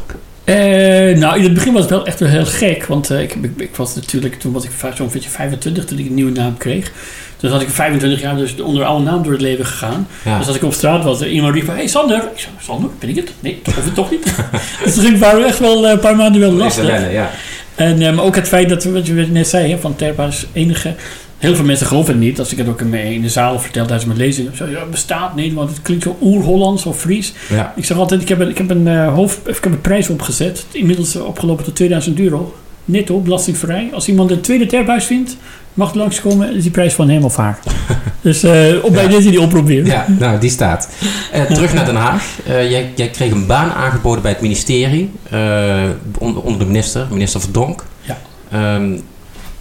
Eh, 0.48 1.18
nou, 1.18 1.36
in 1.36 1.42
het 1.42 1.54
begin 1.54 1.72
was 1.72 1.82
het 1.82 1.90
wel 1.90 2.06
echt 2.06 2.20
wel 2.20 2.28
heel 2.28 2.46
gek. 2.46 2.86
Want 2.86 3.10
eh, 3.10 3.20
ik, 3.20 3.34
ik, 3.34 3.50
ik 3.56 3.76
was 3.76 3.94
natuurlijk, 3.94 4.34
toen 4.34 4.52
was 4.52 4.64
ik 4.64 4.70
zo'n 4.94 5.08
beetje 5.12 5.30
25 5.30 5.84
toen 5.84 5.98
ik 5.98 6.06
een 6.06 6.14
nieuwe 6.14 6.30
naam 6.30 6.56
kreeg. 6.56 6.92
Dus 7.40 7.50
had 7.50 7.60
ik 7.60 7.68
25 7.68 8.20
jaar 8.20 8.36
dus 8.36 8.60
onder 8.60 8.84
oude 8.84 9.04
naam 9.04 9.22
door 9.22 9.32
het 9.32 9.40
leven 9.40 9.66
gegaan. 9.66 10.08
Ja. 10.24 10.38
Dus 10.38 10.46
als 10.46 10.56
ik 10.56 10.62
op 10.62 10.72
straat 10.72 11.04
was, 11.04 11.20
en 11.20 11.28
iemand 11.28 11.54
riep 11.54 11.64
van, 11.64 11.74
hey 11.74 11.86
Sander. 11.86 12.16
Ik 12.16 12.38
zei, 12.38 12.52
Sander, 12.60 12.90
ben 12.98 13.08
ik 13.08 13.16
het? 13.16 13.32
Nee, 13.40 13.60
toch, 13.62 13.78
of 13.78 13.84
het 13.84 13.94
toch 13.94 14.10
niet. 14.10 14.34
dus 14.84 14.94
toen 14.94 15.18
waren 15.18 15.46
echt 15.46 15.58
wel 15.58 15.86
eh, 15.86 15.90
een 15.90 15.98
paar 15.98 16.16
maanden 16.16 16.40
wel 16.40 16.52
lastig. 16.52 17.12
Ja. 17.12 17.30
En, 17.74 18.02
eh, 18.02 18.14
maar 18.14 18.24
ook 18.24 18.34
het 18.34 18.48
feit 18.48 18.68
dat, 18.68 18.84
wat 18.84 19.06
je 19.06 19.12
net 19.12 19.48
zei, 19.48 19.70
hè, 19.70 19.78
van 19.78 19.96
Terpa's 19.96 20.46
enige... 20.52 20.94
Heel 21.38 21.54
veel 21.54 21.64
mensen 21.64 21.86
geloven 21.86 22.12
het 22.14 22.22
niet. 22.22 22.38
Als 22.38 22.52
ik 22.52 22.58
het 22.58 22.68
ook 22.68 22.80
in, 22.80 23.22
de 23.22 23.28
zaal 23.28 23.60
vertel 23.60 23.84
tijdens 23.86 24.06
mijn 24.06 24.18
lezing. 24.18 24.48
Zo, 24.56 24.66
ja, 24.66 24.78
het 24.78 24.90
bestaat 24.90 25.34
niet, 25.34 25.54
want 25.54 25.70
het 25.70 25.82
klinkt 25.82 26.02
zo 26.04 26.16
oer-Hollands 26.22 26.86
of 26.86 26.98
Fries. 27.00 27.32
ja. 27.48 27.72
Ik 27.76 27.84
zeg 27.84 27.96
altijd, 27.96 28.22
ik 28.22 28.28
heb 28.28 28.40
een, 28.40 28.48
ik 28.48 28.58
heb 28.58 28.70
een, 28.70 28.88
eh, 28.88 29.14
hoofd, 29.14 29.38
of 29.48 29.56
ik 29.56 29.64
heb 29.64 29.72
een 29.72 29.80
prijs 29.80 30.08
opgezet. 30.08 30.66
Inmiddels 30.72 31.14
eh, 31.14 31.24
opgelopen 31.24 31.64
tot 31.64 31.74
2000 31.76 32.18
euro. 32.20 32.54
netto, 32.84 33.20
belastingvrij. 33.20 33.88
Als 33.92 34.08
iemand 34.08 34.30
een 34.30 34.40
tweede 34.40 34.66
terphuis 34.66 35.04
vindt, 35.04 35.36
mag 35.74 35.94
langskomen, 35.94 36.54
is 36.56 36.62
die 36.62 36.70
prijs 36.70 36.92
van 36.94 37.08
hem 37.08 37.24
of 37.24 37.36
haar. 37.36 37.58
dus 38.20 38.44
uh, 38.44 38.84
op 38.84 38.92
bij 38.92 39.02
Ja. 39.02 39.08
deze 39.08 39.30
die 39.30 39.40
oproep 39.40 39.68
Ja, 39.68 40.06
nou, 40.18 40.40
die 40.40 40.50
staat. 40.50 40.88
Eh, 41.32 41.42
terug 41.42 41.74
naar 41.74 41.84
Den 41.84 41.94
Haag. 41.96 42.38
Eh, 42.46 42.70
jij, 42.70 42.92
jij 42.96 43.08
kreeg 43.08 43.32
een 43.32 43.46
baan 43.46 43.70
aangeboden 43.72 44.22
bij 44.22 44.30
het 44.30 44.40
ministerie. 44.40 45.10
eh, 45.30 45.84
onder, 46.18 46.42
onder 46.42 46.58
de 46.58 46.66
minister, 46.66 47.06
minister 47.10 47.40
Verdonk. 47.40 47.84
Ja. 48.00 48.18
Ehm, 48.50 48.96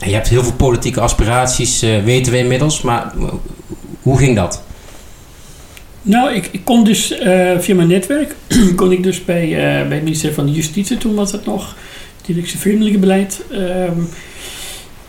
je 0.06 0.14
hebt 0.14 0.28
heel 0.28 0.44
veel 0.44 0.54
politieke 0.54 1.00
aspiraties, 1.00 1.82
eh, 1.82 2.04
weten 2.04 2.32
we 2.32 2.38
inmiddels. 2.38 2.82
Maar 2.82 3.14
hoe 4.02 4.18
ging 4.18 4.36
dat? 4.36 4.64
Nou, 6.02 6.34
ik, 6.34 6.50
ik 6.52 6.66
kon 6.66 6.84
dus 6.84 7.12
eh, 7.12 7.60
via 7.60 7.76
mijn 7.76 7.88
netwerk, 7.88 8.36
kon 8.76 8.92
ik 8.92 9.04
dus 9.04 9.26
bij, 9.26 9.44
eh, 9.44 9.88
bij 9.88 9.96
het 9.96 10.04
ministerie 10.04 10.36
van 10.36 10.52
Justitie, 10.52 10.98
toen 10.98 11.16
was 11.16 11.32
het 11.32 11.46
nog, 11.46 11.76
directie 12.26 12.60
Vreemdelingenbeleid, 12.60 13.42
ehm, 13.52 14.02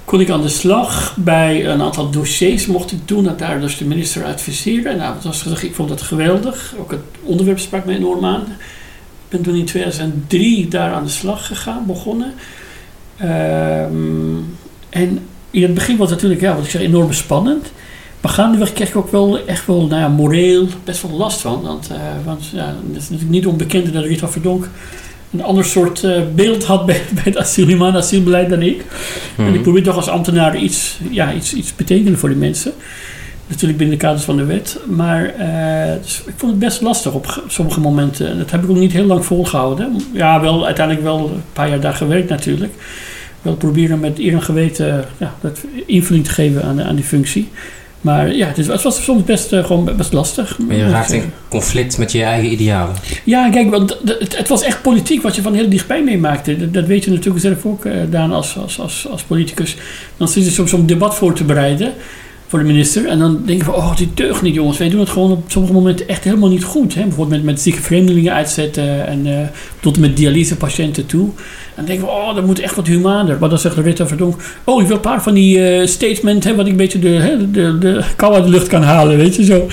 kon 0.05 0.21
ik 0.21 0.31
aan 0.31 0.43
de 0.43 0.49
slag 0.49 1.17
bij 1.17 1.67
een 1.67 1.83
aantal 1.83 2.11
dossiers, 2.11 2.67
mocht 2.67 2.93
ik 2.93 3.09
doen, 3.09 3.25
dat 3.25 3.39
daar 3.39 3.61
dus 3.61 3.79
de 3.79 3.85
minister 3.85 4.25
adviseren. 4.25 4.97
Nou, 4.97 5.15
dat 5.15 5.43
was 5.45 5.63
ik 5.63 5.75
vond 5.75 5.89
dat 5.89 6.03
geweldig. 6.03 6.75
Ook 6.79 6.91
het 6.91 7.01
onderwerp 7.23 7.59
sprak 7.59 7.85
me 7.85 7.97
enorm 7.97 8.25
aan. 8.25 8.41
Ik 8.41 9.29
ben 9.29 9.43
toen 9.43 9.55
in 9.55 9.65
2003 9.65 10.69
daar 10.69 10.93
aan 10.93 11.05
de 11.05 11.11
slag 11.11 11.47
gegaan, 11.47 11.87
begonnen. 11.87 12.35
Ehm, 13.17 14.37
en 14.99 15.19
in 15.51 15.63
het 15.63 15.75
begin 15.75 15.97
was 15.97 16.07
het 16.11 16.15
natuurlijk, 16.17 16.41
ja, 16.49 16.55
wat 16.55 16.65
ik 16.65 16.71
zeg, 16.71 16.83
enorm 16.83 17.13
spannend. 17.13 17.73
Maar 18.21 18.33
gaandeweg 18.33 18.73
kreeg 18.73 18.89
ik 18.89 18.97
ook 18.97 19.11
wel 19.11 19.47
echt 19.47 19.67
wel, 19.67 19.87
nou 19.87 20.01
ja, 20.01 20.09
moreel 20.09 20.67
best 20.85 21.03
wel 21.03 21.11
last 21.17 21.41
van. 21.41 21.63
Want, 21.63 21.89
eh, 21.93 21.97
want 22.25 22.47
ja, 22.53 22.67
het 22.67 22.97
is 22.97 23.03
natuurlijk 23.03 23.31
niet 23.31 23.47
onbekend 23.47 23.93
dat 23.93 24.05
Rita 24.05 24.29
Verdonk 24.29 24.69
een 25.33 25.43
ander 25.43 25.65
soort 25.65 26.05
eh, 26.05 26.21
beeld 26.35 26.65
had 26.65 26.87
bij, 26.87 27.01
bij 27.15 27.23
het 27.25 27.37
asiel, 27.37 27.87
asielbeleid 27.97 28.49
dan 28.51 28.63
ik. 28.63 28.85
En 29.37 29.55
ik 29.55 29.63
probeer 29.63 29.83
toch 29.83 29.97
als 29.97 30.09
ambtenaar 30.09 30.57
iets, 30.57 30.99
ja, 31.11 31.33
iets, 31.35 31.55
iets 31.55 31.77
betekenen 31.77 32.19
voor 32.19 32.29
die 32.29 32.39
mensen. 32.39 32.73
Natuurlijk 33.47 33.79
binnen 33.79 33.99
de 33.99 34.05
kaders 34.05 34.25
van 34.25 34.37
de 34.37 34.45
wet. 34.45 34.79
Maar 34.87 35.25
eh, 35.25 35.93
dus 36.03 36.23
ik 36.27 36.35
vond 36.37 36.51
het 36.53 36.61
best 36.61 36.81
lastig 36.81 37.13
op 37.13 37.27
ge- 37.27 37.43
sommige 37.47 37.81
momenten. 37.81 38.29
En 38.31 38.39
dat 38.39 38.51
heb 38.51 38.63
ik 38.65 38.71
ook 38.71 38.77
niet 38.77 38.93
heel 38.93 39.05
lang 39.07 39.25
volgehouden. 39.25 40.01
Ja, 40.13 40.41
wel 40.41 40.65
uiteindelijk 40.67 41.07
wel 41.07 41.19
een 41.19 41.43
paar 41.53 41.69
jaar 41.69 41.81
daar 41.81 41.95
gewerkt 41.95 42.29
natuurlijk. 42.29 42.73
Wel 43.43 43.57
proberen 43.57 44.01
met 44.01 44.19
eer 44.19 44.33
en 44.33 44.43
geweten 44.43 45.05
ja, 45.19 45.35
dat 45.41 45.65
invulling 45.87 46.25
te 46.25 46.31
geven 46.31 46.63
aan, 46.63 46.83
aan 46.83 46.95
die 46.95 47.05
functie. 47.05 47.49
Maar 48.01 48.35
ja, 48.35 48.47
het, 48.47 48.59
is, 48.59 48.67
het 48.67 48.83
was 48.83 49.05
soms 49.05 49.25
best, 49.25 49.53
eh, 49.53 49.65
gewoon 49.65 49.97
best 49.97 50.13
lastig. 50.13 50.59
Maar 50.59 50.77
je 50.77 50.91
raakt 50.91 51.13
in 51.13 51.33
conflict 51.49 51.99
met 51.99 52.13
je 52.13 52.23
eigen 52.23 52.53
idealen. 52.53 52.97
Ja, 53.25 53.51
kijk, 53.51 53.71
want 53.71 53.99
het, 54.05 54.37
het 54.37 54.49
was 54.49 54.63
echt 54.63 54.83
politiek 54.83 55.23
wat 55.23 55.37
je 55.37 55.43
van 55.43 55.55
heel 55.55 55.69
dichtbij 55.69 56.03
meemaakte. 56.03 56.57
Dat, 56.57 56.75
dat 56.75 56.87
weet 56.87 57.05
je 57.05 57.11
natuurlijk 57.11 57.45
zelf 57.45 57.67
ook, 57.67 57.85
eh, 57.85 57.93
Daan, 58.11 58.33
als, 58.33 58.57
als, 58.57 58.81
als, 58.81 59.07
als 59.11 59.23
politicus. 59.23 59.77
Dan 60.17 60.29
zit 60.29 60.45
je 60.45 60.51
soms 60.51 60.73
om 60.73 60.87
debat 60.87 61.15
voor 61.15 61.35
te 61.35 61.45
bereiden 61.45 61.93
voor 62.49 62.59
de 62.59 62.65
minister. 62.65 63.07
En 63.07 63.19
dan 63.19 63.43
denk 63.45 63.59
je 63.59 63.65
van, 63.65 63.75
oh, 63.75 63.97
dit 63.97 64.17
deugt 64.17 64.43
niet, 64.43 64.55
jongens. 64.55 64.79
Wij 64.79 64.89
doen 64.89 65.01
het 65.01 65.09
gewoon 65.09 65.31
op 65.31 65.45
sommige 65.47 65.75
momenten 65.75 66.09
echt 66.09 66.25
helemaal 66.25 66.49
niet 66.49 66.65
goed. 66.65 66.95
Hè? 66.95 67.03
Bijvoorbeeld 67.03 67.37
met, 67.37 67.43
met 67.43 67.61
zieke 67.61 67.83
vreemdelingen 67.83 68.33
uitzetten 68.33 69.07
en 69.07 69.27
eh, 69.27 69.49
tot 69.81 69.95
en 69.95 70.01
met 70.01 70.17
dialysepatiënten 70.17 71.07
toe. 71.07 71.25
En 71.25 71.75
dan 71.75 71.85
denken 71.85 72.07
we, 72.07 72.13
oh, 72.13 72.35
dat 72.35 72.47
moet 72.47 72.61
echt 72.61 72.75
wat 72.75 72.87
humaner. 72.87 73.37
Maar 73.41 73.49
dan 73.49 73.59
zegt 73.59 73.77
Rita 73.77 74.07
Verdonk, 74.07 74.41
oh, 74.65 74.81
ik 74.81 74.87
wil 74.87 74.97
een 74.97 75.03
paar 75.03 75.23
van 75.23 75.35
die 75.35 75.67
eh 75.67 75.87
statements, 75.87 76.47
hè, 76.47 76.55
wat 76.55 76.65
ik 76.65 76.71
een 76.71 76.77
beetje 76.77 76.99
de, 76.99 77.09
hè, 77.09 77.51
de, 77.51 77.79
de 77.79 78.05
kou 78.17 78.35
uit 78.35 78.45
de 78.45 78.51
lucht 78.51 78.67
kan 78.67 78.83
halen, 78.83 79.17
weet 79.17 79.37
je 79.37 79.45
zo. 79.45 79.67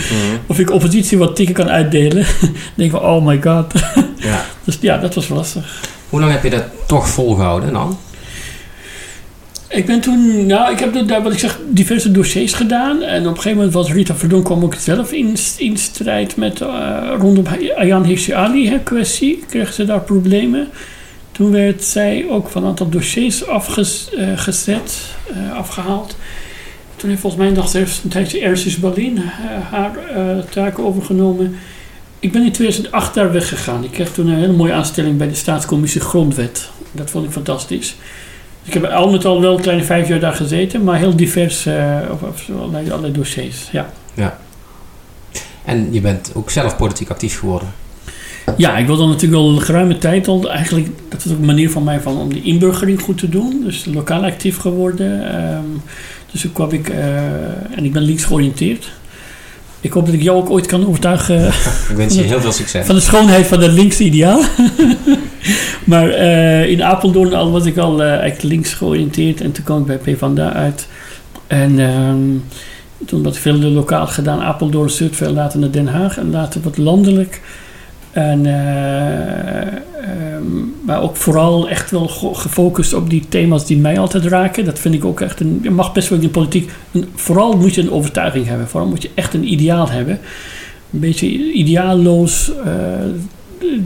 Of 0.48 0.60
ik 0.60 0.72
oppositie 0.72 1.18
wat 1.18 1.36
tikken 1.36 1.56
kan 1.56 1.70
uitdelen. 1.70 2.26
dan 2.42 2.52
denk 2.76 2.94
ik 2.94 3.00
van, 3.00 3.10
oh 3.10 3.26
my 3.26 3.42
god. 3.42 3.74
Ja. 4.16 4.46
Dus 4.64 4.78
ja, 4.82 4.98
dat 4.98 5.14
was 5.14 5.28
lastig. 5.28 5.82
Hoe 6.10 6.20
lang 6.20 6.32
heb 6.32 6.44
je 6.44 6.50
dat 6.50 6.64
toch 6.88 7.10
volgehouden 7.10 7.74
dan? 7.74 7.98
Ik 9.70 9.86
ben 9.86 10.02
toen, 10.02 10.46
nou, 10.46 10.72
ik 10.72 10.80
heb 10.80 11.08
daar 11.08 11.24
wat 11.24 11.32
ik 11.32 11.40
zeg, 11.40 11.60
diverse 11.70 12.12
dossiers 12.12 12.54
gedaan. 12.54 13.02
En 13.02 13.22
op 13.22 13.28
een 13.28 13.36
gegeven 13.36 13.58
moment 13.58 13.74
was 13.74 13.92
Rita 13.92 14.16
Verdonk 14.16 14.46
kwam 14.46 14.64
ook 14.64 14.76
zelf 14.76 15.12
in, 15.12 15.36
in 15.58 15.78
strijd 15.78 16.36
met 16.36 16.62
uh, 16.62 16.98
rondom 17.20 17.46
Ayaan 17.76 18.04
Hirsi 18.04 18.34
Ali 18.34 18.70
hè, 18.70 18.80
kwestie. 18.80 19.44
Kreeg 19.50 19.74
ze 19.74 19.86
daar 19.86 20.02
problemen. 20.02 20.68
Toen 21.32 21.52
werd 21.52 21.84
zij 21.84 22.26
ook 22.30 22.50
van 22.50 22.64
een 22.64 22.70
aantal 22.70 22.90
dossiers 22.90 23.48
afgezet, 23.48 25.02
uh, 25.32 25.58
afgehaald. 25.58 26.18
Toen 26.96 27.10
heeft 27.10 27.22
volgens 27.22 27.42
mij 27.42 27.52
nog 27.52 27.70
zelfs 27.70 28.04
een 28.04 28.10
tijdje 28.10 28.40
Ersis 28.40 28.80
Berlin 28.80 29.18
haar 29.70 29.98
taken 30.50 30.86
overgenomen. 30.86 31.56
Ik 32.20 32.32
ben 32.32 32.44
in 32.44 32.52
2008 32.52 33.14
daar 33.14 33.32
weggegaan. 33.32 33.84
Ik 33.84 33.92
kreeg 33.92 34.12
toen 34.12 34.28
een 34.28 34.40
hele 34.40 34.54
mooie 34.54 34.74
aanstelling 34.74 35.18
bij 35.18 35.28
de 35.28 35.36
Staatscommissie 35.36 36.02
Grondwet. 36.02 36.70
Dat 36.92 37.10
vond 37.10 37.26
ik 37.26 37.32
fantastisch. 37.32 37.96
Ik 38.66 38.74
heb 38.74 38.84
al 38.84 39.12
met 39.12 39.26
al 39.26 39.42
wel 39.42 39.56
een 39.56 39.62
kleine 39.62 39.84
vijf 39.84 40.08
jaar 40.08 40.20
daar 40.20 40.34
gezeten, 40.34 40.84
maar 40.84 40.98
heel 40.98 41.16
divers 41.16 41.68
uh, 41.68 41.98
op, 42.12 42.22
op 42.22 42.38
allerlei, 42.56 42.90
allerlei, 42.90 43.14
dossiers. 43.14 43.70
Ja. 43.72 43.90
ja. 44.14 44.38
En 45.66 45.94
je 45.94 46.02
bent 46.02 46.32
ook 46.34 46.50
zelf 46.50 46.78
politiek 46.78 47.10
actief 47.10 47.40
geworden. 47.40 47.74
Ja, 48.58 48.78
ik 48.78 48.86
wilde 48.86 49.06
natuurlijk 49.06 49.42
al 49.42 49.50
een 49.50 49.62
geruime 49.62 49.98
tijd 49.98 50.28
al. 50.28 50.50
Eigenlijk, 50.50 50.88
dat 51.10 51.24
was 51.24 51.34
ook 51.34 51.40
een 51.40 51.46
manier 51.46 51.70
van 51.70 51.84
mij 51.84 52.00
van, 52.00 52.18
om 52.18 52.34
die 52.34 52.44
inburgering 52.44 53.02
goed 53.02 53.18
te 53.18 53.30
doen. 53.30 53.62
Dus 53.64 53.86
lokaal 53.86 54.24
actief 54.24 54.58
geworden. 54.58 55.36
Um, 55.56 55.82
dus 56.32 56.42
toen 56.42 56.54
kwam 56.54 56.72
ik, 56.72 56.90
uh, 56.90 57.78
en 57.78 57.84
ik 57.84 57.94
ben 57.94 58.02
links 58.02 58.24
georiënteerd. 58.24 58.92
Ik 59.86 59.94
hoop 59.94 60.06
dat 60.06 60.14
ik 60.14 60.22
jou 60.22 60.38
ook 60.38 60.50
ooit 60.50 60.66
kan 60.66 60.88
overtuigen. 60.88 61.48
Ik 61.90 61.96
wens 61.96 62.16
je 62.16 62.22
heel 62.34 62.42
veel 62.42 62.52
succes. 62.52 62.86
Van 62.86 62.96
de 62.96 63.02
schoonheid 63.02 63.48
van 63.48 63.62
het 63.62 63.72
linkse 63.72 64.04
ideaal. 64.04 64.42
maar 65.84 66.08
uh, 66.10 66.70
in 66.70 66.84
Apeldoorn 66.84 67.34
al 67.34 67.52
was 67.52 67.66
ik 67.66 67.78
al 67.78 68.02
uh, 68.02 68.24
echt 68.24 68.44
links 68.44 68.74
georiënteerd. 68.74 69.42
En 69.42 69.52
toen 69.52 69.64
kwam 69.64 69.80
ik 69.80 69.86
bij 69.86 69.98
PvdA 69.98 70.54
uit. 70.54 70.88
En 71.48 71.80
um, 71.80 72.44
toen 73.06 73.24
wat 73.24 73.38
veel 73.38 73.54
lokaal 73.54 74.08
gedaan. 74.08 74.42
Apeldoorn, 74.42 74.90
Zuidveld, 74.90 75.36
later 75.36 75.60
naar 75.60 75.72
Den 75.72 75.88
Haag. 75.88 76.18
En 76.18 76.32
later 76.32 76.62
wat 76.62 76.78
landelijk. 76.78 77.42
En, 78.16 78.46
uh, 78.46 79.62
um, 80.36 80.76
maar 80.82 81.02
ook 81.02 81.16
vooral 81.16 81.70
echt 81.70 81.92
wel 81.92 82.08
gefocust 82.34 82.94
op 82.94 83.10
die 83.10 83.26
thema's 83.30 83.66
die 83.66 83.78
mij 83.78 84.00
altijd 84.00 84.26
raken. 84.26 84.66
Dat 84.66 84.80
vind 84.80 84.96
ik 84.96 85.06
ook 85.06 85.22
echt 85.22 85.40
een. 85.40 85.60
Je 85.64 85.72
mag 85.72 85.94
best 85.94 86.10
wel 86.10 86.18
in 86.18 86.24
de 86.24 86.32
politiek. 86.32 86.72
Een, 86.92 87.06
vooral 87.16 87.58
moet 87.58 87.76
je 87.76 87.82
een 87.82 87.92
overtuiging 87.92 88.48
hebben. 88.48 88.68
Vooral 88.68 88.90
moet 88.90 89.02
je 89.02 89.10
echt 89.14 89.34
een 89.34 89.52
ideaal 89.52 89.90
hebben. 89.90 90.20
Een 90.94 91.00
beetje 91.00 91.28
ideaalloos 91.52 92.52
uh, 92.66 92.74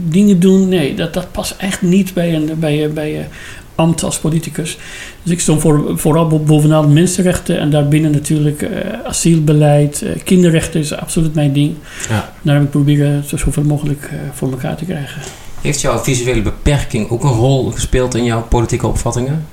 dingen 0.08 0.40
doen. 0.40 0.68
Nee, 0.68 0.94
dat, 0.94 1.14
dat 1.14 1.32
past 1.32 1.54
echt 1.58 1.82
niet 1.82 2.14
bij 2.14 2.34
een, 2.34 2.50
bij, 2.58 2.90
bij 2.92 3.18
een 3.18 3.26
ambt 3.74 4.02
als 4.02 4.18
politicus. 4.18 4.78
Dus 5.22 5.32
ik 5.32 5.40
stond 5.40 5.60
voor, 5.60 5.98
vooral 5.98 6.42
bovenaan 6.44 6.92
mensenrechten. 6.92 7.58
En 7.58 7.70
daarbinnen 7.70 8.10
natuurlijk 8.10 8.62
uh, 8.62 8.68
asielbeleid. 9.04 10.02
Uh, 10.04 10.10
kinderrechten 10.24 10.80
is 10.80 10.92
absoluut 10.92 11.34
mijn 11.34 11.52
ding. 11.52 11.74
Ja. 12.08 12.32
Daar 12.42 12.54
heb 12.54 12.64
ik 12.64 12.70
proberen 12.70 13.24
zo 13.24 13.36
zoveel 13.36 13.62
mogelijk 13.62 14.10
voor 14.32 14.50
elkaar 14.50 14.76
te 14.76 14.84
krijgen. 14.84 15.22
Heeft 15.60 15.80
jouw 15.80 15.98
visuele 15.98 16.42
beperking 16.42 17.10
ook 17.10 17.24
een 17.24 17.30
rol 17.30 17.70
gespeeld 17.70 18.14
in 18.14 18.24
jouw 18.24 18.42
politieke 18.42 18.86
opvattingen? 18.86 19.46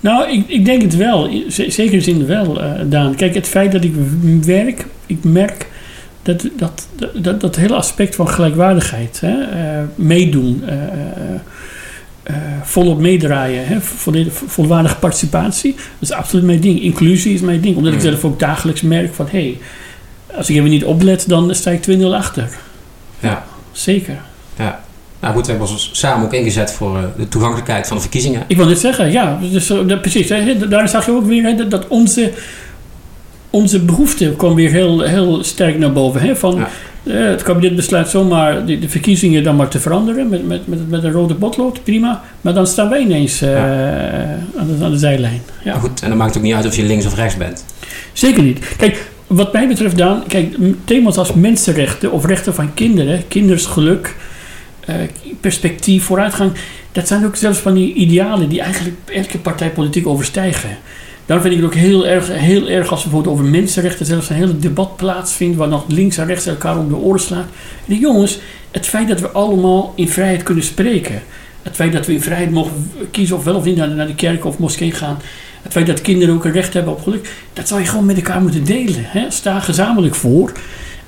Nou, 0.00 0.30
ik, 0.30 0.48
ik 0.48 0.64
denk 0.64 0.82
het 0.82 0.96
wel. 0.96 1.30
Zeker 1.48 2.02
zin 2.02 2.26
wel, 2.26 2.60
Daan. 2.86 3.14
Kijk, 3.14 3.34
het 3.34 3.48
feit 3.48 3.72
dat 3.72 3.84
ik 3.84 3.94
werk, 4.44 4.86
ik 5.06 5.24
merk 5.24 5.66
dat 6.26 6.48
dat, 6.56 6.86
dat, 7.14 7.40
dat 7.40 7.56
hele 7.56 7.74
aspect 7.74 8.14
van 8.14 8.28
gelijkwaardigheid, 8.28 9.20
hè, 9.20 9.38
uh, 9.38 9.82
meedoen, 9.94 10.64
uh, 10.64 12.36
volop 12.62 13.00
meedraaien, 13.00 13.66
hè, 13.66 13.80
volwaardige 14.46 14.96
participatie, 14.96 15.74
dat 15.74 16.08
is 16.08 16.12
absoluut 16.12 16.44
mijn 16.44 16.60
ding. 16.60 16.82
Inclusie 16.82 17.34
is 17.34 17.40
mijn 17.40 17.60
ding, 17.60 17.76
omdat 17.76 17.92
ik 17.92 18.00
zelf 18.00 18.24
ook 18.24 18.38
dagelijks 18.38 18.80
merk 18.80 19.14
van 19.14 19.26
hé, 19.30 19.38
hey, 19.38 19.58
als 20.36 20.50
ik 20.50 20.56
even 20.56 20.70
niet 20.70 20.84
oplet, 20.84 21.28
dan 21.28 21.54
sta 21.54 21.70
ik 21.70 21.82
2-0 21.82 22.14
achter. 22.14 22.48
Ja. 23.20 23.44
Zeker. 23.72 24.18
Ja. 24.58 24.84
Nou 25.20 25.34
goed, 25.34 25.46
we 25.46 25.50
hebben 25.52 25.70
ons 25.70 25.90
samen 25.92 26.26
ook 26.26 26.32
ingezet 26.32 26.72
voor 26.72 27.12
de 27.16 27.28
toegankelijkheid 27.28 27.86
van 27.86 27.96
de 27.96 28.02
verkiezingen. 28.02 28.44
Ik 28.46 28.56
wil 28.56 28.66
dit 28.66 28.78
zeggen, 28.78 29.12
ja. 29.12 29.38
Dus, 29.50 29.66
dat, 29.66 30.00
precies. 30.00 30.28
Hè, 30.28 30.68
daar 30.68 30.88
zag 30.88 31.06
je 31.06 31.12
ook 31.12 31.26
weer 31.26 31.42
hè, 31.42 31.68
dat 31.68 31.88
onze, 31.88 32.32
onze 33.56 33.80
behoefte 33.80 34.34
kwam 34.36 34.54
weer 34.54 34.70
heel, 34.70 35.00
heel 35.00 35.44
sterk 35.44 35.78
naar 35.78 35.92
boven. 35.92 36.20
Hè, 36.20 36.36
van, 36.36 36.54
ja. 36.54 36.68
uh, 37.02 37.28
het 37.28 37.42
kabinet 37.42 37.76
besluit 37.76 38.08
zomaar 38.08 38.66
de, 38.66 38.78
de, 38.78 38.88
verkiezingen 38.88 39.42
dan 39.42 39.56
maar 39.56 39.68
te 39.68 39.80
veranderen 39.80 40.28
met, 40.28 40.46
met, 40.46 40.66
met, 40.66 40.88
met 40.88 41.04
een 41.04 41.12
rode 41.12 41.34
potlood, 41.34 41.84
prima. 41.84 42.22
Maar 42.40 42.54
dan 42.54 42.66
staan 42.66 42.88
wij 42.88 43.00
ineens 43.00 43.38
ja. 43.38 43.56
aan, 44.56 44.66
de, 44.66 44.84
aan 44.84 44.90
de 44.90 44.98
zijlijn. 44.98 45.42
Ja. 45.64 45.72
Maar 45.72 45.80
goed, 45.80 46.02
en 46.02 46.08
dan 46.08 46.18
maakt 46.18 46.30
het 46.30 46.38
ook 46.38 46.44
niet 46.44 46.54
uit 46.54 46.66
of 46.66 46.76
je 46.76 46.84
links 46.84 47.06
of 47.06 47.14
rechts 47.14 47.36
bent. 47.36 47.64
Zeker 48.12 48.42
niet. 48.42 48.76
Kijk, 48.76 49.10
wat 49.26 49.52
mij 49.52 49.68
betreft 49.68 49.96
Daan, 49.96 50.22
kijk, 50.26 50.56
thema's 50.84 51.16
als 51.16 51.32
mensenrechten 51.32 52.12
of 52.12 52.26
rechten 52.26 52.54
van 52.54 52.74
kinderen, 52.74 53.28
kindersgeluk... 53.28 54.14
Uh, 54.90 54.94
perspectief, 55.40 56.04
vooruitgang. 56.04 56.52
Dat 56.92 57.08
zijn 57.08 57.26
ook 57.26 57.36
zelfs 57.36 57.58
van 57.58 57.74
die 57.74 57.94
idealen 57.94 58.48
die 58.48 58.60
eigenlijk 58.60 58.96
elke 59.12 59.38
partijpolitiek 59.38 60.06
overstijgen. 60.06 60.78
Daarom 61.26 61.46
vind 61.46 61.56
ik 61.56 61.62
het 61.64 61.74
ook 61.74 61.80
heel 61.80 62.06
erg, 62.06 62.28
heel 62.28 62.68
erg 62.68 62.90
als 62.90 63.02
bijvoorbeeld 63.02 63.34
over 63.34 63.50
mensenrechten 63.50 64.06
zelfs 64.06 64.30
een 64.30 64.36
hele 64.36 64.58
debat 64.58 64.96
plaatsvindt 64.96 65.56
waar 65.56 65.68
nog 65.68 65.84
links 65.88 66.16
en 66.16 66.26
rechts 66.26 66.46
elkaar 66.46 66.78
om 66.78 66.88
de 66.88 66.96
oren 66.96 67.20
slaat. 67.20 67.46
En 67.88 67.98
jongens, 67.98 68.38
het 68.70 68.86
feit 68.86 69.08
dat 69.08 69.20
we 69.20 69.28
allemaal 69.28 69.92
in 69.96 70.08
vrijheid 70.08 70.42
kunnen 70.42 70.64
spreken. 70.64 71.22
Het 71.62 71.74
feit 71.74 71.92
dat 71.92 72.06
we 72.06 72.12
in 72.12 72.22
vrijheid 72.22 72.50
mogen 72.50 72.90
kiezen 73.10 73.36
of 73.36 73.44
wel 73.44 73.54
of 73.54 73.64
niet 73.64 73.76
naar, 73.76 74.06
de 74.06 74.14
kerk 74.14 74.44
of 74.44 74.58
moskee 74.58 74.92
gaan. 74.92 75.18
Het 75.62 75.72
feit 75.72 75.86
dat 75.86 76.00
kinderen 76.00 76.34
ook 76.34 76.44
een 76.44 76.52
recht 76.52 76.74
hebben 76.74 76.92
op 76.92 77.02
geluk. 77.02 77.32
Dat 77.52 77.68
zou 77.68 77.80
je 77.80 77.86
gewoon 77.86 78.06
met 78.06 78.16
elkaar 78.16 78.40
moeten 78.40 78.64
delen. 78.64 79.04
Hè? 79.04 79.30
Sta 79.30 79.60
gezamenlijk 79.60 80.14
voor. 80.14 80.52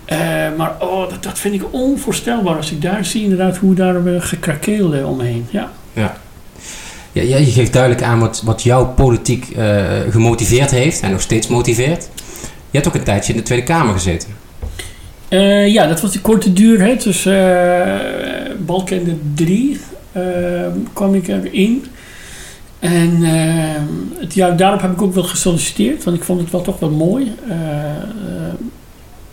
Eh, 0.05 0.19
maar 0.57 0.73
oh, 0.79 1.09
dat, 1.09 1.23
dat 1.23 1.39
vind 1.39 1.55
ik 1.55 1.63
onvoorstelbaar 1.71 2.57
als 2.57 2.71
ik 2.71 2.83
daar 2.83 3.05
zie 3.05 3.23
inderdaad 3.23 3.57
hoe 3.57 3.75
daar 3.75 4.07
uh, 4.07 4.21
gekrakeel 4.23 4.95
uh, 4.95 5.09
omheen. 5.09 5.47
Ja. 5.51 5.73
Ja. 5.93 6.17
Ja, 7.23 7.37
je 7.37 7.51
geeft 7.51 7.73
duidelijk 7.73 8.03
aan 8.03 8.21
wat, 8.21 8.43
wat 8.45 8.95
politiek 8.97 9.47
gemotiveerd 10.11 10.71
heeft 10.71 11.01
en 11.01 11.11
nog 11.11 11.21
steeds 11.21 11.47
motiveert. 11.47 12.09
Je 12.71 12.79
hebt 12.79 12.89
ook 12.89 12.95
een 12.95 13.03
tijdje 13.03 13.33
in 13.33 13.39
de 13.39 13.45
Tweede 13.45 13.65
Kamer 13.65 13.93
gezeten. 13.93 14.29
ja, 15.73 15.87
dat 15.87 16.01
was 16.01 16.13
de 16.13 16.21
korte 16.21 16.53
duur. 16.53 16.81
Hè. 16.81 16.97
Dus 16.97 17.29
Balkende 18.67 19.15
3 19.35 19.81
kwam 20.93 21.15
ik 21.15 21.29
erin. 21.29 21.85
En 22.79 23.23
het 24.21 24.35
jaar 24.35 24.57
daarop 24.57 24.81
heb 24.81 24.93
ik 24.93 25.03
ook 25.03 25.15
wel 25.15 25.25
gesolliciteerd, 25.25 26.05
want 26.05 26.17
ik 26.17 26.25
vond 26.25 26.41
het 26.41 26.51
wel 26.51 26.63
toch 26.63 26.79
wel 26.79 26.91
mooi 26.91 27.33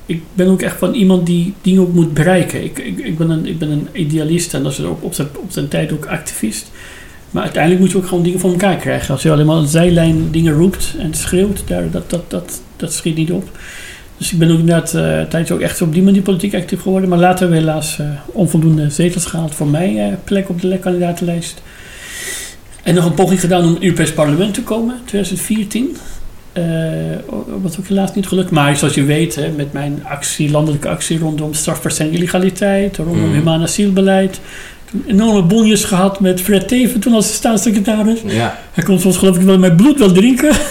ik 0.06 0.22
ben 0.34 0.48
ook 0.48 0.62
echt 0.62 0.78
van 0.78 0.94
iemand 0.94 1.26
die 1.26 1.54
dingen 1.62 1.82
ook 1.82 1.94
moet 1.94 2.14
bereiken. 2.14 2.64
Ik, 2.64 2.78
ik, 2.80 3.18
ben, 3.18 3.30
een, 3.30 3.46
ik 3.46 3.60
ben 3.60 3.70
een 3.70 3.88
idealist 3.94 4.54
en 4.54 4.64
dat 4.64 4.72
is 4.72 4.82
ook 4.82 5.04
op 5.04 5.16
op 5.20 5.52
zijn 5.52 5.68
tijd 5.68 5.92
ook 5.92 6.06
activist. 6.06 6.72
Maar 7.36 7.44
uiteindelijk 7.44 7.82
moet 7.82 7.92
je 7.92 7.98
ook 7.98 8.08
gewoon 8.08 8.24
dingen 8.24 8.40
voor 8.40 8.52
elkaar 8.52 8.76
krijgen. 8.76 9.14
Als 9.14 9.24
je 9.24 9.32
alleen 9.32 9.46
maar 9.46 9.56
een 9.56 9.68
zijlijn 9.68 10.32
dingen 10.32 10.54
roept 10.54 10.96
en 11.00 11.14
schreeuwt, 11.14 11.64
daar, 11.68 11.92
dat, 11.92 12.10
dat, 12.10 12.30
dat, 12.30 12.62
dat 12.76 12.94
schiet 12.94 13.16
niet 13.16 13.32
op. 13.32 13.50
Dus 14.18 14.32
ik 14.32 14.40
ben 14.40 14.52
ook 14.52 14.60
inderdaad 14.60 14.94
uh, 14.94 15.02
tijdens 15.02 15.52
ook 15.52 15.60
echt 15.60 15.82
op 15.82 15.94
die 15.94 16.04
manier 16.04 16.22
politiek 16.22 16.56
actief 16.56 16.82
geworden. 16.82 17.10
Maar 17.10 17.20
later 17.20 17.50
we 17.50 17.56
helaas 17.56 17.98
uh, 18.02 18.08
onvoldoende 18.26 18.90
zetels 18.90 19.26
gehaald 19.26 19.56
voor 19.56 19.68
mij 19.68 19.94
uh, 19.94 20.14
plek 20.24 20.50
op 20.50 20.62
de 20.62 20.78
kandidatenlijst. 20.78 21.62
En 22.84 22.96
nog 22.96 23.06
een 23.06 23.14
poging 23.14 23.40
gedaan 23.40 23.62
om 23.62 23.68
in 23.68 23.74
het 23.74 23.84
Europees 23.84 24.14
parlement 24.14 24.54
te 24.54 24.64
komen, 24.64 24.96
2014. 25.06 25.98
Uh, 26.58 26.64
wat 27.62 27.78
ook 27.80 27.88
helaas 27.88 28.16
niet 28.16 28.28
gelukt. 28.28 28.52
Maar 28.52 28.78
zoals 28.78 28.94
je 28.94 29.04
weet, 29.04 29.36
hè, 29.36 29.50
met 29.50 29.74
mijn 29.74 30.02
actie, 30.04 30.52
landelijke 30.52 30.90
actie 30.90 31.20
rondom 31.20 31.54
strafbaar 31.54 32.08
illegaliteit, 32.12 32.98
rondom 32.98 33.28
mm. 33.28 33.34
humaan 33.34 33.62
asielbeleid. 33.62 34.40
Toen 34.92 35.04
enorme 35.08 35.42
bonjes 35.42 35.84
gehad 35.84 36.20
met 36.20 36.42
Fred 36.42 36.68
Teven 36.68 37.00
toen 37.00 37.14
als 37.14 37.34
staatssecretaris. 37.34 38.20
Ja. 38.26 38.58
Hij 38.72 38.84
kon 38.84 39.00
soms 39.00 39.18
geloof 39.18 39.36
ik 39.36 39.42
wel 39.42 39.60
mijn 39.60 39.76
bloed 39.76 40.00
wel 40.00 40.12
drinken. 40.12 40.52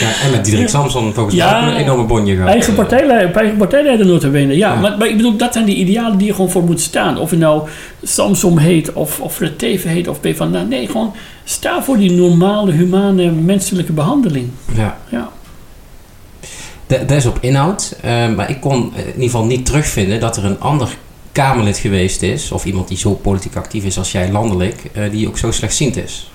Ja, 0.00 0.22
en 0.22 0.30
met 0.30 0.44
Diederik 0.44 0.68
Samson 0.68 1.14
volgens 1.14 1.36
mij 1.36 1.56
ook 1.56 1.62
een 1.62 1.76
enorme 1.76 2.04
bonje 2.04 2.34
gehad. 2.34 2.50
Eigen 2.50 2.74
partijleider, 2.74 3.36
eigen 3.36 3.56
partijleider 3.56 4.06
notabene. 4.06 4.56
Ja, 4.56 4.72
ja. 4.72 4.80
Maar, 4.80 4.98
maar 4.98 5.08
ik 5.08 5.16
bedoel, 5.16 5.36
dat 5.36 5.52
zijn 5.52 5.64
die 5.64 5.76
idealen 5.76 6.18
die 6.18 6.26
je 6.26 6.34
gewoon 6.34 6.50
voor 6.50 6.62
moet 6.62 6.80
staan. 6.80 7.18
Of 7.18 7.30
je 7.30 7.36
nou 7.36 7.68
Samson 8.02 8.58
heet, 8.58 8.92
of, 8.92 9.20
of 9.20 9.34
Fred 9.34 9.58
Teven 9.58 9.90
heet, 9.90 10.08
of 10.08 10.20
PvdA. 10.20 10.62
Nee, 10.62 10.86
gewoon 10.86 11.14
sta 11.44 11.82
voor 11.82 11.96
die 11.96 12.12
normale, 12.12 12.72
humane, 12.72 13.30
menselijke 13.30 13.92
behandeling. 13.92 14.48
Ja. 14.74 14.98
ja. 15.08 15.30
Dat 16.86 17.10
is 17.10 17.26
op 17.26 17.38
inhoud. 17.40 17.96
Uh, 18.04 18.34
maar 18.34 18.50
ik 18.50 18.60
kon 18.60 18.92
in 18.96 19.06
ieder 19.06 19.22
geval 19.22 19.44
niet 19.44 19.66
terugvinden 19.66 20.20
dat 20.20 20.36
er 20.36 20.44
een 20.44 20.60
ander 20.60 20.96
Kamerlid 21.32 21.78
geweest 21.78 22.22
is, 22.22 22.52
of 22.52 22.64
iemand 22.64 22.88
die 22.88 22.98
zo 22.98 23.14
politiek 23.14 23.56
actief 23.56 23.84
is 23.84 23.98
als 23.98 24.12
jij 24.12 24.30
landelijk, 24.30 24.82
uh, 24.96 25.02
die 25.10 25.28
ook 25.28 25.38
zo 25.38 25.50
slechtziend 25.50 25.96
is. 25.96 26.30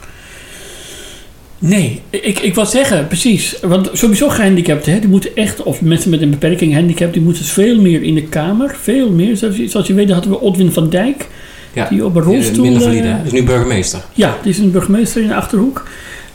Nee, 1.59 2.01
ik, 2.09 2.39
ik 2.39 2.55
wil 2.55 2.65
zeggen, 2.65 3.07
precies. 3.07 3.59
Want 3.61 3.89
sowieso 3.93 4.29
gehandicapten, 4.29 4.93
hè, 4.93 4.99
die 4.99 5.09
moeten 5.09 5.35
echt, 5.35 5.63
of 5.63 5.81
mensen 5.81 6.09
met 6.09 6.21
een 6.21 6.29
beperking 6.29 6.73
handicap, 6.73 7.13
die 7.13 7.21
moeten 7.21 7.45
veel 7.45 7.81
meer 7.81 8.03
in 8.03 8.15
de 8.15 8.23
Kamer. 8.23 8.75
Veel 8.81 9.11
meer. 9.11 9.37
Zoals 9.67 9.87
je 9.87 9.93
weet 9.93 10.09
hadden 10.09 10.31
we 10.31 10.39
Odwin 10.39 10.71
van 10.71 10.89
Dijk, 10.89 11.27
ja, 11.73 11.89
die 11.89 12.05
op 12.05 12.15
een 12.15 12.21
rolstoel... 12.21 12.63
Minder 12.63 12.81
valide, 12.81 13.15
is 13.25 13.31
nu 13.31 13.43
burgemeester. 13.43 14.03
Ja, 14.13 14.37
die 14.41 14.51
is 14.51 14.57
een 14.57 14.71
burgemeester 14.71 15.21
in 15.21 15.27
de 15.27 15.35
Achterhoek. 15.35 15.87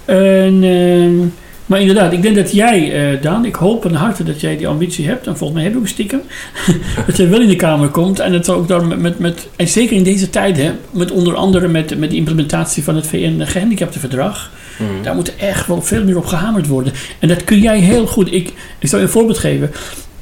En, 0.05 0.63
uh, 0.63 1.27
maar 1.67 1.81
inderdaad, 1.81 2.13
ik 2.13 2.23
denk 2.23 2.37
dat 2.37 2.53
jij, 2.53 3.13
uh, 3.13 3.23
Daan, 3.23 3.45
ik 3.45 3.55
hoop 3.55 3.83
van 3.83 3.95
harte 3.95 4.25
dat 4.25 4.41
jij 4.41 4.57
die 4.57 4.69
ambitie 4.69 5.07
hebt. 5.07 5.27
En 5.27 5.37
volgens 5.37 5.53
mij 5.53 5.63
heb 5.63 5.73
ik 5.73 5.79
ook 5.79 5.89
stiekem. 5.89 6.23
dat 7.07 7.17
jij 7.17 7.29
wel 7.29 7.41
in 7.41 7.49
de 7.49 7.57
Kamer 7.57 7.89
komt. 7.89 8.19
En 8.19 8.33
het 8.33 8.49
ook 8.49 8.69
daar 8.69 8.87
met, 8.87 9.01
met, 9.01 9.19
met, 9.19 9.49
en 9.57 9.69
zeker 9.69 9.97
in 9.97 10.03
deze 10.03 10.31
tijden, 10.31 10.79
met 10.91 11.11
onder 11.11 11.35
andere 11.35 11.69
met, 11.69 11.99
met 11.99 12.11
de 12.11 12.17
implementatie 12.17 12.85
van 12.85 12.97
het 12.97 13.07
VN-gehandicaptenverdrag 13.07 14.51
Mm. 14.79 15.03
Daar 15.03 15.15
moet 15.15 15.37
echt 15.37 15.67
wel 15.67 15.83
veel 15.83 16.05
meer 16.05 16.17
op 16.17 16.27
gehamerd 16.27 16.67
worden. 16.67 16.93
En 17.19 17.29
dat 17.29 17.45
kun 17.45 17.61
jij 17.61 17.79
heel 17.79 18.07
goed. 18.07 18.33
Ik, 18.33 18.53
ik 18.79 18.89
zal 18.89 18.99
je 18.99 19.05
een 19.05 19.11
voorbeeld 19.11 19.39
geven. 19.39 19.71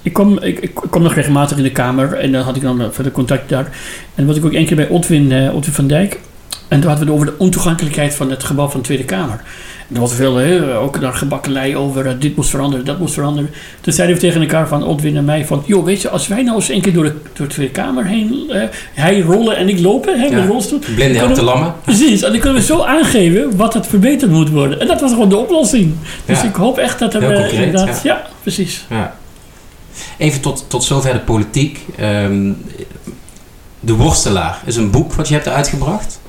Ik 0.03 0.12
kom, 0.12 0.38
ik, 0.38 0.59
ik 0.59 0.74
kom 0.74 1.03
nog 1.03 1.14
regelmatig 1.14 1.57
in 1.57 1.62
de 1.62 1.72
kamer 1.72 2.12
en 2.12 2.32
dan 2.32 2.43
had 2.43 2.57
ik 2.57 2.62
dan 2.62 2.93
verder 2.93 3.12
contact 3.12 3.49
daar. 3.49 3.68
En 4.14 4.26
was 4.26 4.36
ik 4.36 4.45
ook 4.45 4.53
één 4.53 4.66
keer 4.66 4.76
bij 4.76 4.88
Otwin, 4.88 5.30
uh, 5.30 5.55
Otwin 5.55 5.74
van 5.74 5.86
Dijk. 5.86 6.20
En 6.68 6.80
toen 6.80 6.91
hadden 6.91 7.07
we 7.07 7.12
het 7.12 7.20
over 7.20 7.26
de 7.26 7.45
ontoegankelijkheid 7.45 8.14
van 8.14 8.30
het 8.30 8.45
gebouw 8.45 8.68
van 8.68 8.80
de 8.80 8.86
Tweede 8.86 9.05
Kamer. 9.05 9.41
Er 9.95 10.01
was 10.01 10.14
veel, 10.14 10.36
hè, 10.36 10.78
ook 10.78 11.01
daar 11.01 11.12
gebakkelei 11.12 11.76
over, 11.76 12.07
uh, 12.07 12.12
dit 12.18 12.36
moest 12.36 12.51
veranderen, 12.51 12.84
dat 12.84 12.99
moest 12.99 13.14
veranderen. 13.14 13.51
Toen 13.80 13.93
zeiden 13.93 14.16
we 14.16 14.22
tegen 14.22 14.41
elkaar 14.41 14.68
van, 14.68 14.84
Odwin 14.84 15.16
en 15.16 15.24
mij, 15.24 15.47
van, 15.47 15.62
joh, 15.66 15.84
weet 15.84 16.03
je, 16.03 16.09
als 16.09 16.28
wij 16.28 16.43
nou 16.43 16.57
eens 16.57 16.68
een 16.68 16.80
keer 16.80 16.93
door 16.93 17.05
de, 17.05 17.14
door 17.32 17.47
de 17.47 17.53
Tweede 17.53 17.72
Kamer 17.72 18.07
heen, 18.07 18.45
uh, 18.49 18.62
hij 18.95 19.20
rollen 19.20 19.57
en 19.57 19.68
ik 19.68 19.80
lopen, 19.80 20.20
hè, 20.20 20.26
ja. 20.26 20.38
met 20.38 20.49
rolstoel. 20.49 20.78
Blinde 20.95 21.18
helpt 21.18 21.36
de 21.36 21.43
lammen. 21.43 21.74
Precies, 21.84 22.22
en 22.22 22.30
dan 22.30 22.41
kunnen 22.41 22.61
we 22.61 22.66
zo 22.66 22.82
aangeven 22.82 23.57
wat 23.57 23.74
het 23.74 23.86
verbeterd 23.86 24.30
moet 24.30 24.51
worden. 24.51 24.80
En 24.80 24.86
dat 24.86 25.01
was 25.01 25.11
gewoon 25.11 25.28
de 25.28 25.36
oplossing. 25.36 25.95
Dus 26.24 26.41
ja. 26.41 26.49
ik 26.49 26.55
hoop 26.55 26.78
echt 26.78 26.99
dat 26.99 27.14
er 27.14 27.20
concreet, 27.20 27.53
inderdaad, 27.53 28.01
ja, 28.03 28.26
precies. 28.43 28.86
Even 30.18 30.41
tot, 30.41 30.64
tot 30.68 30.84
zover 30.84 31.12
de 31.12 31.18
politiek. 31.18 31.86
Um, 32.01 32.57
de 33.80 33.95
Worstelaar 33.95 34.62
is 34.64 34.76
een 34.76 34.91
boek 34.91 35.12
wat 35.12 35.28
je 35.28 35.34
hebt 35.34 35.49
uitgebracht. 35.49 36.20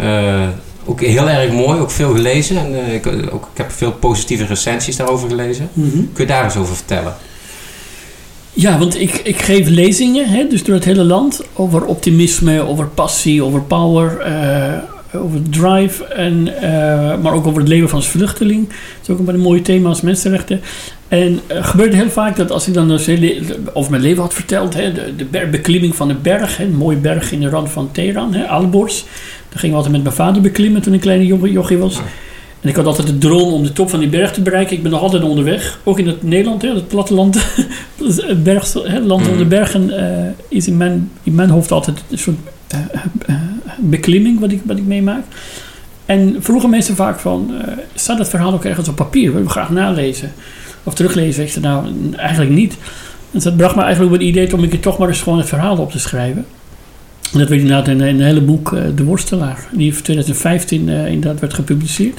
Uh, 0.00 0.48
ook 0.84 1.00
heel 1.00 1.28
erg 1.28 1.52
mooi, 1.52 1.80
ook 1.80 1.90
veel 1.90 2.12
gelezen. 2.12 2.56
En 2.56 2.72
uh, 2.72 2.94
ik, 2.94 3.06
ook, 3.06 3.48
ik 3.52 3.58
heb 3.58 3.70
veel 3.70 3.92
positieve 3.92 4.44
recensies 4.44 4.96
daarover 4.96 5.28
gelezen. 5.28 5.68
Mm 5.72 5.90
-hmm. 5.90 6.10
Kun 6.12 6.24
je 6.24 6.32
daar 6.32 6.44
eens 6.44 6.56
over 6.56 6.76
vertellen? 6.76 7.14
Ja, 8.54 8.78
want 8.78 9.00
ik, 9.00 9.14
ik 9.14 9.42
geef 9.42 9.68
lezingen, 9.68 10.28
hè, 10.28 10.46
dus 10.48 10.64
door 10.64 10.74
het 10.74 10.84
hele 10.84 11.04
land, 11.04 11.40
over 11.54 11.84
optimisme, 11.84 12.60
over 12.60 12.86
passie, 12.86 13.44
over 13.44 13.60
power, 13.60 14.26
uh, 14.26 14.74
over 15.14 15.50
drive, 15.50 16.04
en, 16.04 16.48
uh, 16.62 16.62
maar 17.22 17.32
ook 17.32 17.46
over 17.46 17.60
het 17.60 17.68
leven 17.68 17.88
van 17.88 18.02
vluchteling. 18.02 18.68
Dat 18.68 18.76
is 19.02 19.08
ook 19.08 19.28
een 19.28 19.40
mooi 19.40 19.62
thema 19.62 19.88
als 19.88 20.00
mensenrechten. 20.00 20.60
En 21.08 21.40
het 21.46 21.64
gebeurt 21.66 21.94
heel 21.94 22.10
vaak 22.10 22.36
dat 22.36 22.50
als 22.50 22.68
ik 22.68 22.74
dan 22.74 22.88
dus 22.88 23.08
over 23.72 23.90
mijn 23.90 24.02
leven 24.02 24.22
had 24.22 24.34
verteld, 24.34 24.74
hè, 24.74 24.92
de, 24.92 25.30
de 25.30 25.46
beklimming 25.50 25.96
van 25.96 26.08
de 26.08 26.14
berg, 26.14 26.56
hè, 26.56 26.64
een 26.64 26.76
mooie 26.76 26.96
berg 26.96 27.32
in 27.32 27.40
de 27.40 27.48
rand 27.48 27.70
van 27.70 27.90
Teheran, 27.92 28.34
hè, 28.34 28.48
Alborz. 28.48 29.02
Daar 29.48 29.58
gingen 29.58 29.70
we 29.70 29.76
altijd 29.76 29.92
met 29.92 30.02
mijn 30.02 30.14
vader 30.14 30.42
beklimmen 30.42 30.82
toen 30.82 30.92
ik 30.92 30.98
een 30.98 31.04
kleine 31.04 31.50
jochie 31.52 31.78
was. 31.78 32.00
En 32.62 32.68
ik 32.68 32.76
had 32.76 32.86
altijd 32.86 33.06
de 33.06 33.18
droom 33.18 33.52
om 33.52 33.62
de 33.62 33.72
top 33.72 33.90
van 33.90 34.00
die 34.00 34.08
berg 34.08 34.32
te 34.32 34.40
bereiken. 34.42 34.76
Ik 34.76 34.82
ben 34.82 34.92
nog 34.92 35.00
altijd 35.00 35.22
onderweg. 35.22 35.78
Ook 35.84 35.98
in 35.98 36.06
het 36.06 36.22
Nederland, 36.22 36.62
hè, 36.62 36.68
het 36.68 36.88
platteland. 36.88 37.36
het 38.26 38.42
berg, 38.42 38.72
hè, 38.72 39.00
land 39.00 39.28
onder 39.28 39.42
mm. 39.42 39.48
bergen 39.48 39.88
uh, 39.88 40.26
is 40.48 40.66
in 40.68 40.76
mijn, 40.76 41.10
in 41.22 41.34
mijn 41.34 41.50
hoofd 41.50 41.72
altijd 41.72 42.02
een 42.10 42.18
soort 42.18 42.36
uh, 42.74 42.80
uh, 43.28 43.36
beklimming 43.82 44.40
wat 44.40 44.52
ik, 44.52 44.60
wat 44.64 44.78
ik 44.78 44.86
meemaak. 44.86 45.24
En 46.06 46.36
vroegen 46.38 46.70
mensen 46.70 46.96
vaak 46.96 47.18
van, 47.18 47.50
staat 47.94 48.18
dat 48.18 48.28
verhaal 48.28 48.52
ook 48.52 48.64
ergens 48.64 48.88
op 48.88 48.96
papier? 48.96 49.34
We 49.34 49.48
graag 49.48 49.70
nalezen 49.70 50.32
of 50.82 50.94
teruglezen? 50.94 51.44
Ik 51.44 51.50
zei, 51.50 51.64
nou, 51.64 51.86
eigenlijk 52.16 52.50
niet. 52.50 52.76
En 53.32 53.40
dat 53.40 53.56
bracht 53.56 53.74
me 53.74 53.82
eigenlijk 53.82 54.12
op 54.12 54.18
het 54.18 54.28
idee 54.28 54.54
om 54.54 54.62
ik 54.62 54.82
toch 54.82 54.98
maar 54.98 55.08
eens 55.08 55.22
gewoon 55.22 55.38
het 55.38 55.48
verhaal 55.48 55.76
op 55.76 55.90
te 55.90 55.98
schrijven. 55.98 56.46
Dat 57.32 57.48
werd 57.48 57.60
inderdaad 57.60 57.88
in, 57.88 58.00
een 58.00 58.20
hele 58.20 58.40
boek 58.40 58.72
uh, 58.72 58.82
De 58.94 59.04
Worstelaar. 59.04 59.68
Die 59.72 59.92
in 59.92 60.02
2015 60.02 60.88
uh, 60.88 61.06
inderdaad 61.06 61.40
werd 61.40 61.54
gepubliceerd. 61.54 62.18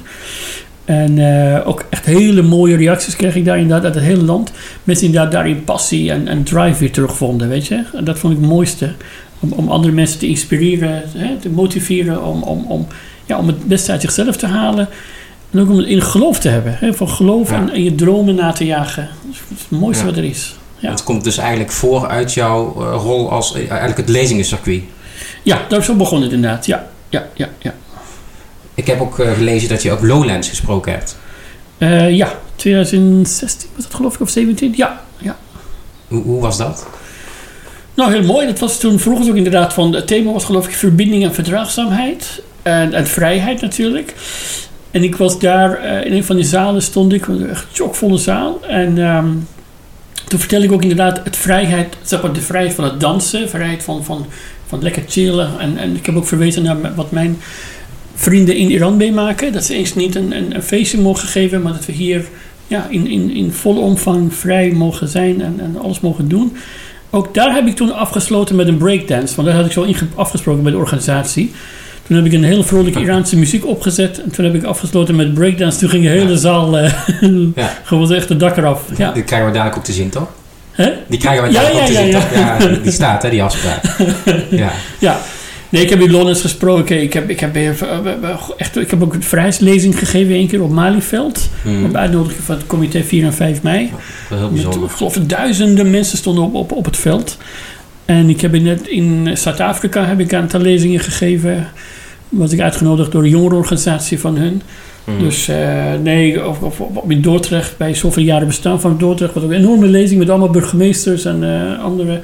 En 0.85 1.17
uh, 1.17 1.67
ook 1.67 1.85
echt 1.89 2.05
hele 2.05 2.41
mooie 2.41 2.75
reacties 2.75 3.15
kreeg 3.15 3.35
ik 3.35 3.45
daar 3.45 3.57
inderdaad 3.57 3.85
uit 3.85 3.95
het 3.95 4.03
hele 4.03 4.23
land. 4.23 4.51
Mensen 4.83 5.05
inderdaad 5.05 5.31
daarin 5.31 5.63
passie 5.63 6.11
en, 6.11 6.27
en 6.27 6.43
drive 6.43 6.79
weer 6.79 6.91
terugvonden, 6.91 7.49
weet 7.49 7.67
je. 7.67 7.83
En 7.93 8.03
dat 8.03 8.19
vond 8.19 8.33
ik 8.33 8.39
het 8.39 8.49
mooiste. 8.49 8.91
Om, 9.43 9.51
om 9.51 9.69
andere 9.69 9.93
mensen 9.93 10.19
te 10.19 10.27
inspireren, 10.27 11.03
hè, 11.17 11.35
te 11.35 11.49
motiveren 11.49 12.23
om, 12.23 12.43
om, 12.43 12.65
om, 12.67 12.87
ja, 13.25 13.37
om 13.37 13.47
het 13.47 13.67
beste 13.67 13.91
uit 13.91 14.01
zichzelf 14.01 14.35
te 14.35 14.47
halen. 14.47 14.89
En 15.51 15.59
ook 15.59 15.69
om 15.69 15.79
in 15.79 16.01
geloof 16.01 16.39
te 16.39 16.49
hebben. 16.49 16.75
Hè, 16.79 16.93
van 16.93 17.09
geloof 17.09 17.49
ja. 17.49 17.55
en, 17.55 17.69
en, 17.69 17.83
je 17.83 17.95
dromen 17.95 18.35
na 18.35 18.51
te 18.51 18.65
jagen. 18.65 19.09
Dat 19.25 19.33
is 19.33 19.61
het 19.69 19.79
mooiste 19.79 20.03
ja. 20.03 20.09
wat 20.09 20.17
er 20.17 20.23
is. 20.23 20.55
Ja. 20.77 20.89
Het 20.89 21.03
komt 21.03 21.23
dus 21.23 21.37
eigenlijk 21.37 21.71
voor 21.71 22.07
uit 22.07 22.33
jouw 22.33 22.73
rol 22.93 23.31
als 23.31 23.53
eigenlijk 23.53 23.97
het 23.97 24.09
lezingencircuit. 24.09 24.83
Ja, 25.43 25.61
daar 25.69 25.83
zo 25.83 25.95
begon 25.95 26.21
het 26.21 26.31
inderdaad. 26.31 26.65
Ja, 26.65 26.89
ja, 27.09 27.27
ja, 27.33 27.49
ja. 27.59 27.73
Ik 28.73 28.87
heb 28.87 29.01
ook 29.01 29.19
uh, 29.19 29.31
gelezen 29.31 29.69
dat 29.69 29.81
je 29.81 29.91
op 29.91 30.01
Lowlands 30.01 30.49
gesproken 30.49 30.91
hebt. 30.91 31.17
Ja, 32.15 32.33
2016 32.55 33.69
was 33.75 33.83
dat 33.83 33.93
geloof 33.93 34.13
ik, 34.13 34.21
of 34.21 34.29
17? 34.29 34.73
Ja, 34.75 35.01
ja. 35.17 35.37
Hoe, 36.07 36.23
hoe 36.23 36.41
was 36.41 36.57
dat? 36.57 36.87
Nou, 37.93 38.11
heel 38.11 38.23
mooi. 38.23 38.45
Dat 38.45 38.59
was 38.59 38.79
toen 38.79 38.99
vroeger 38.99 39.29
ook 39.29 39.35
inderdaad 39.35 39.73
van... 39.73 39.95
Het 39.95 40.07
thema 40.07 40.31
was 40.31 40.45
geloof 40.45 40.67
ik 40.67 40.73
verbinding 40.73 41.23
en 41.23 41.33
verdraagzaamheid. 41.33 42.41
En, 42.61 42.93
en 42.93 43.07
vrijheid 43.07 43.61
natuurlijk. 43.61 44.13
En 44.91 45.03
ik 45.03 45.15
was 45.15 45.39
daar, 45.39 45.85
uh, 45.85 46.05
in 46.05 46.13
een 46.13 46.23
van 46.23 46.35
die 46.35 46.45
zalen 46.45 46.81
stond 46.81 47.13
ik, 47.13 47.27
een 47.27 47.49
echt 47.49 47.65
chockvolle 47.73 48.17
zaal. 48.17 48.59
En 48.67 48.97
um, 48.97 49.47
toen 50.27 50.39
vertel 50.39 50.61
ik 50.61 50.71
ook 50.71 50.81
inderdaad 50.81 51.21
het 51.23 51.37
vrijheid, 51.37 51.95
zeg 52.01 52.21
maar 52.21 52.33
de 52.33 52.41
vrijheid 52.41 52.73
van 52.73 52.83
het 52.83 52.99
dansen, 52.99 53.49
vrijheid 53.49 53.83
van, 53.83 54.03
van, 54.03 54.25
van 54.67 54.81
lekker 54.81 55.03
chillen. 55.07 55.59
En, 55.59 55.77
en 55.77 55.95
ik 55.95 56.05
heb 56.05 56.15
ook 56.15 56.27
verwezen 56.27 56.63
naar 56.63 56.95
wat 56.95 57.11
mijn 57.11 57.37
vrienden 58.15 58.55
in 58.55 58.71
Iran 58.71 58.97
meemaken. 58.97 59.53
Dat 59.53 59.63
ze 59.63 59.73
eens 59.73 59.95
niet 59.95 60.15
een, 60.15 60.35
een, 60.35 60.55
een 60.55 60.63
feestje 60.63 60.99
mogen 60.99 61.27
geven, 61.27 61.61
maar 61.61 61.73
dat 61.73 61.85
we 61.85 61.91
hier 61.91 62.25
ja, 62.67 62.87
in, 62.89 63.07
in, 63.07 63.31
in 63.31 63.51
volle 63.51 63.79
omvang 63.79 64.33
vrij 64.33 64.71
mogen 64.71 65.07
zijn 65.07 65.41
en, 65.41 65.55
en 65.59 65.77
alles 65.77 65.99
mogen 65.99 66.27
doen. 66.27 66.57
Ook 67.15 67.33
daar 67.33 67.53
heb 67.53 67.67
ik 67.67 67.75
toen 67.75 67.93
afgesloten 67.93 68.55
met 68.55 68.67
een 68.67 68.77
breakdance. 68.77 69.35
Want 69.35 69.47
daar 69.47 69.57
had 69.57 69.65
ik 69.65 69.71
zo 69.71 69.87
afgesproken 70.15 70.63
bij 70.63 70.71
de 70.71 70.77
organisatie. 70.77 71.53
Toen 72.07 72.15
heb 72.15 72.25
ik 72.25 72.33
een 72.33 72.43
hele 72.43 72.63
vrolijke 72.63 72.99
Iraanse 72.99 73.37
muziek 73.37 73.65
opgezet. 73.65 74.21
En 74.21 74.31
toen 74.31 74.45
heb 74.45 74.55
ik 74.55 74.63
afgesloten 74.63 75.15
met 75.15 75.33
breakdance. 75.33 75.79
Toen 75.79 75.89
ging 75.89 76.03
de 76.03 76.09
hele 76.09 76.37
zaal 76.37 76.79
uh, 76.79 76.93
ja. 77.55 77.69
gewoon 77.83 78.13
echt 78.13 78.27
de 78.27 78.37
dak 78.37 78.57
eraf. 78.57 78.81
Ja. 78.97 79.11
Die 79.11 79.23
krijgen 79.23 79.47
we 79.47 79.53
dadelijk 79.53 79.77
ook 79.77 79.83
te 79.83 79.93
zien, 79.93 80.09
toch? 80.09 80.27
Hè? 80.71 80.91
Die 81.07 81.19
krijgen 81.19 81.43
we 81.43 81.53
dadelijk 81.53 81.79
ook 81.79 81.85
te 81.85 81.93
zien, 81.93 82.11
toch? 82.11 82.33
Ja, 82.33 82.57
die 82.83 82.91
staat, 82.91 83.23
hè, 83.23 83.29
die 83.29 83.43
afspraak. 83.43 83.83
ja. 84.49 84.71
ja. 84.99 85.17
Nee, 85.73 85.83
ik 85.83 85.89
heb 85.89 85.99
in 85.99 86.11
Londen 86.11 86.35
gesproken. 86.35 87.01
Ik 87.01 87.13
heb, 87.13 87.29
ik 87.29 87.39
heb, 87.39 87.55
echt, 88.57 88.77
ik 88.77 88.89
heb 88.89 89.03
ook 89.03 89.13
een 89.13 89.23
vrijheidslezing 89.23 89.99
gegeven 89.99 90.33
één 90.33 90.47
keer 90.47 90.61
op 90.61 90.71
Malieveld. 90.71 91.49
Hmm. 91.61 91.85
Op 91.85 91.95
uitnodiging 91.95 92.43
van 92.43 92.55
het 92.55 92.67
comité 92.67 93.03
4 93.03 93.23
en 93.23 93.33
5 93.33 93.61
mei. 93.61 93.91
Ja, 94.29 94.35
heel 94.37 94.49
bijzonder. 94.49 94.79
Met, 94.79 94.89
ik 94.89 94.95
geloof 94.95 95.13
duizenden 95.13 95.89
mensen 95.89 96.17
stonden 96.17 96.43
op, 96.43 96.53
op, 96.53 96.71
op 96.71 96.85
het 96.85 96.97
veld. 96.97 97.37
En 98.05 98.29
ik 98.29 98.41
heb 98.41 98.53
in, 98.53 98.89
in 98.89 99.37
Zuid-Afrika 99.37 100.05
heb 100.05 100.19
ik 100.19 100.31
een 100.31 100.39
aantal 100.39 100.59
lezingen 100.59 100.99
gegeven. 100.99 101.67
Was 102.29 102.51
ik 102.51 102.59
uitgenodigd 102.59 103.11
door 103.11 103.23
een 103.23 103.35
organisatie 103.35 104.19
van 104.19 104.37
hun. 104.37 104.61
Hmm. 105.03 105.19
Dus 105.19 105.49
uh, 105.49 105.55
nee, 106.03 106.47
of, 106.47 106.61
of, 106.61 106.79
of, 106.79 107.09
in 107.09 107.21
Dordrecht, 107.21 107.77
bij 107.77 107.93
zoveel 107.93 108.23
jaren 108.23 108.47
bestaan 108.47 108.81
van 108.81 108.97
Dordrecht, 108.97 109.33
was 109.33 109.43
ook 109.43 109.51
een 109.51 109.57
enorme 109.57 109.87
lezing 109.87 110.19
met 110.19 110.29
allemaal 110.29 110.49
burgemeesters 110.49 111.25
en 111.25 111.43
uh, 111.43 111.83
andere 111.83 112.19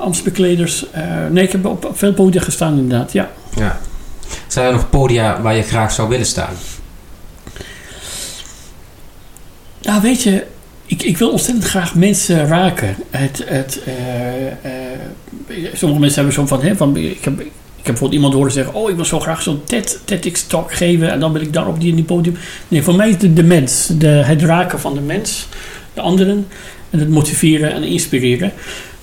ambtsbekleders. 0.00 0.86
nee, 1.30 1.44
ik 1.44 1.52
heb 1.52 1.66
op 1.66 1.90
veel 1.92 2.12
podia 2.12 2.40
gestaan 2.40 2.78
inderdaad, 2.78 3.12
ja. 3.12 3.30
ja. 3.56 3.78
Zijn 4.46 4.66
er 4.66 4.72
nog 4.72 4.90
podia 4.90 5.42
waar 5.42 5.56
je 5.56 5.62
graag 5.62 5.92
zou 5.92 6.08
willen 6.08 6.26
staan? 6.26 6.54
Nou, 9.82 10.02
weet 10.02 10.22
je, 10.22 10.44
ik, 10.86 11.02
ik 11.02 11.18
wil 11.18 11.30
ontzettend 11.30 11.64
graag 11.64 11.94
mensen 11.94 12.46
raken. 12.46 12.96
Het, 13.10 13.42
het, 13.46 13.80
sommige 15.72 16.00
mensen 16.00 16.14
hebben 16.14 16.34
zo 16.34 16.46
van, 16.46 16.62
hè, 16.62 16.76
van 16.76 16.96
ik 16.96 17.24
heb, 17.24 17.40
ik 17.86 17.92
heb 17.92 18.00
bijvoorbeeld 18.00 18.12
iemand 18.12 18.34
horen 18.34 18.52
zeggen: 18.52 18.74
Oh, 18.74 18.90
ik 18.90 18.96
wil 18.96 19.04
zo 19.04 19.20
graag 19.20 19.42
zo'n 19.42 19.64
TED, 19.64 20.00
TEDx-talk 20.04 20.74
geven. 20.74 21.10
En 21.10 21.20
dan 21.20 21.32
wil 21.32 21.42
ik 21.42 21.52
daar 21.52 21.66
op 21.66 21.80
die, 21.80 21.94
die 21.94 22.04
podium. 22.04 22.36
Nee, 22.68 22.82
voor 22.82 22.94
mij 22.94 23.08
is 23.08 23.22
het 23.22 23.36
de 23.36 23.42
mens. 23.42 23.90
De, 23.98 24.06
het 24.06 24.42
raken 24.42 24.80
van 24.80 24.94
de 24.94 25.00
mens. 25.00 25.48
De 25.94 26.00
anderen. 26.00 26.46
En 26.90 26.98
het 26.98 27.08
motiveren 27.08 27.72
en 27.72 27.82
inspireren. 27.82 28.52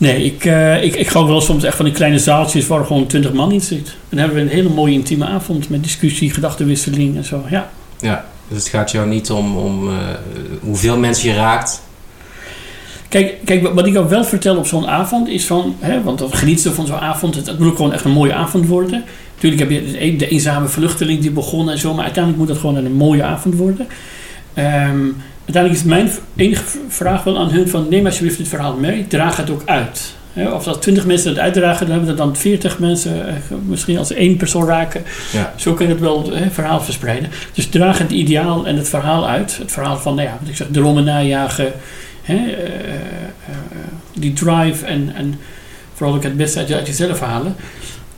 Nee, 0.03 0.23
ik, 0.23 0.45
uh, 0.45 0.83
ik, 0.83 0.95
ik 0.95 1.07
ga 1.07 1.25
wel 1.25 1.41
soms 1.41 1.63
echt 1.63 1.75
van 1.75 1.85
die 1.85 1.93
kleine 1.93 2.19
zaaltjes 2.19 2.67
waar 2.67 2.85
gewoon 2.85 3.07
twintig 3.07 3.33
man 3.33 3.51
in 3.51 3.61
zit. 3.61 3.87
En 3.87 3.93
dan 4.09 4.19
hebben 4.19 4.35
we 4.35 4.41
een 4.41 4.55
hele 4.55 4.69
mooie 4.69 4.93
intieme 4.93 5.25
avond 5.25 5.69
met 5.69 5.83
discussie, 5.83 6.31
gedachtenwisseling 6.31 7.15
en 7.15 7.23
zo. 7.23 7.43
Ja. 7.49 7.69
Ja, 7.99 8.25
dus 8.47 8.57
het 8.57 8.67
gaat 8.67 8.91
jou 8.91 9.07
niet 9.07 9.31
om, 9.31 9.57
om 9.57 9.87
uh, 9.87 9.95
hoeveel 10.61 10.97
mensen 10.97 11.29
je 11.29 11.35
raakt, 11.35 11.81
Kijk, 13.09 13.37
kijk, 13.45 13.73
wat 13.73 13.85
ik 13.85 13.97
ook 13.97 14.09
wel 14.09 14.23
vertel 14.23 14.57
op 14.57 14.65
zo'n 14.65 14.87
avond 14.87 15.27
is 15.27 15.45
van, 15.45 15.75
hè, 15.79 16.03
want 16.03 16.19
dat 16.19 16.35
geniet 16.35 16.69
van 16.73 16.85
zo'n 16.85 16.99
avond, 16.99 17.35
het, 17.35 17.47
het, 17.47 17.59
moet 17.59 17.67
ook 17.67 17.75
gewoon 17.75 17.93
echt 17.93 18.05
een 18.05 18.11
mooie 18.11 18.33
avond 18.33 18.67
worden. 18.67 19.03
Natuurlijk 19.33 19.61
heb 19.61 19.69
je 19.71 20.17
de 20.17 20.27
eenzame 20.27 20.67
vluchteling 20.67 21.21
die 21.21 21.31
begon 21.31 21.69
en 21.69 21.77
zo, 21.77 21.93
maar 21.93 22.03
uiteindelijk 22.03 22.43
moet 22.43 22.51
het 22.51 22.59
gewoon 22.59 22.75
een 22.75 22.93
mooie 22.93 23.23
avond 23.23 23.55
worden. 23.55 23.87
Um, 24.57 25.15
uiteindelijk 25.45 25.83
is 25.83 25.89
mijn 25.89 26.11
enige 26.35 26.63
vraag 26.87 27.23
wel 27.23 27.37
aan 27.37 27.49
hun 27.49 27.69
van, 27.69 27.87
neem 27.89 28.05
alsjeblieft 28.05 28.37
dit 28.37 28.47
verhaal 28.47 28.75
mee, 28.75 29.07
draag 29.07 29.37
het 29.37 29.49
ook 29.49 29.61
uit. 29.65 30.15
of 30.53 30.67
als 30.67 30.77
twintig 30.77 31.05
mensen 31.05 31.29
het 31.29 31.39
uitdragen, 31.39 31.85
dan 31.85 31.95
hebben 31.95 32.15
we 32.15 32.21
dan 32.21 32.35
veertig 32.35 32.79
mensen, 32.79 33.27
eh, 33.27 33.33
misschien 33.67 33.97
als 33.97 34.11
één 34.11 34.37
persoon 34.37 34.65
raken. 34.65 35.03
Ja. 35.31 35.53
Zo 35.55 35.73
kun 35.73 35.85
je 35.85 35.91
het 35.91 36.01
wel 36.01 36.33
het 36.33 36.53
verhaal 36.53 36.81
verspreiden. 36.81 37.29
Dus 37.53 37.67
draag 37.67 37.97
het 37.97 38.11
ideaal 38.11 38.67
en 38.67 38.75
het 38.75 38.89
verhaal 38.89 39.27
uit. 39.27 39.57
Het 39.57 39.71
verhaal 39.71 39.97
van, 39.97 40.15
nou 40.15 40.27
ja, 40.27 40.37
wat 40.39 40.49
ik 40.49 40.55
zeg, 40.55 40.67
dromen 40.71 41.03
najagen, 41.03 41.73
Hè, 42.23 42.35
uh, 42.35 43.55
die 44.13 44.33
drive 44.33 44.85
en, 44.85 45.11
en 45.15 45.39
vooral 45.93 46.15
ook 46.15 46.23
het 46.23 46.37
beste 46.37 46.59
uit 46.59 46.87
jezelf 46.87 47.19
halen. 47.19 47.55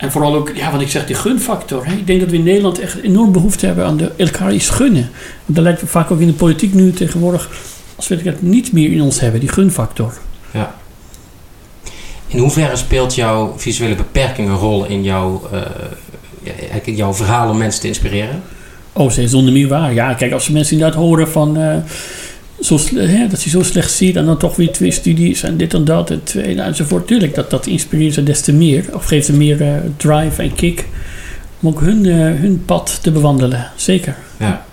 En 0.06 0.12
vooral 0.12 0.36
ook, 0.36 0.51
ja, 0.56 0.72
wat 0.72 0.82
ik 0.82 0.89
zeg, 0.89 1.06
die 1.06 1.16
gunfactor. 1.16 1.86
Hè. 1.86 1.93
Ik 1.93 2.08
denk 2.08 2.20
dat 2.20 2.30
we 2.30 2.36
in 2.36 2.43
Nederland 2.43 2.80
echt 2.80 3.01
enorm 3.01 3.32
behoefte 3.32 3.66
hebben 3.66 3.86
aan 3.86 3.97
de, 3.97 4.12
elkaar 4.18 4.53
iets 4.53 4.70
gunnen. 4.70 5.10
Want 5.45 5.56
dat 5.56 5.64
lijkt 5.64 5.82
vaak 5.86 6.12
ook 6.12 6.20
in 6.20 6.28
de 6.28 6.34
politiek 6.34 6.74
nu 6.74 6.91
tegenwoordig, 6.91 7.49
als 7.95 8.08
we 8.08 8.16
het 8.24 8.41
niet 8.41 8.72
meer 8.72 8.91
in 8.91 9.01
ons 9.01 9.20
hebben, 9.20 9.39
die 9.39 9.49
gunfactor. 9.49 10.14
Ja. 10.51 10.76
In 12.28 12.39
hoeverre 12.39 12.76
speelt 12.76 13.16
jouw 13.16 13.53
visuele 13.58 13.95
beperking 13.95 14.49
een 14.49 14.56
rol 14.56 14.86
in 14.86 15.03
jouw, 15.03 15.41
uh, 16.43 16.95
jouw 16.95 17.14
verhaal 17.14 17.49
om 17.49 17.58
mensen 17.58 17.82
te 17.82 17.88
inspireren? 17.88 18.41
Oh, 18.93 19.12
ze 19.12 19.22
is 19.22 19.32
zonder 19.32 19.53
meer 19.53 19.68
waar. 19.68 19.93
Ja, 19.93 20.14
kijk, 20.14 20.32
als 20.34 20.49
mensen 20.49 20.74
inderdaad 20.74 20.99
horen 20.99 21.30
van... 21.30 21.58
Uh, 21.58 21.76
zo, 22.62 22.80
hè, 22.95 23.28
dat 23.28 23.41
hij 23.41 23.51
zo 23.51 23.64
slecht 23.64 23.91
ziet 23.91 24.16
en 24.16 24.26
dan 24.26 24.38
toch 24.38 24.56
weer 24.56 24.72
twee 24.72 24.91
studies 24.91 25.43
en 25.43 25.58
dit 25.58 25.74
en 25.74 25.86
dat 25.86 26.10
en 26.10 26.24
twee 26.24 26.62
enzovoort. 26.62 27.08
Tuurlijk, 27.08 27.36
dat, 27.36 27.49
dat 27.49 27.66
inspireert 27.66 28.14
ze 28.14 28.24
des 28.24 28.41
te 28.41 28.53
meer 28.53 28.86
of 28.93 29.06
geeft 29.06 29.26
ze 29.26 29.34
meer 29.34 29.62
uh, 29.62 29.74
drive 29.97 30.41
en 30.41 30.53
kick 30.56 30.86
om 31.60 31.68
ook 31.68 31.82
hun, 31.82 32.06
uh, 32.06 32.16
hun 32.16 32.64
pad 32.66 32.99
te 33.01 33.12
bewandelen. 33.12 33.72
Zeker. 33.76 34.16
Ja. 34.39 34.66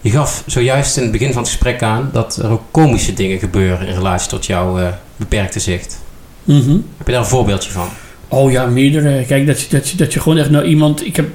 Je 0.00 0.10
gaf 0.10 0.42
zojuist 0.46 0.96
in 0.96 1.02
het 1.02 1.12
begin 1.12 1.32
van 1.32 1.42
het 1.42 1.50
gesprek 1.50 1.82
aan 1.82 2.10
dat 2.12 2.36
er 2.36 2.50
ook 2.50 2.62
komische 2.70 3.12
dingen 3.12 3.38
gebeuren 3.38 3.86
in 3.86 3.94
relatie 3.94 4.28
tot 4.28 4.46
jouw 4.46 4.78
uh, 4.78 4.88
beperkte 5.16 5.60
zicht. 5.60 6.02
Mm 6.44 6.60
-hmm. 6.60 6.84
Heb 6.96 7.06
je 7.06 7.12
daar 7.12 7.22
een 7.22 7.28
voorbeeldje 7.28 7.70
van? 7.70 7.88
Oh 8.28 8.50
ja, 8.50 8.66
meerdere. 8.66 9.24
Kijk, 9.24 9.46
dat, 9.46 9.66
dat, 9.70 9.92
dat 9.96 10.12
je 10.12 10.20
gewoon 10.20 10.38
echt 10.38 10.50
nou 10.50 10.64
iemand. 10.64 11.06
Ik 11.06 11.16
heb 11.16 11.28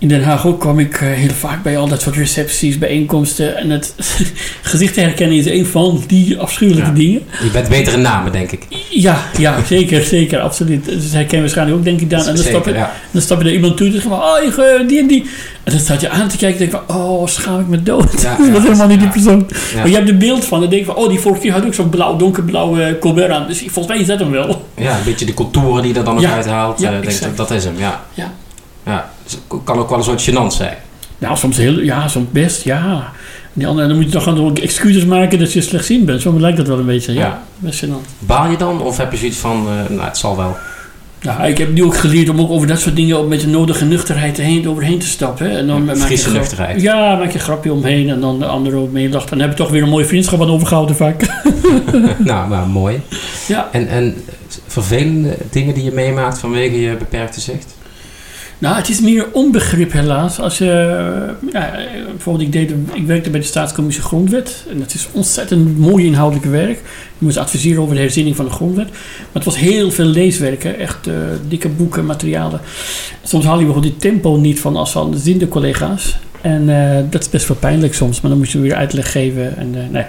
in 0.00 0.08
Den 0.08 0.22
Haag 0.22 0.46
ook 0.46 0.60
kwam 0.60 0.78
ik 0.78 1.00
uh, 1.00 1.08
heel 1.10 1.30
vaak 1.30 1.62
bij 1.62 1.78
al 1.78 1.88
dat 1.88 2.00
soort 2.00 2.16
recepties, 2.16 2.78
bijeenkomsten. 2.78 3.56
En 3.56 3.70
het 3.70 3.94
gezicht 4.62 4.96
herkennen 4.96 5.36
is 5.36 5.46
een 5.46 5.66
van 5.66 6.02
die 6.06 6.38
afschuwelijke 6.38 6.92
dingen. 6.92 7.22
Je 7.42 7.50
bent 7.52 7.68
betere 7.68 7.96
namen, 7.96 8.32
denk 8.32 8.52
ik. 8.52 8.66
Ja, 8.90 9.22
ja 9.38 9.64
zeker, 9.64 10.02
zeker, 10.02 10.40
absoluut. 10.40 10.84
Dus 10.84 11.10
kent 11.10 11.32
waarschijnlijk 11.32 11.78
ook, 11.78 11.84
denk 11.84 12.00
ik, 12.00 12.10
dan. 12.10 12.26
En 12.26 12.34
dan, 12.34 12.44
stap, 12.44 12.64
je, 12.64 12.72
ja. 12.72 12.92
dan 13.10 13.22
stap 13.22 13.38
je 13.38 13.44
naar 13.44 13.52
iemand 13.52 13.76
toe 13.76 13.86
en 13.86 13.92
zeg 13.92 14.06
oh, 14.06 14.36
ik, 14.42 14.88
die 14.88 15.00
en 15.00 15.06
die. 15.06 15.22
En 15.64 15.72
dan 15.72 15.80
staat 15.80 16.00
je 16.00 16.08
aan 16.08 16.28
te 16.28 16.36
kijken 16.36 16.60
en 16.60 16.70
denk 16.70 16.84
van, 16.86 16.96
oh, 16.96 17.26
schaam 17.26 17.60
ik 17.60 17.66
me 17.66 17.82
dood. 17.82 18.22
Ja, 18.22 18.36
dat 18.52 18.56
is 18.56 18.62
helemaal 18.62 18.86
niet 18.86 19.00
die 19.00 19.08
persoon. 19.08 19.50
Maar 19.74 19.88
je 19.88 19.94
hebt 19.94 20.08
een 20.08 20.18
beeld 20.18 20.44
van, 20.44 20.60
dan 20.60 20.70
denk 20.70 20.80
je 20.86 20.92
van, 20.92 20.96
oh, 20.96 21.08
die 21.08 21.18
vorige 21.18 21.40
keer 21.40 21.52
had 21.52 21.64
ook 21.64 21.74
zo'n 21.74 21.88
blauw, 21.88 22.16
donkerblauwe 22.16 22.96
Colbert 23.00 23.30
aan. 23.30 23.46
Dus 23.46 23.58
volgens 23.58 23.86
mij 23.86 23.98
is 23.98 24.06
dat 24.06 24.18
hem 24.18 24.30
wel. 24.30 24.68
Ja, 24.76 24.96
een 24.96 25.04
beetje 25.04 25.26
de 25.26 25.34
contouren 25.34 25.82
die 25.82 25.94
er 25.94 26.04
dan 26.04 26.14
nog 26.14 26.24
uithaalt. 26.24 26.82
Uh, 26.82 26.90
denk 26.90 27.20
dat, 27.20 27.36
dat 27.36 27.50
is 27.50 27.64
hem, 27.64 27.78
ja. 27.78 28.04
Ja. 28.84 29.10
Ja. 29.32 29.56
Het 29.56 29.64
kan 29.64 29.78
ook 29.78 29.88
wel 29.88 29.98
een 29.98 30.04
soort 30.04 30.30
gênant 30.30 30.56
zijn. 30.56 30.76
Nou, 31.18 31.36
soms 31.36 31.56
heel, 31.56 31.80
ja, 31.80 32.08
soms 32.08 32.26
best, 32.30 32.64
ja. 32.64 33.12
Andere, 33.64 33.88
dan 33.88 33.96
moet 33.96 34.04
je 34.04 34.10
toch 34.10 34.22
gewoon 34.22 34.56
excuses 34.56 35.04
maken 35.04 35.38
dat 35.38 35.52
je 35.52 35.60
slechtziend 35.60 36.06
bent. 36.06 36.20
Zo 36.20 36.40
lijkt 36.40 36.56
dat 36.56 36.66
wel 36.66 36.78
een 36.78 36.86
beetje, 36.86 37.12
ja. 37.12 37.20
ja. 37.20 37.42
Best 37.58 37.84
gênant. 37.84 38.18
Baal 38.18 38.50
je 38.50 38.56
dan? 38.56 38.82
Of 38.82 38.96
heb 38.96 39.12
je 39.12 39.18
zoiets 39.18 39.36
van, 39.36 39.66
uh, 39.66 39.96
nou, 39.96 40.08
het 40.08 40.18
zal 40.18 40.36
wel? 40.36 40.56
Ja, 41.20 41.44
ik 41.44 41.58
heb 41.58 41.72
nu 41.72 41.84
ook 41.84 41.96
geleerd 41.96 42.28
om 42.28 42.40
ook 42.40 42.50
over 42.50 42.66
dat 42.66 42.80
soort 42.80 42.96
dingen 42.96 43.28
met 43.28 43.40
de 43.40 43.46
nodige 43.46 43.84
nuchterheid 43.84 44.36
heen, 44.36 44.68
overheen 44.68 44.98
te 44.98 45.06
stappen. 45.06 45.50
En 45.50 45.66
dan 45.66 45.86
ja, 45.86 45.96
frisse 45.96 46.32
nuchterheid. 46.32 46.80
Ja, 46.80 47.16
maak 47.16 47.28
je 47.28 47.38
een 47.38 47.44
grapje 47.44 47.72
omheen 47.72 48.08
en 48.08 48.20
dan 48.20 48.38
de 48.38 48.46
andere 48.46 48.76
ook 48.76 48.92
mee 48.92 49.08
lacht. 49.08 49.28
Dan 49.28 49.40
heb 49.40 49.50
je 49.50 49.56
toch 49.56 49.70
weer 49.70 49.82
een 49.82 49.88
mooie 49.88 50.04
vriendschap 50.04 50.40
aan 50.40 50.50
overgehouden 50.50 50.96
vaak. 50.96 51.26
nou, 52.18 52.48
maar 52.48 52.66
mooi. 52.66 53.00
Ja. 53.48 53.68
En, 53.72 53.88
en 53.88 54.24
vervelende 54.66 55.36
dingen 55.50 55.74
die 55.74 55.84
je 55.84 55.92
meemaakt 55.92 56.38
vanwege 56.38 56.80
je 56.80 56.96
beperkte 56.96 57.40
zicht? 57.40 57.74
Nou, 58.60 58.76
het 58.76 58.88
is 58.88 59.00
meer 59.00 59.26
onbegrip 59.32 59.92
helaas. 59.92 60.40
Als 60.40 60.58
je, 60.58 60.64
ja, 61.52 61.70
bijvoorbeeld, 62.08 62.46
ik, 62.46 62.52
deed, 62.52 62.74
ik 62.92 63.06
werkte 63.06 63.30
bij 63.30 63.40
de 63.40 63.46
Staatscommissie 63.46 64.02
Grondwet. 64.02 64.64
En 64.70 64.78
dat 64.78 64.94
is 64.94 65.08
ontzettend 65.12 65.78
mooi 65.78 66.06
inhoudelijk 66.06 66.46
werk. 66.50 66.78
Je 67.18 67.24
moest 67.24 67.36
adviseren 67.36 67.82
over 67.82 67.94
de 67.94 68.00
herziening 68.00 68.36
van 68.36 68.44
de 68.44 68.50
grondwet. 68.50 68.90
Maar 68.90 69.28
het 69.32 69.44
was 69.44 69.58
heel 69.58 69.90
veel 69.90 70.04
leeswerken. 70.04 70.78
Echt 70.78 71.06
uh, 71.06 71.14
dikke 71.48 71.68
boeken, 71.68 72.06
materialen. 72.06 72.60
Soms 73.22 73.44
haal 73.44 73.58
je 73.58 73.64
bijvoorbeeld 73.64 73.92
die 73.92 74.10
tempo 74.10 74.36
niet 74.36 74.60
van 74.60 74.76
als 74.76 74.90
van 74.92 75.14
de 75.24 75.48
collega's. 75.48 76.18
En 76.40 76.68
uh, 76.68 76.98
dat 77.10 77.20
is 77.20 77.28
best 77.28 77.48
wel 77.48 77.56
pijnlijk 77.56 77.94
soms. 77.94 78.20
Maar 78.20 78.30
dan 78.30 78.40
moet 78.40 78.50
je 78.50 78.60
weer 78.60 78.74
uitleg 78.74 79.12
geven. 79.12 79.56
En 79.56 79.74
uh, 79.92 80.00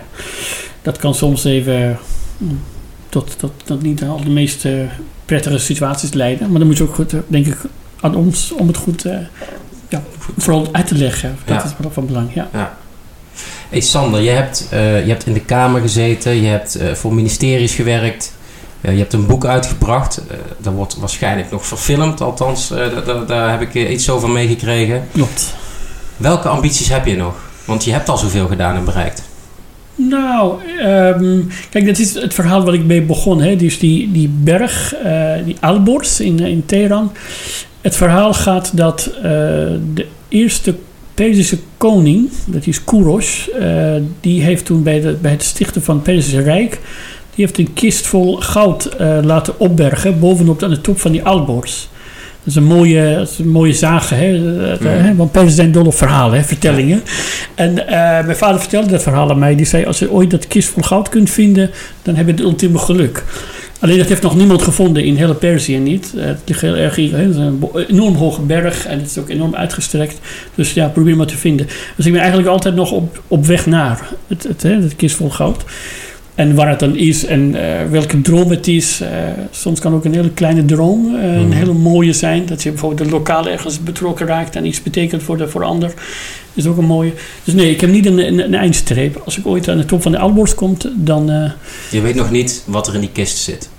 dat 0.81 0.97
kan 0.97 1.15
soms 1.15 1.43
even 1.43 1.99
mm, 2.37 2.59
tot, 3.09 3.39
tot, 3.39 3.51
tot 3.63 3.81
niet 3.81 4.03
al 4.03 4.23
de 4.23 4.29
meest 4.29 4.67
prettige 5.25 5.57
situaties 5.57 6.13
leiden. 6.13 6.49
Maar 6.49 6.59
dan 6.59 6.67
moet 6.67 6.77
je 6.77 6.83
ook 6.83 6.95
goed, 6.95 7.13
denk 7.27 7.45
ik, 7.45 7.57
aan 8.01 8.15
ons 8.15 8.51
om 8.51 8.67
het 8.67 8.77
goed 8.77 9.05
uh, 9.05 9.17
ja, 9.89 10.01
vooral 10.37 10.67
uit 10.71 10.87
te 10.87 10.95
leggen. 10.95 11.37
Dat 11.45 11.63
is 11.63 11.71
wel 11.77 11.91
van 11.91 12.05
belang, 12.05 12.33
ja. 12.33 12.49
ja. 12.53 12.77
Hey 13.69 13.81
Sander, 13.81 14.21
je 14.21 14.29
hebt, 14.29 14.67
uh, 14.73 15.05
je 15.05 15.09
hebt 15.09 15.25
in 15.25 15.33
de 15.33 15.39
Kamer 15.39 15.81
gezeten, 15.81 16.41
je 16.41 16.47
hebt 16.47 16.81
uh, 16.81 16.93
voor 16.93 17.13
ministeries 17.13 17.75
gewerkt, 17.75 18.33
je 18.81 18.89
hebt 18.89 19.13
een 19.13 19.25
boek 19.25 19.45
uitgebracht. 19.45 20.21
dat 20.57 20.73
wordt 20.73 20.97
waarschijnlijk 20.97 21.51
nog 21.51 21.65
verfilmd, 21.65 22.21
althans, 22.21 22.67
daar, 23.05 23.25
daar 23.25 23.51
heb 23.51 23.61
ik 23.61 23.89
iets 23.89 24.09
over 24.09 24.29
meegekregen. 24.29 25.07
Klopt. 25.11 25.55
Welke 26.17 26.47
ambities 26.47 26.89
heb 26.89 27.05
je 27.05 27.15
nog? 27.15 27.35
Want 27.65 27.83
je 27.83 27.91
hebt 27.91 28.09
al 28.09 28.17
zoveel 28.17 28.47
gedaan 28.47 28.75
en 28.75 28.85
bereikt. 28.85 29.23
Nou, 29.95 30.55
ehm, 30.79 31.39
kijk, 31.69 31.85
dat 31.85 31.97
is 31.97 32.13
het 32.13 32.33
verhaal 32.33 32.63
waar 32.63 32.73
ik 32.73 32.83
mee 32.83 33.01
begon. 33.01 33.41
Hè? 33.41 33.55
Dus 33.55 33.79
die, 33.79 34.11
die 34.11 34.29
berg, 34.43 34.95
uh, 35.05 35.33
die 35.45 35.55
Alborz 35.59 36.19
in, 36.19 36.39
in 36.39 36.65
Teheran. 36.65 37.11
Het 37.81 37.95
verhaal 37.95 38.33
gaat 38.33 38.77
dat 38.77 39.11
uh, 39.15 39.23
de 39.93 40.05
eerste 40.27 40.75
Perzische 41.13 41.57
koning, 41.77 42.29
dat 42.45 42.67
is 42.67 42.83
Kouros, 42.83 43.49
uh, 43.59 43.93
die 44.19 44.41
heeft 44.41 44.65
toen 44.65 44.83
bij, 44.83 45.01
de, 45.01 45.17
bij 45.21 45.31
het 45.31 45.43
stichten 45.43 45.81
van 45.83 45.95
het 45.95 46.03
Perzische 46.03 46.41
Rijk, 46.41 46.79
die 47.35 47.45
heeft 47.45 47.57
een 47.57 47.73
kist 47.73 48.07
vol 48.07 48.35
goud 48.35 48.89
laten 49.23 49.59
opbergen 49.59 50.19
bovenop 50.19 50.63
aan 50.63 50.69
de 50.69 50.81
top 50.81 50.99
van 50.99 51.11
die 51.11 51.23
Alborz. 51.23 51.87
Dat 52.43 52.53
is 52.53 52.55
een 52.55 52.63
mooie, 52.63 53.15
dat 53.15 53.29
is 53.29 53.39
een 53.39 53.49
mooie 53.49 53.73
zagen, 53.73 54.17
hè? 54.17 55.15
Want 55.15 55.31
Persen 55.31 55.51
zijn 55.51 55.71
dol 55.71 55.85
op 55.85 55.95
verhalen, 55.95 56.37
hè? 56.37 56.43
vertellingen. 56.43 57.03
En 57.55 57.71
uh, 57.71 57.85
mijn 58.25 58.35
vader 58.35 58.59
vertelde 58.59 58.89
dat 58.89 59.03
verhaal 59.03 59.29
aan 59.29 59.39
mij. 59.39 59.55
Die 59.55 59.65
zei, 59.65 59.85
als 59.85 59.99
je 59.99 60.11
ooit 60.11 60.31
dat 60.31 60.47
kist 60.47 60.69
vol 60.69 60.83
goud 60.83 61.09
kunt 61.09 61.29
vinden, 61.29 61.69
dan 62.01 62.15
heb 62.15 62.25
je 62.25 62.31
het 62.31 62.41
ultieme 62.41 62.77
geluk. 62.77 63.23
Alleen 63.81 63.97
dat 63.97 64.07
heeft 64.07 64.21
nog 64.21 64.35
niemand 64.35 64.61
gevonden 64.61 65.03
in 65.03 65.15
hele 65.15 65.33
Perzië 65.33 65.77
niet. 65.77 66.13
Het 66.17 66.39
ligt 66.45 66.61
heel 66.61 66.75
erg 66.75 66.95
hier. 66.95 67.17
Het 67.17 67.29
is 67.29 67.35
een 67.35 67.63
enorm 67.87 68.15
hoge 68.15 68.41
berg 68.41 68.85
en 68.85 68.99
het 68.99 69.09
is 69.09 69.17
ook 69.17 69.29
enorm 69.29 69.55
uitgestrekt. 69.55 70.19
Dus 70.55 70.73
ja, 70.73 70.87
probeer 70.87 71.15
maar 71.15 71.25
te 71.25 71.37
vinden. 71.37 71.67
Dus 71.95 72.05
ik 72.05 72.11
ben 72.11 72.21
eigenlijk 72.21 72.49
altijd 72.51 72.75
nog 72.75 72.91
op, 72.91 73.23
op 73.27 73.45
weg 73.45 73.65
naar 73.65 74.09
het, 74.27 74.43
het, 74.43 74.63
het 74.63 74.95
kist 74.95 75.15
vol 75.15 75.29
goud. 75.29 75.63
En 76.35 76.55
waar 76.55 76.69
het 76.69 76.79
dan 76.79 76.95
is 76.95 77.25
en 77.25 77.55
uh, 77.55 77.61
welke 77.89 78.21
droom 78.21 78.49
het 78.49 78.67
is. 78.67 79.01
Uh, 79.01 79.07
soms 79.51 79.79
kan 79.79 79.93
ook 79.93 80.05
een 80.05 80.13
hele 80.13 80.31
kleine 80.31 80.65
droom 80.65 81.15
uh, 81.15 81.35
een 81.35 81.51
hele 81.51 81.73
mooie 81.73 82.13
zijn. 82.13 82.45
Dat 82.45 82.63
je 82.63 82.69
bijvoorbeeld 82.69 83.09
de 83.09 83.15
lokaal 83.15 83.47
ergens 83.47 83.83
betrokken 83.83 84.27
raakt 84.27 84.55
en 84.55 84.65
iets 84.65 84.83
betekent 84.83 85.23
voor 85.23 85.37
de 85.37 85.47
voor 85.47 85.63
ander. 85.63 85.93
Is 86.53 86.65
ook 86.65 86.77
een 86.77 86.85
mooie. 86.85 87.13
Dus 87.43 87.53
nee, 87.53 87.71
ik 87.71 87.81
heb 87.81 87.89
niet 87.89 88.05
een, 88.05 88.27
een, 88.27 88.39
een 88.39 88.55
eindstreep. 88.55 89.21
Als 89.25 89.37
ik 89.37 89.45
ooit 89.45 89.69
aan 89.69 89.77
de 89.77 89.85
top 89.85 90.01
van 90.01 90.11
de 90.11 90.17
Alborz 90.17 90.53
kom, 90.53 90.77
dan... 90.95 91.51
je 91.91 92.01
weet 92.01 92.15
nog 92.15 92.31
niet 92.31 92.63
wat 92.65 92.87
er 92.87 92.93
in 92.93 92.99
die 92.99 93.11
kist 93.11 93.37
zit. 93.37 93.69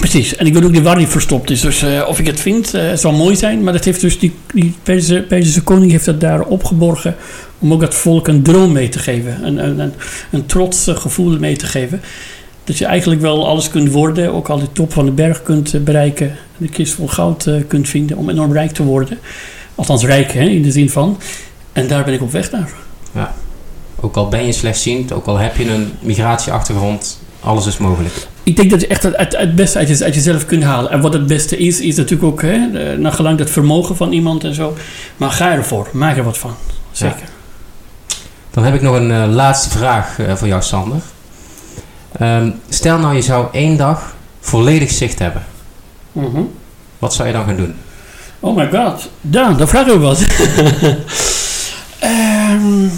Precies, 0.00 0.36
en 0.36 0.46
ik 0.46 0.54
weet 0.54 0.64
ook 0.64 0.70
niet 0.70 0.82
waar 0.82 0.96
die 0.96 1.06
verstopt 1.06 1.50
is. 1.50 1.60
Dus 1.60 1.82
uh, 1.82 2.04
of 2.08 2.18
ik 2.18 2.26
het 2.26 2.40
vind, 2.40 2.74
uh, 2.74 2.82
het 2.82 3.00
zal 3.00 3.12
mooi 3.12 3.36
zijn. 3.36 3.62
Maar 3.62 3.72
dat 3.72 3.84
heeft 3.84 4.00
dus 4.00 4.18
die, 4.18 4.32
die 4.54 4.74
Perzische, 4.82 5.22
Perzische 5.22 5.62
koning 5.62 5.90
heeft 5.90 6.04
dat 6.04 6.20
daar 6.20 6.42
opgeborgen. 6.42 7.16
Om 7.58 7.72
ook 7.72 7.80
het 7.80 7.94
volk 7.94 8.28
een 8.28 8.42
droom 8.42 8.72
mee 8.72 8.88
te 8.88 8.98
geven. 8.98 9.44
Een, 9.44 9.64
een, 9.64 9.78
een, 9.78 9.92
een 10.30 10.46
trots 10.46 10.86
gevoel 10.88 11.38
mee 11.38 11.56
te 11.56 11.66
geven. 11.66 12.00
Dat 12.64 12.78
je 12.78 12.84
eigenlijk 12.84 13.20
wel 13.20 13.48
alles 13.48 13.70
kunt 13.70 13.92
worden. 13.92 14.32
Ook 14.32 14.48
al 14.48 14.58
de 14.58 14.72
top 14.72 14.92
van 14.92 15.04
de 15.04 15.10
berg 15.12 15.42
kunt 15.42 15.84
bereiken. 15.84 16.36
De 16.56 16.68
kist 16.68 16.92
vol 16.92 17.08
goud 17.08 17.48
kunt 17.66 17.88
vinden. 17.88 18.16
Om 18.16 18.30
enorm 18.30 18.52
rijk 18.52 18.70
te 18.70 18.82
worden. 18.82 19.18
Althans 19.74 20.04
rijk 20.04 20.32
hè, 20.32 20.44
in 20.44 20.62
de 20.62 20.70
zin 20.70 20.90
van. 20.90 21.18
En 21.72 21.86
daar 21.86 22.04
ben 22.04 22.14
ik 22.14 22.22
op 22.22 22.32
weg 22.32 22.50
naar. 22.50 22.70
Ja. 23.12 23.34
Ook 24.00 24.16
al 24.16 24.28
ben 24.28 24.46
je 24.46 24.52
slechtziend. 24.52 25.12
Ook 25.12 25.26
al 25.26 25.36
heb 25.36 25.56
je 25.56 25.70
een 25.70 25.92
migratieachtergrond. 26.00 27.20
Alles 27.40 27.66
is 27.66 27.78
mogelijk 27.78 28.28
ik 28.42 28.56
denk 28.56 28.70
dat 28.70 28.80
je 28.80 28.86
echt 28.86 29.02
het, 29.02 29.36
het 29.36 29.54
beste 29.54 29.78
uit, 29.78 29.88
je, 29.88 30.04
uit, 30.04 30.14
jezelf 30.14 30.44
kunt 30.44 30.62
halen. 30.62 30.90
En 30.90 31.00
wat 31.00 31.12
het 31.12 31.26
beste 31.26 31.58
is, 31.58 31.80
is 31.80 31.96
natuurlijk 31.96 32.32
ook 32.32 32.42
hè, 32.42 32.56
naar 32.96 33.12
gelang 33.12 33.38
het 33.38 33.50
vermogen 33.50 33.96
van 33.96 34.12
iemand 34.12 34.44
en 34.44 34.54
zo. 34.54 34.76
Maar 35.16 35.30
ga 35.30 35.52
ervoor, 35.52 35.88
maak 35.92 36.16
er 36.16 36.24
wat 36.24 36.38
van. 36.38 36.54
Zeker. 36.90 37.18
Ja. 37.18 38.14
Dan 38.50 38.64
heb 38.64 38.74
ik 38.74 38.82
nog 38.82 38.94
een 38.94 39.10
uh, 39.10 39.24
laatste 39.28 39.70
vraag 39.70 40.18
uh, 40.18 40.34
voor 40.34 40.48
jou, 40.48 40.62
Sander. 40.62 41.00
Um, 42.20 42.60
stel 42.68 42.98
nou, 42.98 43.14
je 43.14 43.22
zou 43.22 43.46
één 43.52 43.76
dag 43.76 44.14
volledig 44.40 44.90
zicht 44.90 45.18
hebben. 45.18 45.44
Mm 46.12 46.34
-hmm. 46.34 46.50
Wat 46.98 47.14
zou 47.14 47.28
je 47.28 47.34
dan 47.34 47.44
gaan 47.44 47.56
doen? 47.56 47.74
Oh 48.40 48.56
my 48.56 48.68
god, 48.70 49.08
Daan, 49.20 49.56
dan 49.56 49.68
vraag 49.68 49.86
ik 49.86 50.00
wat. 50.00 50.26
um, 52.50 52.90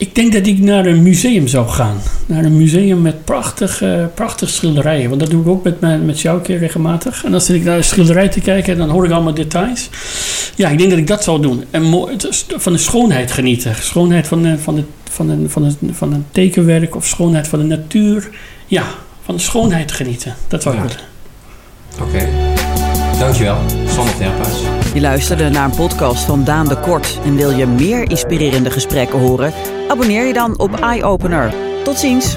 ik 0.00 0.14
denk 0.14 0.32
dat 0.32 0.46
ik 0.46 0.58
naar 0.58 0.86
een 0.86 1.02
museum 1.02 1.48
zou 1.48 1.68
gaan. 1.68 2.00
Naar 2.26 2.44
een 2.44 2.56
museum 2.56 3.02
met 3.02 3.24
prachtige, 3.24 4.10
prachtige 4.14 4.52
schilderijen. 4.52 5.08
Want 5.08 5.20
dat 5.20 5.30
doe 5.30 5.40
ik 5.40 5.48
ook 5.48 5.64
met, 5.64 5.80
mijn, 5.80 6.04
met 6.04 6.20
jou 6.20 6.40
keer 6.40 6.58
regelmatig. 6.58 7.24
En 7.24 7.30
dan 7.30 7.40
zit 7.40 7.56
ik 7.56 7.64
naar 7.64 7.76
een 7.76 7.84
schilderij 7.84 8.28
te 8.28 8.40
kijken 8.40 8.72
en 8.72 8.78
dan 8.78 8.88
hoor 8.88 9.04
ik 9.04 9.10
allemaal 9.10 9.34
details. 9.34 9.90
Ja, 10.54 10.68
ik 10.68 10.78
denk 10.78 10.90
dat 10.90 10.98
ik 10.98 11.06
dat 11.06 11.24
zou 11.24 11.42
doen. 11.42 11.64
En 11.70 12.08
van 12.56 12.72
de 12.72 12.78
schoonheid 12.78 13.32
genieten. 13.32 13.74
Schoonheid 13.80 14.26
van, 14.26 14.42
de, 14.42 14.58
van, 14.58 14.74
de, 14.74 14.84
van, 15.10 15.26
de, 15.26 15.48
van, 15.48 15.62
de, 15.62 15.94
van 15.94 16.12
een 16.12 16.26
tekenwerk 16.30 16.96
of 16.96 17.06
schoonheid 17.06 17.48
van 17.48 17.58
de 17.58 17.64
natuur. 17.64 18.30
Ja, 18.66 18.84
van 19.24 19.34
de 19.34 19.40
schoonheid 19.40 19.92
genieten. 19.92 20.34
Dat 20.48 20.62
zou 20.62 20.76
ik 20.76 20.80
willen. 20.80 20.98
Oké. 22.00 22.49
Dankjewel, 23.20 23.58
Sander 23.86 24.16
Terphuis. 24.16 24.62
Je 24.94 25.00
luisterde 25.00 25.48
naar 25.48 25.64
een 25.64 25.76
podcast 25.76 26.24
van 26.24 26.44
Daan 26.44 26.68
de 26.68 26.76
Kort. 26.76 27.18
En 27.24 27.36
wil 27.36 27.50
je 27.50 27.66
meer 27.66 28.10
inspirerende 28.10 28.70
gesprekken 28.70 29.18
horen? 29.18 29.52
Abonneer 29.88 30.26
je 30.26 30.32
dan 30.32 30.58
op 30.58 30.78
iOpener. 30.94 31.54
Tot 31.84 31.98
ziens! 31.98 32.36